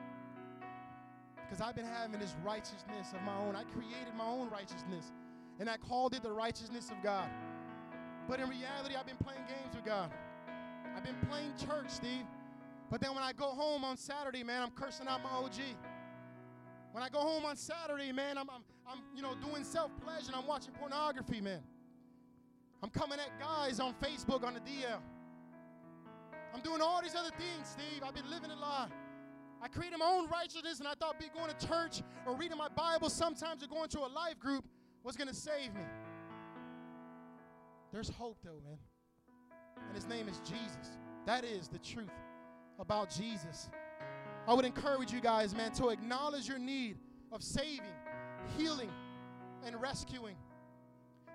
Because 1.37 1.61
I've 1.61 1.77
been 1.77 1.85
having 1.85 2.19
this 2.19 2.35
righteousness 2.43 3.13
of 3.15 3.21
my 3.23 3.37
own. 3.37 3.55
I 3.55 3.65
created 3.65 4.15
my 4.17 4.25
own 4.25 4.49
righteousness, 4.49 5.13
and 5.61 5.69
I 5.69 5.77
called 5.77 6.15
it 6.15 6.23
the 6.23 6.33
righteousness 6.33 6.91
of 6.91 7.03
God. 7.03 7.29
But 8.27 8.41
in 8.41 8.49
reality, 8.49 8.95
I've 8.99 9.07
been 9.07 9.17
playing 9.17 9.43
games 9.47 9.77
with 9.77 9.85
God. 9.85 10.11
I've 10.97 11.05
been 11.05 11.19
playing 11.29 11.53
church, 11.59 11.91
Steve. 11.91 12.25
But 12.91 13.03
then 13.03 13.15
when 13.15 13.23
I 13.23 13.35
go 13.35 13.49
home 13.49 13.85
on 13.85 13.99
Saturday, 13.99 14.43
man, 14.45 14.63
I'm 14.63 14.71
cursing 14.71 15.09
out 15.09 15.23
my 15.23 15.31
OG. 15.31 15.61
When 16.93 17.03
I 17.03 17.11
go 17.11 17.19
home 17.19 17.45
on 17.45 17.57
Saturday, 17.57 18.13
man, 18.13 18.39
I'm, 18.39 18.49
I'm, 18.49 18.63
I'm 18.87 18.99
you 19.15 19.21
know, 19.21 19.35
doing 19.47 19.65
self-pleasure 19.65 20.29
and 20.29 20.37
I'm 20.37 20.47
watching 20.47 20.73
pornography, 20.73 21.43
man. 21.43 21.61
I'm 22.83 22.91
coming 22.91 23.19
at 23.19 23.39
guys 23.39 23.79
on 23.81 23.95
Facebook 23.95 24.45
on 24.45 24.55
the 24.55 24.61
DL. 24.61 24.99
I'm 26.55 26.61
doing 26.61 26.81
all 26.81 27.01
these 27.01 27.15
other 27.15 27.31
things, 27.31 27.69
Steve. 27.69 28.03
I've 28.05 28.15
been 28.15 28.29
living 28.29 28.51
a 28.51 28.57
lie. 28.57 28.89
I 29.63 29.69
created 29.69 29.99
my 29.99 30.07
own 30.07 30.29
righteousness 30.29 30.81
and 30.81 30.89
I 30.89 30.95
thought 30.95 31.21
be 31.21 31.27
going 31.33 31.51
to 31.57 31.67
church 31.67 32.03
or 32.27 32.35
reading 32.35 32.59
my 32.59 32.69
Bible 32.69 33.09
sometimes 33.09 33.63
or 33.63 33.69
going 33.69 33.89
to 33.91 34.01
a 34.01 34.11
life 34.11 34.39
group 34.41 34.65
was 35.05 35.17
going 35.17 35.29
to 35.29 35.35
save 35.35 35.73
me. 35.75 35.83
There's 37.93 38.09
hope, 38.09 38.39
though, 38.43 38.61
man. 38.65 38.79
And 39.87 39.95
his 39.95 40.07
name 40.09 40.29
is 40.29 40.41
Jesus. 40.41 40.99
That 41.27 41.45
is 41.45 41.69
the 41.69 41.79
truth 41.79 42.11
about 42.81 43.11
Jesus. 43.11 43.71
I 44.49 44.55
would 44.55 44.65
encourage 44.65 45.13
you 45.13 45.21
guys, 45.21 45.55
man, 45.55 45.71
to 45.73 45.91
acknowledge 45.91 46.49
your 46.49 46.59
need 46.59 46.97
of 47.31 47.43
saving, 47.43 47.95
healing, 48.59 48.91
and 49.65 49.81
rescuing. 49.81 50.37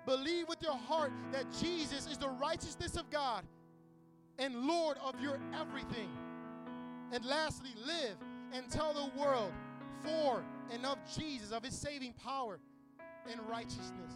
Believe 0.08 0.48
with 0.48 0.62
your 0.62 0.72
heart 0.72 1.12
that 1.32 1.44
Jesus 1.60 2.06
is 2.06 2.16
the 2.16 2.30
righteousness 2.30 2.96
of 2.96 3.10
God 3.10 3.44
and 4.38 4.66
Lord 4.66 4.96
of 5.04 5.20
your 5.20 5.38
everything. 5.54 6.08
And 7.12 7.22
lastly, 7.26 7.68
live 7.84 8.16
and 8.54 8.70
tell 8.70 8.94
the 8.94 9.20
world 9.20 9.52
for 10.02 10.42
and 10.72 10.86
of 10.86 10.96
Jesus, 11.14 11.52
of 11.52 11.62
his 11.62 11.76
saving 11.76 12.14
power 12.14 12.58
and 13.30 13.38
righteousness. 13.50 14.14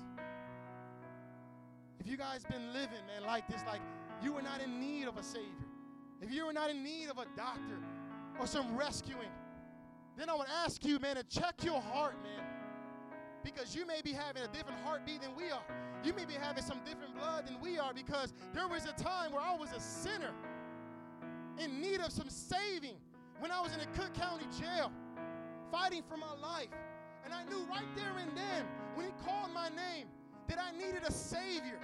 If 2.01 2.07
you 2.07 2.17
guys 2.17 2.43
been 2.43 2.73
living, 2.73 3.05
man, 3.07 3.27
like 3.27 3.47
this, 3.47 3.61
like 3.67 3.83
you 4.23 4.35
are 4.35 4.43
not 4.43 4.63
in 4.63 4.81
need 4.81 5.09
of 5.09 5.19
a 5.19 5.23
Savior, 5.23 5.45
if 6.23 6.33
you 6.33 6.45
are 6.45 6.55
not 6.55 6.71
in 6.71 6.83
need 6.83 7.11
of 7.11 7.19
a 7.19 7.27
doctor 7.37 7.77
or 8.41 8.47
some 8.47 8.79
rescuing, 8.79 9.29
then 10.17 10.31
I 10.31 10.37
would 10.37 10.49
ask 10.65 10.87
you, 10.87 10.99
man, 11.01 11.17
to 11.17 11.25
check 11.25 11.63
your 11.63 11.83
heart, 11.83 12.15
man. 12.23 12.52
Because 13.45 13.75
you 13.75 13.87
may 13.87 14.01
be 14.03 14.13
having 14.13 14.43
a 14.43 14.49
different 14.49 14.79
heartbeat 14.85 15.23
than 15.23 15.35
we 15.37 15.51
are. 15.51 15.63
You 16.05 16.13
may 16.13 16.25
be 16.25 16.35
having 16.35 16.63
some 16.63 16.81
different 16.85 17.15
blood 17.17 17.47
than 17.47 17.61
we 17.61 17.79
are 17.79 17.93
because 17.95 18.33
there 18.55 18.69
was 18.69 18.85
a 18.87 18.93
time 18.93 19.33
where 19.33 19.43
I 19.43 19.57
was 19.57 19.71
a 19.73 19.81
sinner 19.81 20.33
in 21.59 21.81
need 21.81 22.01
of 22.01 22.13
some 22.13 22.29
saving 22.29 22.97
when 23.41 23.51
I 23.51 23.61
was 23.61 23.73
in 23.73 23.81
the 23.81 23.87
Cook 23.99 24.15
County 24.15 24.47
jail 24.59 24.91
fighting 25.71 26.03
for 26.09 26.17
my 26.17 26.33
life. 26.35 26.69
And 27.25 27.33
I 27.33 27.45
knew 27.45 27.65
right 27.69 27.87
there 27.97 28.13
and 28.19 28.37
then 28.37 28.67
when 28.95 29.07
he 29.07 29.13
called 29.25 29.53
my 29.53 29.69
name 29.69 30.07
that 30.49 30.59
I 30.59 30.77
needed 30.77 31.03
a 31.07 31.13
Savior. 31.13 31.79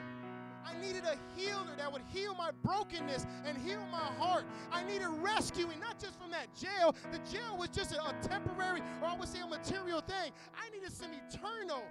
I 0.78 0.86
needed 0.86 1.04
a 1.04 1.16
healer 1.36 1.74
that 1.76 1.92
would 1.92 2.02
heal 2.12 2.34
my 2.34 2.50
brokenness 2.62 3.26
and 3.44 3.56
heal 3.58 3.84
my 3.90 3.98
heart. 3.98 4.44
I 4.70 4.84
needed 4.84 5.08
rescuing, 5.08 5.80
not 5.80 5.98
just 5.98 6.18
from 6.18 6.30
that 6.30 6.54
jail. 6.54 6.94
The 7.10 7.18
jail 7.30 7.56
was 7.56 7.68
just 7.70 7.92
a, 7.92 8.00
a 8.00 8.14
temporary, 8.22 8.80
or 9.02 9.08
I 9.08 9.16
would 9.16 9.28
say 9.28 9.40
a 9.40 9.46
material 9.46 10.00
thing. 10.00 10.32
I 10.54 10.70
needed 10.70 10.92
some 10.92 11.10
eternal 11.12 11.82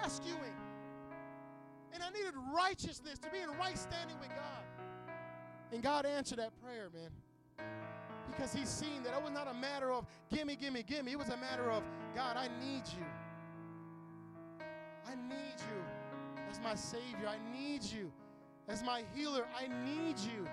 rescuing. 0.00 0.54
And 1.92 2.02
I 2.02 2.10
needed 2.10 2.34
righteousness 2.54 3.18
to 3.18 3.30
be 3.30 3.38
in 3.38 3.50
right 3.58 3.76
standing 3.76 4.18
with 4.20 4.28
God. 4.28 4.64
And 5.72 5.82
God 5.82 6.06
answered 6.06 6.38
that 6.38 6.52
prayer, 6.62 6.88
man. 6.94 7.10
Because 8.30 8.52
He's 8.52 8.68
seen 8.68 9.02
that 9.02 9.16
it 9.16 9.22
was 9.22 9.32
not 9.32 9.48
a 9.48 9.54
matter 9.54 9.90
of 9.90 10.06
gimme, 10.32 10.54
gimme, 10.54 10.84
gimme. 10.84 11.10
It 11.10 11.18
was 11.18 11.30
a 11.30 11.36
matter 11.36 11.70
of 11.70 11.82
God, 12.14 12.36
I 12.36 12.48
need 12.64 12.82
you. 12.96 13.04
I 15.06 15.16
need 15.16 15.56
you 15.58 15.82
as 16.48 16.60
my 16.60 16.76
Savior. 16.76 17.28
I 17.28 17.38
need 17.52 17.82
you 17.82 18.12
as 18.70 18.82
my 18.82 19.02
healer. 19.14 19.46
I 19.58 19.68
need 19.84 20.18
you 20.18 20.46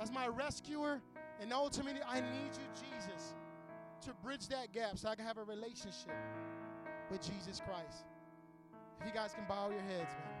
as 0.00 0.12
my 0.12 0.28
rescuer. 0.28 1.00
And 1.40 1.52
ultimately, 1.52 2.00
I 2.08 2.20
need 2.20 2.52
you, 2.54 2.68
Jesus, 2.74 3.34
to 4.04 4.12
bridge 4.24 4.48
that 4.48 4.72
gap 4.72 4.98
so 4.98 5.08
I 5.08 5.14
can 5.14 5.24
have 5.24 5.38
a 5.38 5.44
relationship 5.44 6.16
with 7.10 7.20
Jesus 7.20 7.60
Christ. 7.64 8.04
If 9.00 9.06
you 9.06 9.12
guys 9.12 9.34
can 9.34 9.44
bow 9.48 9.70
your 9.70 9.82
heads, 9.82 10.10
man. 10.10 10.34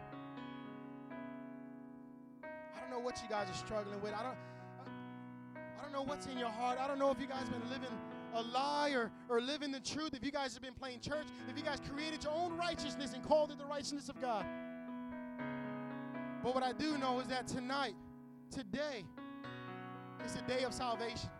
I 2.76 2.80
don't 2.80 2.90
know 2.90 2.98
what 2.98 3.20
you 3.22 3.28
guys 3.28 3.48
are 3.48 3.54
struggling 3.54 4.00
with. 4.00 4.14
I 4.14 4.22
don't. 4.22 4.36
I 5.78 5.82
don't 5.82 5.92
know 5.92 6.02
what's 6.02 6.26
in 6.26 6.36
your 6.36 6.50
heart. 6.50 6.78
I 6.80 6.88
don't 6.88 6.98
know 6.98 7.10
if 7.10 7.20
you 7.20 7.26
guys 7.26 7.48
have 7.48 7.50
been 7.50 7.70
living 7.70 7.88
a 8.34 8.42
lie 8.42 8.90
or, 8.90 9.10
or 9.28 9.40
living 9.40 9.70
the 9.70 9.80
truth. 9.80 10.10
If 10.12 10.24
you 10.24 10.32
guys 10.32 10.52
have 10.52 10.62
been 10.62 10.74
playing 10.74 11.00
church, 11.00 11.26
if 11.48 11.56
you 11.56 11.62
guys 11.62 11.80
created 11.88 12.24
your 12.24 12.32
own 12.32 12.56
righteousness 12.56 13.14
and 13.14 13.24
called 13.24 13.52
it 13.52 13.58
the 13.58 13.64
righteousness 13.64 14.08
of 14.08 14.20
God. 14.20 14.44
But 16.42 16.54
what 16.54 16.62
I 16.62 16.72
do 16.72 16.96
know 16.98 17.20
is 17.20 17.28
that 17.28 17.46
tonight, 17.46 17.94
today, 18.50 19.04
is 20.24 20.34
the 20.34 20.42
day 20.42 20.64
of 20.64 20.72
salvation. 20.72 21.30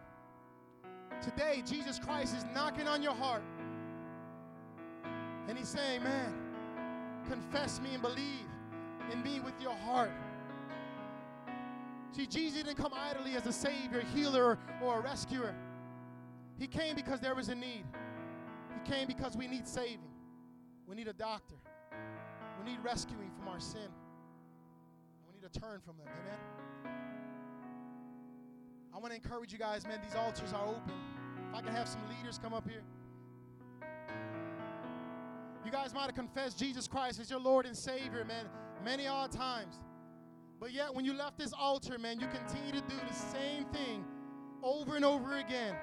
Today, 1.22 1.62
Jesus 1.66 1.98
Christ 1.98 2.36
is 2.36 2.44
knocking 2.54 2.86
on 2.86 3.02
your 3.02 3.14
heart. 3.14 3.42
And 5.48 5.56
he's 5.56 5.68
saying, 5.68 6.02
man, 6.02 6.34
confess 7.28 7.80
me 7.80 7.94
and 7.94 8.02
believe 8.02 8.46
in 9.12 9.22
me 9.22 9.40
with 9.40 9.54
your 9.60 9.74
heart. 9.74 10.12
See, 12.12 12.26
Jesus 12.26 12.62
didn't 12.62 12.76
come 12.76 12.92
idly 12.94 13.34
as 13.34 13.46
a 13.46 13.52
savior, 13.52 14.02
healer, 14.14 14.58
or 14.82 14.98
a 14.98 15.00
rescuer. 15.00 15.54
He 16.58 16.66
came 16.66 16.96
because 16.96 17.20
there 17.20 17.34
was 17.34 17.48
a 17.48 17.54
need. 17.54 17.84
He 18.74 18.90
came 18.90 19.06
because 19.06 19.36
we 19.36 19.46
need 19.46 19.66
saving. 19.66 20.00
We 20.86 20.96
need 20.96 21.08
a 21.08 21.12
doctor. 21.12 21.56
We 22.58 22.70
need 22.70 22.80
rescuing 22.82 23.30
from 23.36 23.48
our 23.48 23.60
sin. 23.60 23.88
To 25.40 25.60
turn 25.60 25.80
from 25.80 25.96
them. 25.96 26.06
Amen. 26.08 26.38
I 28.94 28.98
want 28.98 29.12
to 29.12 29.16
encourage 29.16 29.52
you 29.52 29.58
guys, 29.58 29.86
man. 29.86 30.00
These 30.02 30.16
altars 30.16 30.52
are 30.52 30.66
open. 30.66 30.92
If 31.48 31.54
I 31.54 31.60
can 31.60 31.72
have 31.72 31.88
some 31.88 32.00
leaders 32.08 32.38
come 32.42 32.52
up 32.52 32.68
here. 32.68 32.82
You 35.64 35.70
guys 35.70 35.94
might 35.94 36.06
have 36.06 36.14
confessed 36.14 36.58
Jesus 36.58 36.88
Christ 36.88 37.20
as 37.20 37.30
your 37.30 37.40
Lord 37.40 37.66
and 37.66 37.76
Savior, 37.76 38.24
man, 38.24 38.46
many 38.84 39.06
odd 39.06 39.30
times. 39.30 39.76
But 40.60 40.72
yet, 40.72 40.92
when 40.92 41.04
you 41.04 41.14
left 41.14 41.38
this 41.38 41.52
altar, 41.52 41.98
man, 41.98 42.18
you 42.18 42.26
continue 42.26 42.72
to 42.72 42.80
do 42.88 42.96
the 43.06 43.14
same 43.14 43.64
thing 43.66 44.04
over 44.62 44.96
and 44.96 45.04
over 45.04 45.36
again. 45.36 45.76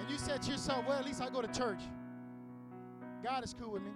And 0.00 0.10
you 0.10 0.18
said 0.18 0.42
to 0.42 0.50
yourself, 0.50 0.84
well, 0.88 0.98
at 0.98 1.06
least 1.06 1.22
I 1.22 1.30
go 1.30 1.40
to 1.40 1.48
church. 1.48 1.80
God 3.22 3.44
is 3.44 3.54
cool 3.58 3.72
with 3.72 3.82
me. 3.82 3.90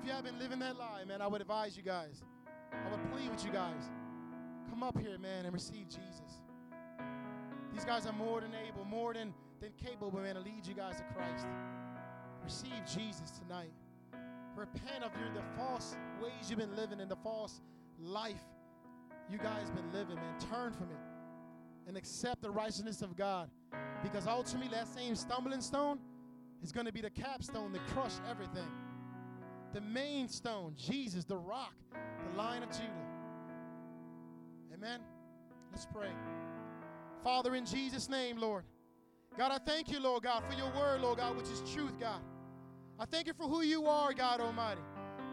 If 0.00 0.06
you 0.06 0.12
have 0.12 0.24
been 0.24 0.38
living 0.38 0.58
that 0.60 0.78
lie, 0.78 1.04
man, 1.06 1.20
I 1.20 1.26
would 1.26 1.40
advise 1.40 1.76
you 1.76 1.82
guys, 1.82 2.22
I 2.86 2.90
would 2.90 3.12
plead 3.12 3.30
with 3.30 3.44
you 3.44 3.50
guys, 3.50 3.90
come 4.68 4.82
up 4.82 4.98
here, 4.98 5.18
man, 5.18 5.44
and 5.44 5.52
receive 5.52 5.88
Jesus. 5.88 6.42
These 7.72 7.84
guys 7.84 8.06
are 8.06 8.12
more 8.12 8.40
than 8.40 8.52
able, 8.66 8.84
more 8.84 9.14
than, 9.14 9.32
than 9.60 9.70
capable, 9.82 10.20
man, 10.20 10.34
to 10.34 10.40
lead 10.40 10.66
you 10.66 10.74
guys 10.74 10.96
to 10.96 11.02
Christ. 11.14 11.46
Receive 12.42 12.84
Jesus 12.86 13.30
tonight. 13.30 13.72
repent 14.56 15.04
of 15.04 15.12
your 15.20 15.30
the 15.34 15.42
false 15.56 15.96
ways 16.20 16.48
you've 16.48 16.58
been 16.58 16.74
living 16.74 17.00
and 17.00 17.10
the 17.10 17.16
false 17.16 17.60
life 18.00 18.42
you 19.30 19.38
guys 19.38 19.70
been 19.70 19.92
living, 19.92 20.16
man. 20.16 20.38
Turn 20.50 20.72
from 20.72 20.90
it 20.90 20.98
and 21.86 21.96
accept 21.96 22.42
the 22.42 22.50
righteousness 22.50 23.02
of 23.02 23.16
God. 23.16 23.50
Because 24.02 24.26
ultimately 24.26 24.68
that 24.68 24.88
same 24.88 25.14
stumbling 25.14 25.60
stone 25.60 25.98
is 26.62 26.72
going 26.72 26.86
to 26.86 26.92
be 26.92 27.00
the 27.00 27.10
capstone 27.10 27.72
that 27.72 27.86
crush 27.88 28.12
everything. 28.30 28.68
The 29.74 29.80
main 29.80 30.28
stone, 30.28 30.74
Jesus, 30.76 31.24
the 31.24 31.36
rock, 31.36 31.74
lion 32.38 32.62
of 32.62 32.70
Judah. 32.70 32.92
Amen. 34.72 35.00
Let's 35.72 35.86
pray. 35.86 36.10
Father, 37.24 37.56
in 37.56 37.66
Jesus' 37.66 38.08
name, 38.08 38.38
Lord. 38.38 38.62
God, 39.36 39.50
I 39.50 39.58
thank 39.58 39.90
you, 39.90 39.98
Lord 39.98 40.22
God, 40.22 40.44
for 40.48 40.56
your 40.56 40.70
word, 40.72 41.00
Lord 41.00 41.18
God, 41.18 41.36
which 41.36 41.48
is 41.48 41.62
truth, 41.74 41.98
God. 41.98 42.20
I 42.96 43.06
thank 43.06 43.26
you 43.26 43.32
for 43.32 43.48
who 43.48 43.62
you 43.62 43.86
are, 43.86 44.12
God 44.12 44.40
Almighty. 44.40 44.80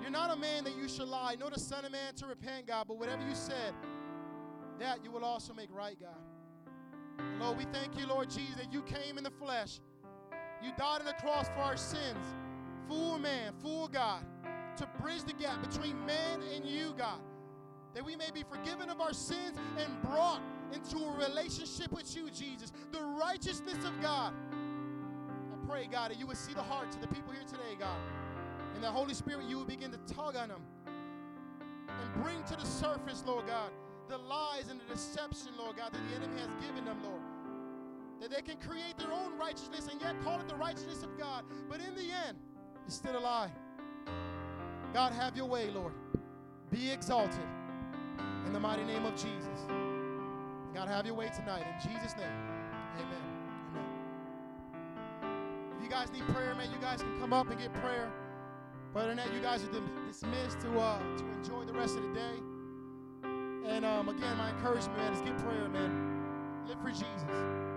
You're 0.01 0.09
not 0.09 0.35
a 0.35 0.35
man 0.35 0.63
that 0.63 0.75
you 0.75 0.89
shall 0.89 1.05
lie, 1.05 1.35
nor 1.39 1.51
the 1.51 1.59
Son 1.59 1.85
of 1.85 1.91
Man 1.91 2.15
to 2.15 2.25
repent, 2.25 2.65
God, 2.65 2.85
but 2.87 2.97
whatever 2.97 3.21
you 3.21 3.35
said, 3.35 3.73
that 4.79 5.03
you 5.03 5.11
will 5.11 5.23
also 5.23 5.53
make 5.53 5.69
right, 5.71 5.97
God. 5.99 7.23
Lord, 7.39 7.59
we 7.59 7.65
thank 7.65 7.99
you, 7.99 8.07
Lord 8.07 8.31
Jesus, 8.31 8.55
that 8.55 8.73
you 8.73 8.81
came 8.81 9.19
in 9.19 9.23
the 9.23 9.31
flesh. 9.31 9.79
You 10.63 10.71
died 10.75 11.01
on 11.01 11.05
the 11.05 11.13
cross 11.13 11.47
for 11.49 11.61
our 11.61 11.77
sins, 11.77 12.25
Fool 12.87 13.17
man, 13.17 13.53
fool 13.61 13.87
God, 13.87 14.23
to 14.77 14.87
bridge 15.01 15.23
the 15.23 15.33
gap 15.33 15.61
between 15.61 16.05
man 16.05 16.41
and 16.55 16.65
you, 16.65 16.93
God, 16.97 17.19
that 17.93 18.03
we 18.03 18.15
may 18.15 18.29
be 18.33 18.43
forgiven 18.43 18.89
of 18.89 18.99
our 19.01 19.13
sins 19.13 19.57
and 19.77 20.01
brought 20.03 20.41
into 20.73 20.97
a 20.97 21.17
relationship 21.17 21.91
with 21.91 22.15
you, 22.15 22.29
Jesus, 22.29 22.71
the 22.91 23.01
righteousness 23.01 23.83
of 23.85 23.99
God. 24.01 24.33
I 25.53 25.67
pray, 25.67 25.87
God, 25.91 26.11
that 26.11 26.19
you 26.19 26.27
would 26.27 26.37
see 26.37 26.53
the 26.53 26.63
hearts 26.63 26.95
of 26.95 27.01
the 27.01 27.07
people 27.07 27.31
here 27.31 27.43
today, 27.47 27.75
God. 27.79 27.97
And 28.73 28.83
the 28.83 28.91
Holy 28.91 29.13
Spirit, 29.13 29.45
you 29.47 29.59
would 29.59 29.67
begin 29.67 29.91
to 29.91 30.13
tug 30.13 30.35
on 30.35 30.49
them 30.49 30.61
and 31.87 32.23
bring 32.23 32.43
to 32.43 32.55
the 32.55 32.65
surface, 32.65 33.23
Lord 33.25 33.47
God, 33.47 33.71
the 34.09 34.17
lies 34.17 34.67
and 34.69 34.79
the 34.79 34.93
deception, 34.93 35.53
Lord 35.57 35.77
God, 35.77 35.93
that 35.93 36.01
the 36.09 36.15
enemy 36.15 36.41
has 36.41 36.53
given 36.65 36.85
them, 36.85 36.97
Lord. 37.03 37.21
That 38.21 38.31
they 38.31 38.41
can 38.41 38.57
create 38.57 38.97
their 38.97 39.11
own 39.11 39.37
righteousness 39.37 39.87
and 39.91 40.01
yet 40.01 40.15
call 40.23 40.39
it 40.39 40.47
the 40.47 40.55
righteousness 40.55 41.03
of 41.03 41.17
God. 41.17 41.45
But 41.69 41.79
in 41.79 41.95
the 41.95 42.11
end, 42.27 42.37
it's 42.85 42.95
still 42.95 43.17
a 43.17 43.19
lie. 43.19 43.51
God, 44.95 45.11
have 45.11 45.35
your 45.35 45.47
way, 45.47 45.69
Lord. 45.71 45.91
Be 46.71 46.89
exalted 46.89 47.45
in 48.45 48.53
the 48.53 48.59
mighty 48.61 48.85
name 48.85 49.05
of 49.05 49.11
Jesus. 49.11 49.59
God, 50.73 50.87
have 50.87 51.05
your 51.05 51.15
way 51.15 51.29
tonight. 51.35 51.65
In 51.67 51.91
Jesus' 51.91 52.15
name, 52.15 52.31
amen. 52.95 53.21
Amen. 53.73 55.33
If 55.75 55.83
you 55.83 55.89
guys 55.89 56.09
need 56.13 56.25
prayer, 56.33 56.55
man, 56.55 56.71
you 56.71 56.79
guys 56.79 57.01
can 57.01 57.19
come 57.19 57.33
up 57.33 57.49
and 57.49 57.59
get 57.59 57.73
prayer. 57.73 58.09
But 58.93 59.07
than 59.07 59.17
that, 59.17 59.33
you 59.33 59.41
guys 59.41 59.65
are 59.65 59.81
dismissed 60.07 60.61
to, 60.61 60.79
uh, 60.79 60.97
to 61.17 61.25
enjoy 61.39 61.65
the 61.65 61.73
rest 61.73 61.97
of 61.97 62.03
the 62.03 62.13
day. 62.13 62.39
And 63.67 63.83
um, 63.83 64.07
again, 64.07 64.37
my 64.37 64.51
encouragement, 64.51 64.97
man, 64.97 65.11
is 65.11 65.19
get 65.19 65.37
prayer, 65.39 65.67
man. 65.67 66.63
Live 66.69 66.79
for 66.81 66.91
Jesus. 66.91 67.74